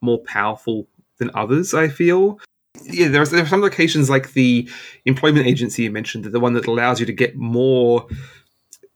more 0.00 0.18
powerful 0.18 0.88
than 1.18 1.30
others. 1.34 1.74
I 1.74 1.88
feel. 1.88 2.40
Yeah, 2.84 3.08
there 3.08 3.22
are, 3.22 3.26
there 3.26 3.42
are 3.42 3.48
some 3.48 3.60
locations 3.60 4.08
like 4.08 4.32
the 4.32 4.68
employment 5.04 5.46
agency 5.46 5.82
you 5.82 5.90
mentioned, 5.90 6.24
the 6.24 6.40
one 6.40 6.54
that 6.54 6.66
allows 6.66 7.00
you 7.00 7.06
to 7.06 7.12
get 7.12 7.36
more 7.36 8.06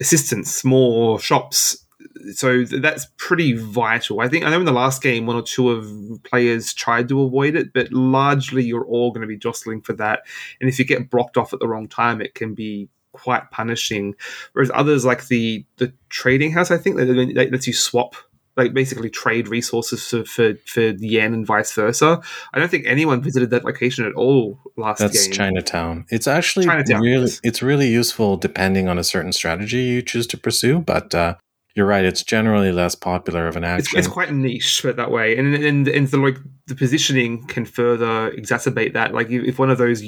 assistants, 0.01 0.65
more 0.65 1.19
shops. 1.21 1.85
So 2.33 2.65
that's 2.65 3.07
pretty 3.17 3.53
vital. 3.55 4.21
I 4.21 4.29
think 4.29 4.45
I 4.45 4.51
know 4.51 4.61
in 4.61 4.65
the 4.65 4.73
last 4.73 5.03
game, 5.03 5.27
one 5.27 5.37
or 5.37 5.43
two 5.43 5.71
of 5.71 6.23
players 6.23 6.73
tried 6.73 7.09
to 7.09 7.23
avoid 7.23 7.57
it, 7.57 7.73
but 7.73 7.93
largely 7.93 8.65
you're 8.65 8.87
all 8.87 9.11
going 9.11 9.23
to 9.23 9.27
be 9.27 9.37
jostling 9.37 9.83
for 9.83 9.93
that. 9.95 10.21
And 10.61 10.71
if 10.71 10.79
you 10.79 10.85
get 10.85 11.11
blocked 11.11 11.37
off 11.37 11.53
at 11.53 11.61
the 11.61 11.69
wrong 11.69 11.89
time, 11.89 12.21
it 12.21 12.35
can 12.35 12.55
be 12.55 12.89
quite 13.15 13.51
punishing. 13.51 14.15
Whereas 14.53 14.71
others 14.75 15.05
like 15.05 15.29
the 15.29 15.65
the 15.79 15.93
trading 16.11 16.53
house, 16.53 16.71
I 16.71 16.77
think 16.77 16.97
that, 16.97 17.07
that 17.07 17.51
lets 17.51 17.67
you 17.67 17.73
swap 17.73 18.17
like 18.57 18.73
basically 18.73 19.11
trade 19.11 19.49
resources 19.49 20.07
for, 20.07 20.25
for, 20.25 20.55
for 20.67 20.81
yen 20.81 21.35
and 21.35 21.47
vice 21.47 21.73
versa. 21.73 22.21
I 22.53 22.59
don't 22.59 22.71
think 22.71 22.87
anyone 22.87 23.21
visited 23.21 23.51
that 23.51 23.65
location 23.65 24.05
at 24.05 24.13
all 24.13 24.61
last 24.77 25.01
That's 25.01 25.25
game. 25.25 25.33
Chinatown. 25.33 26.07
It's 26.11 26.29
actually 26.29 26.67
Chinatown, 26.67 27.01
really 27.01 27.23
yes. 27.23 27.41
it's 27.43 27.63
really 27.63 27.89
useful 27.89 28.37
depending 28.37 28.89
on 28.89 28.99
a 28.99 29.05
certain 29.05 29.33
strategy 29.33 29.83
you 29.83 30.03
choose 30.03 30.27
to 30.29 30.39
pursue, 30.39 30.81
but 30.81 31.15
uh, 31.15 31.35
you're 31.75 31.87
right. 31.87 32.05
It's 32.05 32.23
generally 32.23 32.71
less 32.71 32.95
popular 32.95 33.49
of 33.49 33.57
an 33.57 33.65
action. 33.65 33.99
It's, 33.99 34.07
it's 34.07 34.13
quite 34.13 34.33
niche, 34.33 34.81
but 34.85 34.97
that 34.97 35.11
way, 35.11 35.37
and 35.37 35.55
and 35.55 35.89
and 35.89 36.09
the 36.09 36.19
like 36.19 36.39
the 36.67 36.77
positioning 36.77 37.47
can 37.47 37.65
further 37.65 38.31
exacerbate 38.31 38.93
that. 38.93 39.13
Like 39.13 39.31
if 39.31 39.59
one 39.59 39.71
of 39.71 39.79
those 39.79 40.05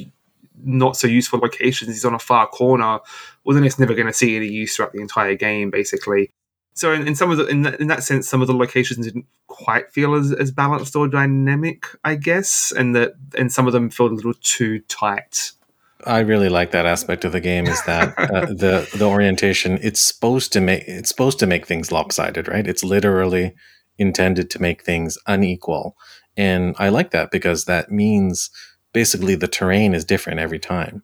not 0.62 0.96
so 0.96 1.06
useful 1.06 1.38
locations 1.38 1.90
He's 1.92 2.04
on 2.04 2.14
a 2.14 2.18
far 2.18 2.46
corner, 2.46 3.00
well, 3.44 3.54
then 3.54 3.64
it's 3.64 3.78
never 3.78 3.94
going 3.94 4.06
to 4.06 4.12
see 4.12 4.36
any 4.36 4.48
use 4.48 4.76
throughout 4.76 4.92
the 4.92 5.00
entire 5.00 5.34
game, 5.34 5.70
basically. 5.70 6.30
So, 6.74 6.92
in, 6.92 7.08
in 7.08 7.14
some 7.14 7.30
of 7.30 7.38
the 7.38 7.46
in 7.46 7.62
that, 7.62 7.80
in 7.80 7.86
that 7.86 8.02
sense, 8.02 8.28
some 8.28 8.42
of 8.42 8.48
the 8.48 8.54
locations 8.54 9.06
didn't 9.06 9.26
quite 9.46 9.90
feel 9.92 10.14
as, 10.14 10.32
as 10.32 10.50
balanced 10.50 10.94
or 10.94 11.08
dynamic, 11.08 11.86
I 12.04 12.16
guess, 12.16 12.72
and 12.76 12.94
that 12.94 13.14
and 13.36 13.50
some 13.50 13.66
of 13.66 13.72
them 13.72 13.88
felt 13.88 14.12
a 14.12 14.14
little 14.14 14.34
too 14.42 14.80
tight. 14.80 15.52
I 16.04 16.20
really 16.20 16.50
like 16.50 16.72
that 16.72 16.84
aspect 16.84 17.24
of 17.24 17.32
the 17.32 17.40
game 17.40 17.66
is 17.66 17.82
that 17.84 18.18
uh, 18.18 18.46
the 18.46 18.88
the 18.94 19.06
orientation 19.06 19.78
it's 19.82 20.00
supposed 20.00 20.52
to 20.52 20.60
make 20.60 20.84
it's 20.86 21.08
supposed 21.08 21.38
to 21.38 21.46
make 21.46 21.66
things 21.66 21.90
lopsided, 21.90 22.46
right? 22.46 22.66
It's 22.66 22.84
literally 22.84 23.54
intended 23.96 24.50
to 24.50 24.60
make 24.60 24.82
things 24.82 25.16
unequal, 25.26 25.96
and 26.36 26.76
I 26.78 26.90
like 26.90 27.10
that 27.12 27.30
because 27.30 27.64
that 27.64 27.90
means 27.90 28.50
basically 28.96 29.34
the 29.34 29.46
terrain 29.46 29.92
is 29.92 30.06
different 30.06 30.40
every 30.40 30.58
time. 30.58 31.02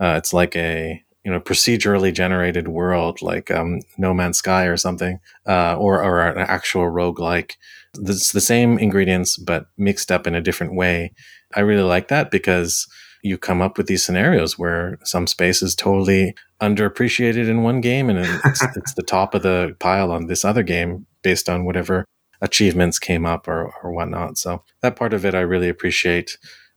Uh, 0.00 0.16
it's 0.18 0.32
like 0.32 0.56
a 0.56 1.00
you 1.24 1.30
know 1.30 1.38
procedurally 1.38 2.12
generated 2.12 2.66
world 2.66 3.22
like 3.22 3.52
um, 3.52 3.82
No 3.96 4.12
Man's 4.12 4.38
Sky 4.38 4.64
or 4.64 4.76
something, 4.76 5.20
uh, 5.46 5.76
or 5.76 6.02
or 6.02 6.26
an 6.26 6.38
actual 6.38 6.88
rogue 6.88 7.20
like. 7.20 7.56
It's 7.96 8.32
the 8.32 8.40
same 8.40 8.78
ingredients 8.80 9.36
but 9.36 9.66
mixed 9.78 10.10
up 10.10 10.26
in 10.26 10.34
a 10.34 10.40
different 10.40 10.74
way. 10.74 11.12
I 11.54 11.60
really 11.60 11.88
like 11.88 12.08
that 12.08 12.32
because 12.32 12.88
you 13.22 13.38
come 13.38 13.62
up 13.62 13.78
with 13.78 13.86
these 13.86 14.04
scenarios 14.04 14.58
where 14.58 14.98
some 15.04 15.28
space 15.28 15.62
is 15.62 15.76
totally 15.76 16.34
underappreciated 16.60 17.48
in 17.48 17.62
one 17.62 17.80
game 17.80 18.10
and 18.10 18.18
it's, 18.18 18.62
it's 18.76 18.94
the 18.94 19.06
top 19.06 19.34
of 19.34 19.42
the 19.42 19.76
pile 19.78 20.10
on 20.10 20.26
this 20.26 20.44
other 20.44 20.64
game 20.64 21.06
based 21.22 21.48
on 21.48 21.64
whatever 21.64 22.04
achievements 22.40 22.98
came 22.98 23.24
up 23.24 23.46
or, 23.46 23.72
or 23.84 23.92
whatnot. 23.92 24.36
So 24.36 24.64
that 24.82 24.96
part 24.96 25.14
of 25.14 25.24
it 25.24 25.34
I 25.34 25.40
really 25.40 25.68
appreciate. 25.68 26.36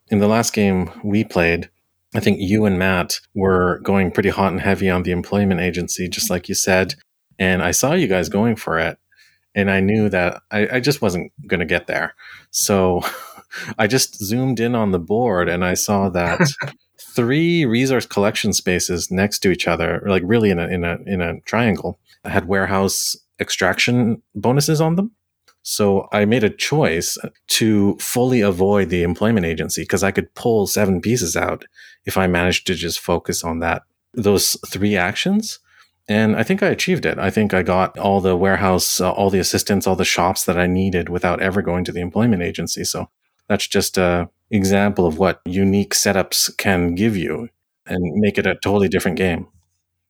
In 0.09 0.19
the 0.19 0.27
last 0.27 0.53
game 0.53 0.89
we 1.03 1.23
played, 1.23 1.69
I 2.15 2.19
think 2.19 2.37
you 2.39 2.65
and 2.65 2.79
Matt 2.79 3.19
were 3.35 3.79
going 3.79 4.11
pretty 4.11 4.29
hot 4.29 4.51
and 4.51 4.61
heavy 4.61 4.89
on 4.89 5.03
the 5.03 5.11
employment 5.11 5.59
agency, 5.59 6.07
just 6.07 6.29
like 6.29 6.47
you 6.47 6.55
said. 6.55 6.95
And 7.37 7.61
I 7.61 7.71
saw 7.71 7.93
you 7.93 8.07
guys 8.07 8.29
going 8.29 8.55
for 8.55 8.79
it. 8.79 8.97
And 9.53 9.69
I 9.69 9.79
knew 9.79 10.07
that 10.09 10.41
I, 10.51 10.67
I 10.73 10.79
just 10.79 11.01
wasn't 11.01 11.31
going 11.47 11.59
to 11.59 11.65
get 11.65 11.87
there. 11.87 12.13
So 12.51 13.01
I 13.77 13.87
just 13.87 14.23
zoomed 14.23 14.59
in 14.59 14.75
on 14.75 14.91
the 14.91 14.99
board 14.99 15.49
and 15.49 15.65
I 15.65 15.73
saw 15.73 16.09
that 16.09 16.39
three 17.15 17.65
resource 17.65 18.05
collection 18.05 18.53
spaces 18.53 19.11
next 19.11 19.39
to 19.39 19.51
each 19.51 19.67
other, 19.67 20.03
like 20.05 20.23
really 20.25 20.51
in 20.51 20.59
a, 20.59 20.67
in 20.67 20.83
a, 20.83 20.97
in 21.05 21.21
a 21.21 21.41
triangle, 21.41 21.99
had 22.23 22.47
warehouse 22.47 23.15
extraction 23.39 24.21
bonuses 24.35 24.79
on 24.79 24.95
them. 24.95 25.11
So 25.69 26.07
I 26.13 26.23
made 26.23 26.45
a 26.45 26.49
choice 26.49 27.17
to 27.47 27.97
fully 27.99 28.39
avoid 28.39 28.89
the 28.89 29.03
employment 29.03 29.45
agency 29.45 29.81
because 29.81 30.01
I 30.01 30.11
could 30.11 30.33
pull 30.33 30.65
seven 30.65 31.01
pieces 31.01 31.35
out 31.35 31.65
if 32.05 32.17
I 32.17 32.25
managed 32.25 32.67
to 32.67 32.73
just 32.73 33.01
focus 33.01 33.43
on 33.43 33.59
that, 33.59 33.81
those 34.13 34.55
three 34.65 34.95
actions. 34.95 35.59
And 36.07 36.37
I 36.37 36.43
think 36.43 36.63
I 36.63 36.67
achieved 36.67 37.05
it. 37.05 37.19
I 37.19 37.29
think 37.29 37.53
I 37.53 37.63
got 37.63 37.97
all 37.97 38.21
the 38.21 38.37
warehouse, 38.37 39.01
uh, 39.01 39.11
all 39.11 39.29
the 39.29 39.39
assistants, 39.39 39.85
all 39.85 39.97
the 39.97 40.05
shops 40.05 40.45
that 40.45 40.57
I 40.57 40.67
needed 40.67 41.09
without 41.09 41.41
ever 41.41 41.61
going 41.61 41.83
to 41.83 41.91
the 41.91 41.99
employment 41.99 42.43
agency. 42.43 42.85
So 42.85 43.09
that's 43.49 43.67
just 43.67 43.97
a 43.97 44.29
example 44.49 45.05
of 45.05 45.17
what 45.17 45.41
unique 45.43 45.93
setups 45.93 46.55
can 46.57 46.95
give 46.95 47.17
you 47.17 47.49
and 47.85 48.21
make 48.21 48.37
it 48.37 48.47
a 48.47 48.55
totally 48.55 48.87
different 48.87 49.17
game 49.17 49.49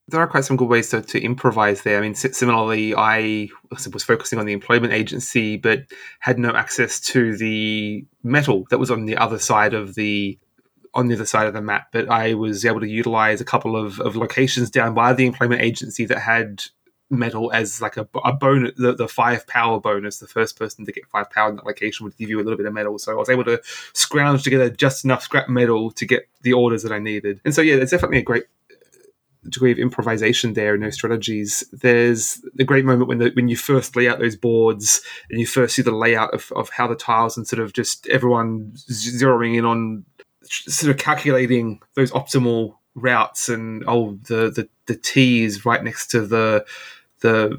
there 0.10 0.22
are 0.22 0.28
quite 0.28 0.46
some 0.46 0.56
good 0.56 0.70
ways 0.70 0.90
to, 0.90 1.02
to 1.02 1.22
improvise 1.22 1.82
there. 1.82 1.98
I 1.98 2.02
mean, 2.02 2.16
similarly, 2.16 2.96
I 2.96 3.50
was 3.70 4.04
focusing 4.04 4.40
on 4.40 4.46
the 4.46 4.54
employment 4.54 4.94
agency, 4.94 5.58
but 5.58 5.84
had 6.20 6.40
no 6.40 6.52
access 6.52 7.00
to 7.02 7.36
the 7.36 8.06
metal 8.24 8.66
that 8.70 8.78
was 8.78 8.90
on 8.90 9.06
the 9.06 9.18
other 9.18 9.40
side 9.40 9.74
of 9.74 9.96
the 9.96 10.40
on 10.94 11.08
the 11.08 11.16
other 11.16 11.26
side 11.26 11.46
of 11.46 11.54
the 11.54 11.62
map. 11.62 11.88
But 11.92 12.10
I 12.10 12.34
was 12.34 12.66
able 12.66 12.80
to 12.80 12.88
utilize 12.88 13.42
a 13.42 13.46
couple 13.46 13.76
of, 13.76 14.00
of 14.00 14.16
locations 14.16 14.72
down 14.72 14.94
by 14.94 15.14
the 15.14 15.26
employment 15.26 15.62
agency 15.62 16.06
that 16.06 16.20
had 16.20 16.64
metal 17.10 17.52
as 17.54 17.82
like 17.82 17.98
a, 17.98 18.08
a 18.24 18.34
bonus, 18.34 18.72
the, 18.78 18.94
the 18.94 19.08
five 19.08 19.46
power 19.46 19.80
bonus. 19.80 20.20
The 20.20 20.28
first 20.28 20.58
person 20.58 20.86
to 20.86 20.92
get 20.92 21.06
five 21.08 21.30
power 21.30 21.50
in 21.50 21.58
that 21.58 21.66
location 21.66 22.06
would 22.06 22.18
give 22.18 22.30
you 22.30 22.38
a 22.38 22.44
little 22.44 22.58
bit 22.58 22.66
of 22.66 22.74
metal. 22.74 22.98
So 22.98 23.12
I 23.12 23.16
was 23.16 23.30
able 23.30 23.44
to 23.44 23.62
scrounge 23.94 24.44
together 24.44 24.70
just 24.70 25.04
enough 25.04 25.24
scrap 25.24 25.50
metal 25.50 25.92
to 25.92 26.06
get 26.06 26.30
the 26.42 26.54
orders 26.54 26.84
that 26.84 26.92
I 26.94 27.00
needed. 27.00 27.42
And 27.44 27.54
so 27.54 27.62
yeah, 27.62 27.76
it's 27.76 27.92
definitely 27.92 28.20
a 28.20 28.24
great 28.24 28.46
degree 29.50 29.72
of 29.72 29.80
improvisation 29.80 30.54
there, 30.54 30.78
no 30.78 30.90
strategies. 30.90 31.64
There's 31.72 32.42
the 32.54 32.64
great 32.64 32.86
moment 32.86 33.08
when 33.08 33.18
the, 33.20 33.32
when 33.32 33.48
you 33.48 33.56
first 33.56 33.96
lay 33.96 34.08
out 34.08 34.20
those 34.20 34.36
boards 34.36 35.02
and 35.30 35.40
you 35.40 35.46
first 35.46 35.76
see 35.76 35.82
the 35.82 35.92
layout 35.92 36.34
of, 36.34 36.52
of 36.56 36.70
how 36.70 36.88
the 36.88 36.96
tiles 36.96 37.38
and 37.38 37.48
sort 37.48 37.62
of 37.62 37.74
just 37.74 38.08
everyone 38.08 38.72
zeroing 38.90 39.58
in 39.58 39.66
on 39.66 40.06
sort 40.44 40.92
of 40.92 40.98
calculating 40.98 41.80
those 41.96 42.12
optimal 42.12 42.76
routes 42.96 43.48
and 43.48 43.84
oh 43.88 44.18
the 44.28 44.50
the, 44.50 44.68
the 44.88 44.96
tea 44.96 45.44
is 45.44 45.66
right 45.66 45.84
next 45.84 46.08
to 46.08 46.22
the 46.22 46.66
the 47.22 47.58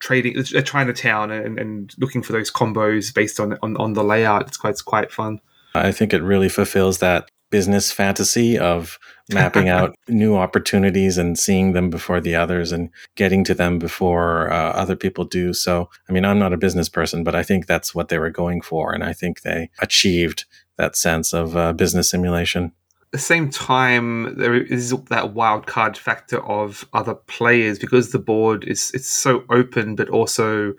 trading 0.00 0.36
uh, 0.38 0.62
Chinatown 0.62 1.30
and, 1.30 1.58
and 1.58 1.94
looking 1.98 2.22
for 2.22 2.32
those 2.32 2.50
combos 2.50 3.14
based 3.14 3.38
on, 3.38 3.56
on 3.62 3.76
on 3.76 3.92
the 3.92 4.02
layout. 4.02 4.48
It's 4.48 4.56
quite 4.56 4.70
it's 4.70 4.82
quite 4.82 5.12
fun. 5.12 5.40
I 5.74 5.92
think 5.92 6.12
it 6.12 6.22
really 6.22 6.48
fulfills 6.48 6.98
that 6.98 7.30
business 7.50 7.92
fantasy 7.92 8.58
of 8.58 8.98
mapping 9.28 9.68
out 9.76 9.94
new 10.08 10.36
opportunities 10.36 11.18
and 11.18 11.38
seeing 11.38 11.72
them 11.72 11.90
before 11.90 12.20
the 12.20 12.34
others 12.34 12.72
and 12.72 12.90
getting 13.16 13.44
to 13.44 13.54
them 13.54 13.78
before 13.78 14.52
uh, 14.52 14.72
other 14.72 14.96
people 14.96 15.24
do. 15.24 15.52
So, 15.52 15.90
I 16.08 16.12
mean, 16.12 16.24
I'm 16.24 16.38
not 16.38 16.52
a 16.52 16.58
business 16.58 16.88
person, 16.88 17.24
but 17.24 17.34
I 17.34 17.42
think 17.42 17.66
that's 17.66 17.94
what 17.94 18.08
they 18.08 18.18
were 18.18 18.30
going 18.30 18.60
for. 18.60 18.92
And 18.92 19.04
I 19.04 19.12
think 19.12 19.42
they 19.42 19.70
achieved 19.80 20.44
that 20.76 20.96
sense 20.96 21.32
of 21.32 21.56
uh, 21.56 21.72
business 21.72 22.10
simulation. 22.10 22.72
At 23.02 23.12
the 23.12 23.18
same 23.18 23.50
time, 23.50 24.36
there 24.36 24.54
is 24.54 24.94
that 25.08 25.34
wild 25.34 25.66
card 25.66 25.98
factor 25.98 26.40
of 26.46 26.88
other 26.92 27.14
players 27.14 27.78
because 27.78 28.12
the 28.12 28.20
board 28.20 28.64
is 28.64 28.92
it's 28.94 29.08
so 29.08 29.44
open, 29.50 29.96
but 29.96 30.08
also 30.08 30.74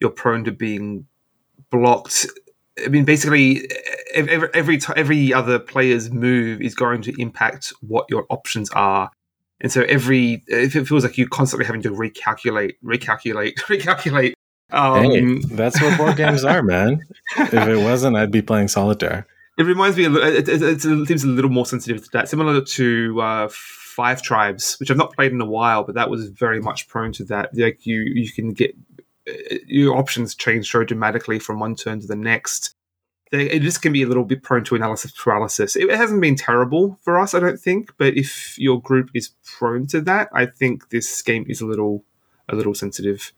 you're 0.00 0.10
prone 0.10 0.44
to 0.44 0.52
being 0.52 1.06
blocked 1.70 2.26
I 2.82 2.88
mean, 2.88 3.04
basically, 3.04 3.68
every 4.14 4.48
every, 4.54 4.80
every 4.96 5.32
other 5.32 5.58
player's 5.58 6.10
move 6.10 6.60
is 6.60 6.74
going 6.74 7.02
to 7.02 7.20
impact 7.20 7.72
what 7.80 8.06
your 8.08 8.26
options 8.30 8.70
are, 8.70 9.10
and 9.60 9.70
so 9.70 9.82
every 9.82 10.42
if 10.48 10.74
it 10.74 10.86
feels 10.86 11.04
like 11.04 11.16
you're 11.16 11.28
constantly 11.28 11.66
having 11.66 11.82
to 11.82 11.90
recalculate, 11.90 12.74
recalculate, 12.84 13.54
recalculate. 13.60 14.34
Um, 14.70 15.04
hey, 15.04 15.38
that's 15.54 15.80
what 15.80 15.96
board 15.96 16.16
games 16.16 16.44
are, 16.44 16.62
man. 16.62 17.04
if 17.36 17.54
it 17.54 17.76
wasn't, 17.76 18.16
I'd 18.16 18.32
be 18.32 18.42
playing 18.42 18.68
solitaire. 18.68 19.26
It 19.56 19.62
reminds 19.62 19.96
me. 19.96 20.06
It, 20.06 20.48
it, 20.48 20.62
it, 20.62 20.80
seems 20.80 21.22
a 21.22 21.28
little 21.28 21.50
more 21.50 21.66
sensitive 21.66 22.02
to 22.02 22.10
that, 22.14 22.28
similar 22.28 22.60
to 22.60 23.20
uh, 23.20 23.48
Five 23.52 24.20
Tribes, 24.22 24.76
which 24.80 24.90
I've 24.90 24.96
not 24.96 25.14
played 25.14 25.30
in 25.30 25.40
a 25.40 25.46
while, 25.46 25.84
but 25.84 25.94
that 25.94 26.10
was 26.10 26.28
very 26.30 26.60
much 26.60 26.88
prone 26.88 27.12
to 27.12 27.24
that. 27.26 27.50
Like 27.54 27.86
you, 27.86 28.02
you 28.02 28.32
can 28.32 28.52
get 28.52 28.74
your 29.66 29.96
options 29.96 30.34
change 30.34 30.70
so 30.70 30.84
dramatically 30.84 31.38
from 31.38 31.58
one 31.58 31.74
turn 31.74 32.00
to 32.00 32.06
the 32.06 32.16
next. 32.16 32.74
It 33.32 33.60
just 33.60 33.82
can 33.82 33.92
be 33.92 34.02
a 34.02 34.06
little 34.06 34.24
bit 34.24 34.42
prone 34.42 34.64
to 34.64 34.76
analysis 34.76 35.12
paralysis. 35.12 35.74
It 35.74 35.90
hasn't 35.90 36.20
been 36.20 36.36
terrible 36.36 36.98
for 37.02 37.18
us, 37.18 37.34
I 37.34 37.40
don't 37.40 37.58
think, 37.58 37.90
but 37.98 38.16
if 38.16 38.56
your 38.58 38.80
group 38.80 39.10
is 39.14 39.30
prone 39.58 39.86
to 39.88 40.00
that, 40.02 40.28
I 40.32 40.46
think 40.46 40.90
this 40.90 41.20
game 41.22 41.44
is 41.48 41.60
a 41.60 41.66
little 41.66 42.04
a 42.48 42.54
little 42.54 42.74
sensitive. 42.74 43.32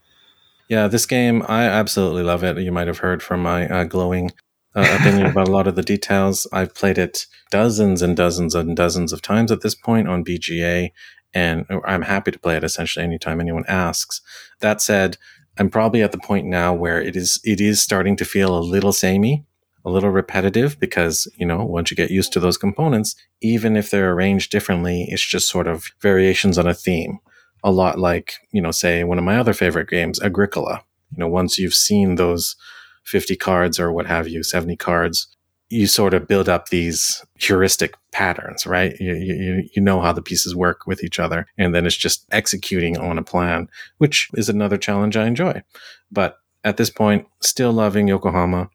Yeah, 0.69 0.89
this 0.89 1.07
game 1.07 1.43
I 1.49 1.65
absolutely 1.65 2.25
love 2.25 2.43
it. 2.43 2.59
You 2.59 2.73
might 2.73 2.89
have 2.89 2.99
heard 2.99 3.23
from 3.23 3.43
my 3.43 3.69
uh, 3.69 3.85
glowing 3.85 4.33
uh, 4.75 4.99
opinion 5.01 5.27
about 5.27 5.49
a 5.49 5.53
lot 5.53 5.67
of 5.67 5.77
the 5.77 5.83
details. 5.83 6.47
I've 6.53 6.75
played 6.75 6.99
it 6.99 7.27
dozens 7.51 8.03
and 8.03 8.17
dozens 8.17 8.55
and 8.55 8.77
dozens 8.77 9.13
of 9.13 9.23
times 9.23 9.51
at 9.51 9.63
this 9.63 9.75
point 9.75 10.09
on 10.09 10.25
BGA, 10.25 10.91
and 11.33 11.65
I'm 11.87 12.03
happy 12.03 12.31
to 12.31 12.39
play 12.39 12.57
it 12.57 12.65
essentially 12.65 13.05
anytime 13.05 13.41
anyone 13.41 13.65
asks. 13.69 14.21
That 14.61 14.83
said, 14.83 15.17
I'm 15.59 15.71
probably 15.71 16.03
at 16.03 16.13
the 16.13 16.19
point 16.19 16.47
now 16.47 16.75
where 16.75 17.01
it 17.01 17.17
is 17.17 17.41
it 17.45 17.61
is 17.61 17.81
starting 17.81 18.17
to 18.17 18.25
feel 18.25 18.57
a 18.57 18.61
little 18.61 18.93
samey, 18.93 19.45
a 19.85 19.91
little 19.91 20.11
repetitive 20.11 20.79
because, 20.79 21.27
you 21.37 21.47
know, 21.47 21.65
once 21.65 21.91
you 21.91 21.97
get 21.97 22.11
used 22.11 22.33
to 22.35 22.41
those 22.41 22.59
components, 22.59 23.17
even 23.41 23.77
if 23.77 23.91
they're 23.91 24.13
arranged 24.13 24.51
differently, 24.51 25.07
it's 25.09 25.25
just 25.25 25.49
sort 25.49 25.67
of 25.67 25.87
variations 26.01 26.59
on 26.59 26.67
a 26.67 26.75
theme. 26.75 27.19
A 27.65 27.71
lot 27.71 27.99
like, 27.99 28.35
you 28.53 28.61
know, 28.61 28.71
say 28.71 29.05
one 29.05 29.19
of 29.19 29.25
my 29.25 29.39
other 29.39 29.55
favorite 29.55 29.89
games, 29.89 30.21
Agricola. 30.23 30.83
You 31.13 31.21
know, 31.21 31.29
once 31.29 31.59
you've 31.59 31.75
seen 31.75 32.17
those 32.17 32.57
50 33.05 33.37
cards 33.37 33.79
or 33.81 33.93
what 33.93 34.07
have 34.07 34.29
you, 34.29 34.43
70 34.43 34.77
cards, 34.77 35.29
you 35.69 35.87
sort 35.87 36.15
of 36.15 36.29
build 36.29 36.49
up 36.49 36.69
these 36.69 37.25
heuristic 37.39 37.95
patterns, 38.13 38.67
right? 38.67 38.95
You, 39.01 39.15
you, 39.15 39.69
you 39.75 39.83
know 39.83 40.01
how 40.01 40.13
the 40.13 40.23
pieces 40.23 40.55
work 40.55 40.87
with 40.87 41.03
each 41.03 41.19
other. 41.19 41.47
And 41.59 41.75
then 41.75 41.87
it's 41.87 41.97
just 41.97 42.25
executing 42.31 42.97
on 42.99 43.19
a 43.19 43.25
plan, 43.25 43.69
which 43.99 44.29
is 44.35 44.49
another 44.49 44.77
challenge 44.77 45.17
I 45.17 45.27
enjoy. 45.27 45.63
But 46.11 46.39
at 46.63 46.77
this 46.77 46.91
point, 46.91 47.27
still 47.41 47.73
loving 47.73 48.07
Yokohama. 48.07 48.71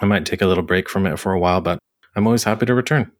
I 0.00 0.06
might 0.06 0.26
take 0.26 0.42
a 0.42 0.46
little 0.46 0.64
break 0.64 0.88
from 0.88 1.06
it 1.06 1.18
for 1.18 1.32
a 1.32 1.38
while, 1.38 1.60
but 1.60 1.78
I'm 2.14 2.26
always 2.26 2.44
happy 2.44 2.66
to 2.66 2.74
return. 2.74 3.12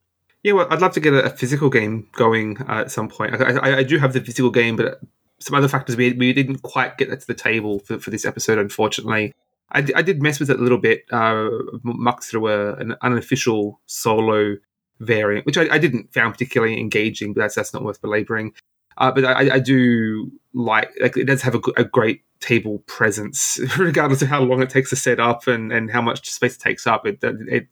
Yeah, 0.42 0.53
well, 0.53 0.66
I'd 0.70 0.80
love 0.80 0.92
to 0.92 1.01
get 1.01 1.12
a, 1.12 1.30
physical 1.30 1.70
game 1.70 2.09
going 2.12 2.59
uh, 2.62 2.80
at 2.80 2.90
some 2.90 3.09
point. 3.09 3.34
I, 3.34 3.57
I, 3.57 3.76
I, 3.78 3.82
do 3.82 3.99
have 3.99 4.12
the 4.12 4.20
physical 4.20 4.51
game, 4.51 4.76
but 4.76 5.01
some 5.40 5.57
other 5.57 5.68
factors 5.68 5.97
we, 5.97 6.12
we 6.12 6.32
didn't 6.32 6.62
quite 6.62 6.99
get 6.99 7.11
that 7.11 7.20
to 7.20 7.26
the 7.26 7.34
table 7.34 7.80
for, 7.80 7.99
for 7.99 8.11
this 8.11 8.24
episode, 8.24 8.59
unfortunately. 8.59 9.32
I, 9.72 9.84
I 9.94 10.02
did 10.02 10.22
mess 10.22 10.38
with 10.38 10.50
it 10.50 10.58
a 10.58 10.62
little 10.62 10.78
bit, 10.78 11.04
uh, 11.10 11.48
through 12.22 12.48
a, 12.48 12.74
an 12.74 12.94
unofficial 13.02 13.80
solo 13.86 14.56
variant, 15.00 15.46
which 15.46 15.58
I, 15.58 15.68
I, 15.70 15.78
didn't 15.78 16.12
found 16.12 16.32
particularly 16.34 16.78
engaging, 16.78 17.34
but 17.34 17.40
that's 17.42 17.54
that's 17.54 17.74
not 17.74 17.82
worth 17.82 18.00
belaboring. 18.00 18.54
Uh, 18.96 19.12
but 19.12 19.24
I, 19.24 19.56
I, 19.56 19.58
do 19.58 20.30
like, 20.54 20.90
like 21.00 21.16
it 21.16 21.24
does 21.24 21.42
have 21.42 21.54
a, 21.54 21.60
a, 21.76 21.84
great 21.84 22.22
table 22.40 22.78
presence, 22.86 23.60
regardless 23.78 24.22
of 24.22 24.28
how 24.28 24.40
long 24.40 24.62
it 24.62 24.70
takes 24.70 24.90
to 24.90 24.96
set 24.96 25.20
up 25.20 25.46
and, 25.46 25.70
and 25.70 25.90
how 25.90 26.00
much 26.00 26.30
space 26.30 26.56
it 26.56 26.60
takes 26.60 26.86
up. 26.86 27.06
It, 27.06 27.18
it 27.22 27.66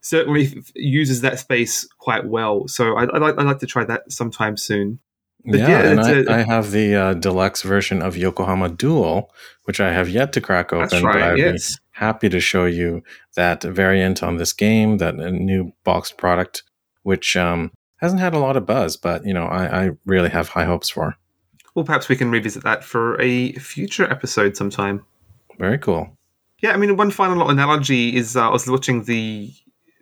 certainly 0.00 0.64
uses 0.74 1.20
that 1.20 1.38
space 1.38 1.86
quite 1.98 2.26
well. 2.26 2.66
So 2.66 2.96
I, 2.96 3.04
like, 3.18 3.38
I'd 3.38 3.46
like 3.46 3.60
to 3.60 3.66
try 3.66 3.84
that 3.84 4.10
sometime 4.10 4.56
soon. 4.56 4.98
But 5.44 5.60
yeah, 5.60 5.68
yeah 5.68 5.90
and 5.90 6.00
I, 6.00 6.10
a, 6.10 6.30
I 6.30 6.42
have 6.42 6.70
the 6.70 6.94
uh, 6.94 7.14
deluxe 7.14 7.62
version 7.62 8.00
of 8.00 8.16
Yokohama 8.16 8.70
Duel, 8.70 9.30
which 9.64 9.80
I 9.80 9.92
have 9.92 10.08
yet 10.08 10.32
to 10.34 10.40
crack 10.40 10.72
open. 10.72 11.04
Right, 11.04 11.12
but 11.12 11.22
I'd 11.22 11.38
yes. 11.38 11.76
be 11.76 11.82
happy 11.92 12.28
to 12.30 12.40
show 12.40 12.64
you 12.64 13.02
that 13.34 13.62
variant 13.62 14.22
on 14.22 14.38
this 14.38 14.52
game, 14.52 14.98
that 14.98 15.16
new 15.16 15.72
boxed 15.84 16.16
product, 16.16 16.62
which 17.02 17.36
um, 17.36 17.72
hasn't 17.98 18.20
had 18.20 18.34
a 18.34 18.38
lot 18.38 18.56
of 18.56 18.66
buzz, 18.66 18.96
but 18.96 19.26
you 19.26 19.34
know, 19.34 19.44
I, 19.46 19.84
I 19.84 19.90
really 20.06 20.30
have 20.30 20.48
high 20.48 20.64
hopes 20.64 20.88
for. 20.88 21.16
Well, 21.74 21.84
perhaps 21.84 22.08
we 22.08 22.16
can 22.16 22.30
revisit 22.30 22.62
that 22.62 22.84
for 22.84 23.20
a 23.20 23.52
future 23.54 24.10
episode 24.10 24.56
sometime. 24.56 25.04
Very 25.58 25.78
cool. 25.78 26.16
Yeah, 26.62 26.72
I 26.72 26.76
mean, 26.76 26.96
one 26.96 27.10
final 27.10 27.50
analogy 27.50 28.16
is 28.16 28.36
uh, 28.36 28.48
I 28.48 28.52
was 28.52 28.66
watching 28.68 29.04
the 29.04 29.52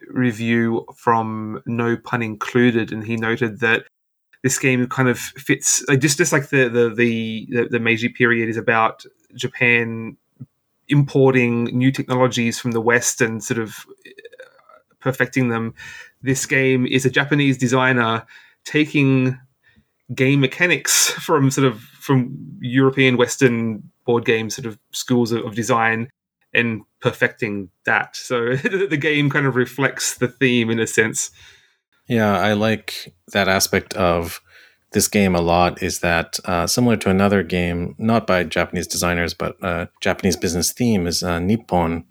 review 0.09 0.87
from 0.95 1.63
No 1.67 1.97
Pun 1.97 2.23
Included, 2.23 2.93
and 2.93 3.03
he 3.05 3.17
noted 3.17 3.61
that 3.61 3.87
this 4.43 4.59
game 4.59 4.87
kind 4.89 5.09
of 5.09 5.19
fits 5.19 5.85
uh, 5.89 5.97
just 5.97 6.19
just 6.19 6.33
like 6.33 6.49
the 6.49 6.69
the 6.69 6.95
the 6.95 7.69
the 7.71 7.81
Meiji 7.81 8.09
period 8.09 8.49
is 8.49 8.57
about 8.57 9.05
Japan 9.35 10.17
importing 10.89 11.65
new 11.65 11.93
technologies 11.93 12.59
from 12.59 12.73
the 12.73 12.81
West 12.81 13.21
and 13.21 13.43
sort 13.43 13.59
of 13.59 13.87
uh, 14.07 14.11
perfecting 15.01 15.49
them. 15.49 15.75
This 16.21 16.45
game 16.45 16.87
is 16.87 17.07
a 17.07 17.11
Japanese 17.11 17.57
designer 17.57 18.27
taking 18.65 19.39
game 20.15 20.41
mechanics 20.41 21.11
from 21.21 21.51
sort 21.51 21.67
of 21.67 21.81
from 21.81 22.37
European 22.61 23.17
Western 23.17 23.83
board 24.05 24.25
game 24.25 24.51
sort 24.51 24.67
of 24.67 24.79
schools 24.91 25.31
of, 25.33 25.45
of 25.45 25.55
design 25.55 26.11
and 26.53 26.83
perfecting 27.01 27.71
that. 27.87 28.17
So 28.17 28.57
the 28.57 28.99
game 29.01 29.31
kind 29.31 29.47
of 29.47 29.57
reflects 29.57 30.17
the 30.19 30.29
theme 30.29 30.71
in 30.71 30.81
a 30.81 30.87
sense. 30.87 31.31
Yeah, 32.09 32.39
I 32.39 32.53
like 32.53 33.15
that 33.33 33.49
aspect 33.49 33.95
of 33.95 34.41
this 34.93 35.09
game 35.09 35.35
a 35.35 35.41
lot. 35.41 35.83
Is 35.83 36.01
that 36.01 36.39
uh, 36.45 36.67
similar 36.67 36.97
to 36.99 37.11
another 37.11 37.43
game, 37.43 37.95
not 37.99 38.27
by 38.27 38.45
Japanese 38.45 38.87
designers, 38.87 39.35
but 39.35 39.57
uh, 39.63 39.87
Japanese 40.01 40.37
business 40.37 40.73
theme 40.73 41.07
is 41.07 41.23
uh, 41.23 41.39
Nippon 41.39 42.05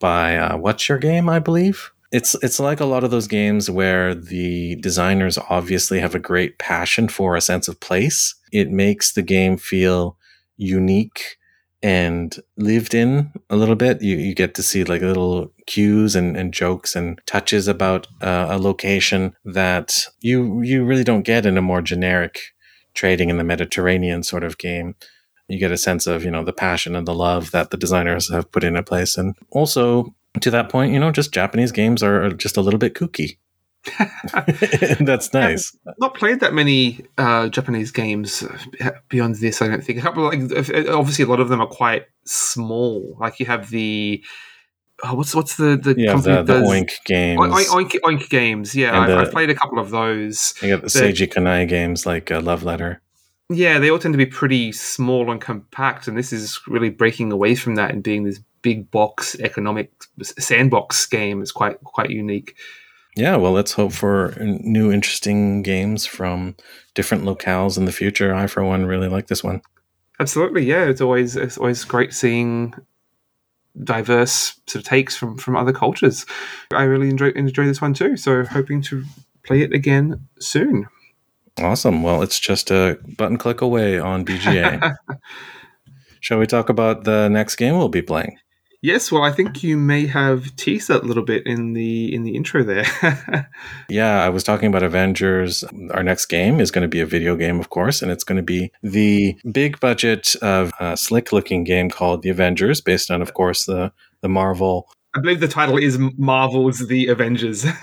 by 0.00 0.36
uh, 0.36 0.56
What's 0.56 0.88
Your 0.88 0.98
Game, 0.98 1.28
I 1.28 1.38
believe. 1.38 1.90
It's 2.10 2.34
it's 2.42 2.60
like 2.60 2.80
a 2.80 2.84
lot 2.84 3.04
of 3.04 3.10
those 3.10 3.26
games 3.26 3.70
where 3.70 4.14
the 4.14 4.76
designers 4.76 5.38
obviously 5.48 5.98
have 6.00 6.14
a 6.14 6.18
great 6.18 6.58
passion 6.58 7.08
for 7.08 7.36
a 7.36 7.40
sense 7.40 7.68
of 7.68 7.80
place. 7.80 8.34
It 8.52 8.70
makes 8.70 9.12
the 9.12 9.22
game 9.22 9.56
feel 9.56 10.18
unique 10.58 11.38
and 11.82 12.36
lived 12.56 12.94
in 12.94 13.32
a 13.50 13.56
little 13.56 13.74
bit. 13.74 14.02
You, 14.02 14.16
you 14.16 14.34
get 14.34 14.54
to 14.54 14.62
see 14.62 14.84
like 14.84 15.02
a 15.02 15.06
little 15.06 15.51
cues 15.66 16.16
and, 16.16 16.36
and 16.36 16.52
jokes 16.52 16.96
and 16.96 17.20
touches 17.26 17.68
about 17.68 18.06
uh, 18.20 18.48
a 18.50 18.58
location 18.58 19.34
that 19.44 20.06
you 20.20 20.62
you 20.62 20.84
really 20.84 21.04
don't 21.04 21.22
get 21.22 21.46
in 21.46 21.58
a 21.58 21.62
more 21.62 21.82
generic 21.82 22.40
trading 22.94 23.30
in 23.30 23.38
the 23.38 23.44
Mediterranean 23.44 24.22
sort 24.22 24.44
of 24.44 24.58
game. 24.58 24.94
You 25.48 25.58
get 25.58 25.72
a 25.72 25.76
sense 25.76 26.06
of 26.06 26.24
you 26.24 26.30
know 26.30 26.44
the 26.44 26.52
passion 26.52 26.96
and 26.96 27.06
the 27.06 27.14
love 27.14 27.50
that 27.50 27.70
the 27.70 27.76
designers 27.76 28.30
have 28.30 28.50
put 28.52 28.64
in 28.64 28.76
a 28.76 28.82
place, 28.82 29.16
and 29.16 29.34
also 29.50 30.14
to 30.40 30.50
that 30.50 30.68
point, 30.68 30.92
you 30.92 30.98
know, 30.98 31.10
just 31.10 31.32
Japanese 31.32 31.72
games 31.72 32.02
are 32.02 32.30
just 32.30 32.56
a 32.56 32.62
little 32.62 32.78
bit 32.78 32.94
kooky. 32.94 33.36
That's 35.04 35.32
nice. 35.32 35.76
I've 35.86 35.94
not 35.98 36.14
played 36.14 36.40
that 36.40 36.54
many 36.54 37.04
uh, 37.18 37.48
Japanese 37.48 37.90
games 37.90 38.44
beyond 39.08 39.36
this. 39.36 39.60
I 39.60 39.68
don't 39.68 39.84
think. 39.84 39.98
A 39.98 40.02
couple, 40.02 40.24
like 40.24 40.40
obviously, 40.88 41.24
a 41.24 41.28
lot 41.28 41.40
of 41.40 41.48
them 41.48 41.60
are 41.60 41.66
quite 41.66 42.06
small. 42.24 43.16
Like 43.20 43.40
you 43.40 43.46
have 43.46 43.70
the 43.70 44.22
oh, 45.02 45.14
what's 45.14 45.34
what's 45.34 45.56
the 45.56 45.76
the 45.76 45.94
yeah, 45.96 46.12
company 46.12 46.36
the, 46.36 46.42
does- 46.42 46.68
Oink 46.68 46.90
games. 47.04 47.40
Oink, 47.40 47.66
Oink, 47.66 48.00
Oink 48.04 48.28
games. 48.28 48.74
Yeah, 48.74 48.98
I've, 49.00 49.08
the- 49.08 49.16
I've 49.16 49.30
played 49.32 49.50
a 49.50 49.54
couple 49.54 49.78
of 49.78 49.90
those. 49.90 50.54
You 50.62 50.70
got 50.70 50.82
the 50.82 50.98
the- 50.98 51.12
Seiji 51.12 51.32
Kanai 51.32 51.68
games 51.68 52.06
like 52.06 52.30
uh, 52.30 52.40
Love 52.40 52.62
Letter. 52.62 53.00
Yeah, 53.50 53.78
they 53.78 53.90
all 53.90 53.98
tend 53.98 54.14
to 54.14 54.18
be 54.18 54.26
pretty 54.26 54.72
small 54.72 55.30
and 55.30 55.40
compact, 55.40 56.08
and 56.08 56.16
this 56.16 56.32
is 56.32 56.60
really 56.66 56.88
breaking 56.88 57.32
away 57.32 57.54
from 57.54 57.74
that 57.74 57.90
and 57.90 58.02
being 58.02 58.24
this 58.24 58.40
big 58.62 58.90
box 58.90 59.34
economic 59.40 59.90
sandbox 60.22 61.04
game. 61.06 61.42
It's 61.42 61.52
quite 61.52 61.78
quite 61.84 62.10
unique. 62.10 62.54
Yeah, 63.14 63.36
well, 63.36 63.52
let's 63.52 63.72
hope 63.72 63.92
for 63.92 64.34
new 64.40 64.90
interesting 64.90 65.62
games 65.62 66.06
from 66.06 66.56
different 66.94 67.24
locales 67.24 67.76
in 67.76 67.84
the 67.84 67.92
future. 67.92 68.34
I, 68.34 68.46
for 68.46 68.64
one, 68.64 68.86
really 68.86 69.08
like 69.08 69.26
this 69.26 69.44
one. 69.44 69.60
Absolutely, 70.18 70.64
yeah. 70.64 70.84
It's 70.84 71.02
always 71.02 71.36
it's 71.36 71.58
always 71.58 71.84
great 71.84 72.14
seeing 72.14 72.72
diverse 73.84 74.54
sort 74.66 74.82
of 74.82 74.84
takes 74.84 75.16
from 75.16 75.38
from 75.38 75.56
other 75.56 75.72
cultures. 75.72 76.26
I 76.72 76.82
really 76.84 77.08
enjoy 77.08 77.30
enjoy 77.30 77.64
this 77.64 77.80
one 77.80 77.94
too. 77.94 78.16
So 78.16 78.44
hoping 78.44 78.82
to 78.82 79.04
play 79.44 79.62
it 79.62 79.72
again 79.72 80.26
soon. 80.38 80.86
Awesome. 81.58 82.02
Well, 82.02 82.22
it's 82.22 82.40
just 82.40 82.70
a 82.70 82.98
button 83.18 83.36
click 83.36 83.60
away 83.60 83.98
on 83.98 84.24
BGA. 84.24 84.94
Shall 86.20 86.38
we 86.38 86.46
talk 86.46 86.68
about 86.68 87.04
the 87.04 87.28
next 87.28 87.56
game 87.56 87.76
we'll 87.76 87.88
be 87.88 88.02
playing? 88.02 88.38
Yes, 88.82 89.12
well, 89.12 89.22
I 89.22 89.30
think 89.30 89.62
you 89.62 89.76
may 89.76 90.06
have 90.06 90.56
teased 90.56 90.88
that 90.88 91.04
a 91.04 91.06
little 91.06 91.22
bit 91.22 91.46
in 91.46 91.72
the 91.72 92.12
in 92.12 92.24
the 92.24 92.34
intro 92.34 92.62
there. 92.62 92.84
Yeah, 93.88 94.24
I 94.24 94.28
was 94.30 94.42
talking 94.42 94.68
about 94.68 94.82
Avengers. 94.82 95.64
Our 95.90 96.02
next 96.02 96.26
game 96.26 96.60
is 96.60 96.70
going 96.70 96.82
to 96.82 96.88
be 96.88 97.00
a 97.00 97.06
video 97.06 97.36
game, 97.36 97.60
of 97.60 97.68
course, 97.68 98.02
and 98.02 98.10
it's 98.10 98.24
going 98.24 98.36
to 98.36 98.42
be 98.42 98.72
the 98.82 99.36
big 99.52 99.78
budget 99.80 100.34
of 100.42 100.72
uh, 100.80 100.96
slick 100.96 101.30
looking 101.30 101.62
game 101.62 101.90
called 101.90 102.22
The 102.22 102.30
Avengers, 102.30 102.80
based 102.80 103.10
on, 103.10 103.22
of 103.22 103.34
course, 103.34 103.66
the 103.66 103.92
the 104.22 104.28
Marvel 104.28 104.88
I 105.14 105.20
believe 105.20 105.40
the 105.40 105.48
title 105.48 105.76
is 105.76 105.98
Marvel's 106.16 106.86
The 106.88 107.08
Avengers. 107.08 107.66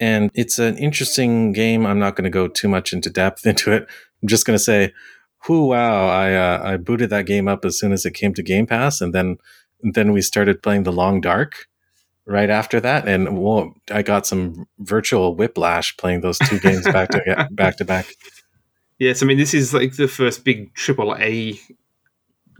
And 0.00 0.30
it's 0.32 0.58
an 0.58 0.78
interesting 0.78 1.52
game. 1.52 1.84
I'm 1.84 1.98
not 1.98 2.16
going 2.16 2.24
to 2.24 2.30
go 2.30 2.48
too 2.48 2.68
much 2.68 2.94
into 2.94 3.10
depth 3.10 3.46
into 3.46 3.72
it. 3.72 3.86
I'm 4.22 4.28
just 4.28 4.46
going 4.46 4.54
to 4.54 4.62
say, 4.62 4.94
whoo, 5.46 5.66
wow! 5.66 6.08
I 6.08 6.32
uh, 6.32 6.62
I 6.64 6.76
booted 6.78 7.10
that 7.10 7.26
game 7.26 7.46
up 7.46 7.66
as 7.66 7.78
soon 7.78 7.92
as 7.92 8.06
it 8.06 8.14
came 8.14 8.32
to 8.34 8.42
Game 8.42 8.66
Pass, 8.66 9.02
and 9.02 9.14
then 9.14 9.36
then 9.82 10.12
we 10.12 10.22
started 10.22 10.62
playing 10.62 10.82
The 10.84 10.92
Long 10.92 11.20
Dark 11.20 11.66
right 12.26 12.50
after 12.50 12.80
that, 12.80 13.08
and 13.08 13.38
whoa, 13.38 13.72
I 13.90 14.02
got 14.02 14.26
some 14.26 14.66
virtual 14.78 15.34
whiplash 15.34 15.96
playing 15.96 16.20
those 16.20 16.38
two 16.38 16.58
games 16.60 16.84
back 16.84 17.08
to 17.10 17.48
back 17.52 17.76
to 17.78 17.84
back. 17.84 18.06
yes, 18.98 19.22
I 19.22 19.26
mean 19.26 19.38
this 19.38 19.54
is 19.54 19.74
like 19.74 19.96
the 19.96 20.08
first 20.08 20.44
big 20.44 20.74
triple 20.74 21.16
A 21.18 21.58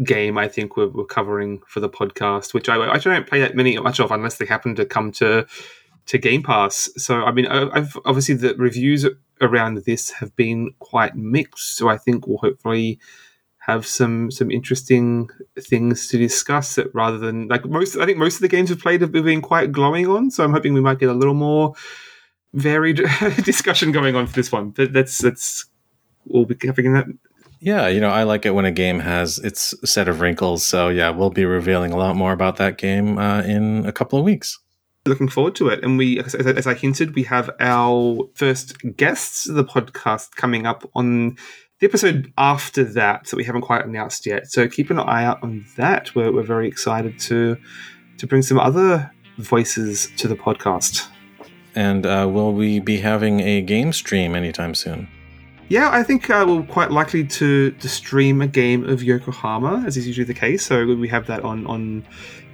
game 0.04 0.38
I 0.38 0.48
think 0.48 0.76
we're, 0.76 0.88
we're 0.88 1.04
covering 1.04 1.60
for 1.66 1.80
the 1.80 1.88
podcast, 1.90 2.54
which 2.54 2.68
I 2.68 2.76
I 2.90 2.98
don't 2.98 3.26
play 3.28 3.40
that 3.40 3.54
many 3.54 3.76
much 3.78 4.00
of 4.00 4.10
unless 4.10 4.38
they 4.38 4.46
happen 4.46 4.74
to 4.76 4.84
come 4.84 5.12
to 5.12 5.46
to 6.06 6.18
Game 6.18 6.42
Pass. 6.42 6.88
So 6.96 7.22
I 7.24 7.32
mean, 7.32 7.46
I- 7.46 7.70
I've 7.70 7.96
obviously 8.04 8.34
the 8.34 8.54
reviews 8.54 9.06
around 9.42 9.82
this 9.86 10.10
have 10.12 10.34
been 10.36 10.72
quite 10.78 11.14
mixed. 11.16 11.76
So 11.76 11.88
I 11.88 11.96
think 11.98 12.26
we'll 12.26 12.38
hopefully 12.38 12.98
have 13.70 13.86
some 13.86 14.30
some 14.30 14.50
interesting 14.50 15.28
things 15.58 16.08
to 16.08 16.18
discuss. 16.18 16.74
That 16.74 16.94
rather 16.94 17.18
than 17.18 17.48
like 17.48 17.64
most, 17.64 17.96
I 17.96 18.06
think 18.06 18.18
most 18.18 18.36
of 18.36 18.42
the 18.42 18.48
games 18.48 18.70
we've 18.70 18.80
played 18.80 19.00
have 19.00 19.12
been 19.12 19.42
quite 19.42 19.72
glowing 19.72 20.06
on. 20.06 20.30
So 20.30 20.44
I'm 20.44 20.52
hoping 20.52 20.74
we 20.74 20.80
might 20.80 20.98
get 20.98 21.08
a 21.08 21.14
little 21.14 21.34
more 21.34 21.74
varied 22.52 22.96
discussion 23.44 23.92
going 23.92 24.16
on 24.16 24.26
for 24.26 24.34
this 24.34 24.52
one. 24.52 24.70
But 24.70 24.92
that's 24.92 25.18
that's 25.18 25.66
we'll 26.26 26.44
be 26.44 26.54
covering 26.54 26.92
that 26.94 27.06
Yeah, 27.60 27.88
you 27.88 28.00
know, 28.00 28.10
I 28.10 28.24
like 28.24 28.46
it 28.46 28.54
when 28.54 28.64
a 28.64 28.72
game 28.72 29.00
has 29.00 29.38
its 29.38 29.74
set 29.84 30.08
of 30.08 30.20
wrinkles. 30.20 30.64
So 30.64 30.88
yeah, 30.88 31.10
we'll 31.10 31.30
be 31.30 31.44
revealing 31.44 31.92
a 31.92 31.96
lot 31.96 32.16
more 32.16 32.32
about 32.32 32.56
that 32.56 32.78
game 32.78 33.18
uh, 33.18 33.42
in 33.42 33.86
a 33.86 33.92
couple 33.92 34.18
of 34.18 34.24
weeks. 34.24 34.58
looking 35.06 35.28
forward 35.28 35.54
to 35.56 35.68
it. 35.68 35.82
And 35.82 35.96
we, 35.98 36.20
as, 36.20 36.34
as 36.34 36.46
as 36.46 36.66
I 36.66 36.74
hinted, 36.74 37.14
we 37.14 37.24
have 37.24 37.50
our 37.60 38.28
first 38.34 38.76
guests 38.96 39.48
of 39.48 39.54
the 39.54 39.64
podcast 39.64 40.36
coming 40.36 40.66
up 40.66 40.88
on 40.94 41.36
the 41.80 41.86
episode 41.86 42.32
after 42.38 42.84
that 42.84 43.26
that 43.26 43.36
we 43.36 43.44
haven't 43.44 43.62
quite 43.62 43.84
announced 43.84 44.26
yet. 44.26 44.50
So 44.50 44.68
keep 44.68 44.90
an 44.90 44.98
eye 44.98 45.24
out 45.24 45.42
on 45.42 45.64
that. 45.76 46.14
We're, 46.14 46.32
we're 46.32 46.42
very 46.42 46.68
excited 46.68 47.18
to 47.20 47.56
to 48.18 48.26
bring 48.26 48.42
some 48.42 48.60
other 48.60 49.10
voices 49.38 50.10
to 50.18 50.28
the 50.28 50.36
podcast. 50.36 51.08
And 51.74 52.04
uh, 52.04 52.28
will 52.30 52.52
we 52.52 52.80
be 52.80 52.98
having 52.98 53.40
a 53.40 53.62
game 53.62 53.92
stream 53.92 54.34
anytime 54.34 54.74
soon? 54.74 55.08
Yeah, 55.68 55.88
I 55.90 56.02
think 56.02 56.28
uh, 56.28 56.44
we're 56.46 56.64
quite 56.64 56.90
likely 56.90 57.24
to, 57.24 57.70
to 57.70 57.88
stream 57.88 58.42
a 58.42 58.48
game 58.48 58.84
of 58.88 59.04
Yokohama, 59.04 59.84
as 59.86 59.96
is 59.96 60.04
usually 60.04 60.24
the 60.24 60.34
case. 60.34 60.66
So 60.66 60.84
we 60.84 61.08
have 61.08 61.26
that 61.28 61.44
on 61.44 61.66
on 61.66 62.04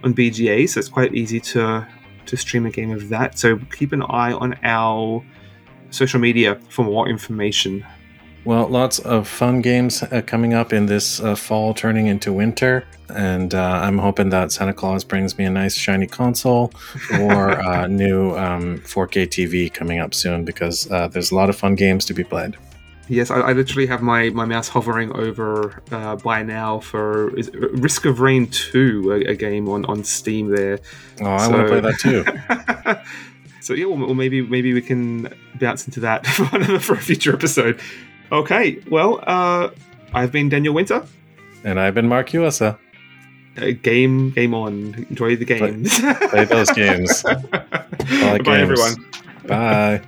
on 0.04 0.14
BGA, 0.14 0.68
so 0.68 0.78
it's 0.78 0.88
quite 0.88 1.14
easy 1.14 1.40
to 1.40 1.84
to 2.26 2.36
stream 2.36 2.66
a 2.66 2.70
game 2.70 2.92
of 2.92 3.08
that. 3.08 3.38
So 3.38 3.56
keep 3.72 3.92
an 3.92 4.02
eye 4.02 4.32
on 4.32 4.54
our 4.62 5.24
social 5.90 6.20
media 6.20 6.60
for 6.68 6.84
more 6.84 7.08
information. 7.08 7.84
Well, 8.46 8.68
lots 8.68 9.00
of 9.00 9.26
fun 9.26 9.60
games 9.60 10.04
uh, 10.04 10.22
coming 10.24 10.54
up 10.54 10.72
in 10.72 10.86
this 10.86 11.18
uh, 11.18 11.34
fall, 11.34 11.74
turning 11.74 12.06
into 12.06 12.32
winter, 12.32 12.84
and 13.08 13.52
uh, 13.52 13.80
I'm 13.82 13.98
hoping 13.98 14.28
that 14.30 14.52
Santa 14.52 14.72
Claus 14.72 15.02
brings 15.02 15.36
me 15.36 15.46
a 15.46 15.50
nice 15.50 15.74
shiny 15.74 16.06
console 16.06 16.72
or 17.18 17.60
uh, 17.66 17.88
new 17.88 18.36
um, 18.36 18.78
4K 18.82 19.26
TV 19.26 19.74
coming 19.74 19.98
up 19.98 20.14
soon 20.14 20.44
because 20.44 20.88
uh, 20.92 21.08
there's 21.08 21.32
a 21.32 21.34
lot 21.34 21.50
of 21.50 21.56
fun 21.56 21.74
games 21.74 22.04
to 22.04 22.14
be 22.14 22.22
played. 22.22 22.56
Yes, 23.08 23.32
I, 23.32 23.40
I 23.40 23.52
literally 23.52 23.88
have 23.88 24.00
my, 24.00 24.30
my 24.30 24.44
mouse 24.44 24.68
hovering 24.68 25.10
over 25.16 25.82
uh, 25.90 26.14
by 26.14 26.44
now 26.44 26.78
for 26.78 27.36
is, 27.36 27.50
Risk 27.52 28.04
of 28.04 28.20
Rain 28.20 28.46
2, 28.46 29.24
a, 29.26 29.30
a 29.32 29.34
game 29.34 29.68
on, 29.68 29.84
on 29.86 30.04
Steam 30.04 30.54
there. 30.54 30.78
Oh, 31.20 31.24
I 31.24 31.48
want 31.48 31.62
to 31.62 31.68
play 31.68 31.80
that 31.80 31.98
too. 31.98 32.24
so 33.60 33.74
yeah, 33.74 33.86
well, 33.86 33.98
well, 33.98 34.14
maybe 34.14 34.40
maybe 34.40 34.72
we 34.72 34.82
can 34.82 35.34
bounce 35.56 35.84
into 35.86 35.98
that 35.98 36.26
for, 36.28 36.78
for 36.78 36.94
a 36.94 37.00
future 37.00 37.34
episode. 37.34 37.80
Okay, 38.32 38.82
well, 38.90 39.20
uh, 39.26 39.70
I've 40.12 40.32
been 40.32 40.48
Daniel 40.48 40.74
Winter. 40.74 41.06
And 41.64 41.78
I've 41.80 41.94
been 41.94 42.08
Mark 42.08 42.32
USA. 42.32 42.76
Uh, 43.56 43.70
game, 43.82 44.30
game 44.30 44.52
on. 44.54 45.06
Enjoy 45.10 45.36
the 45.36 45.44
games. 45.44 45.98
Play 46.30 46.44
those 46.44 46.70
games. 46.70 47.24
Like 48.08 48.44
Bye, 48.44 48.58
games. 48.58 48.70
everyone. 48.80 48.94
Bye. 49.46 50.00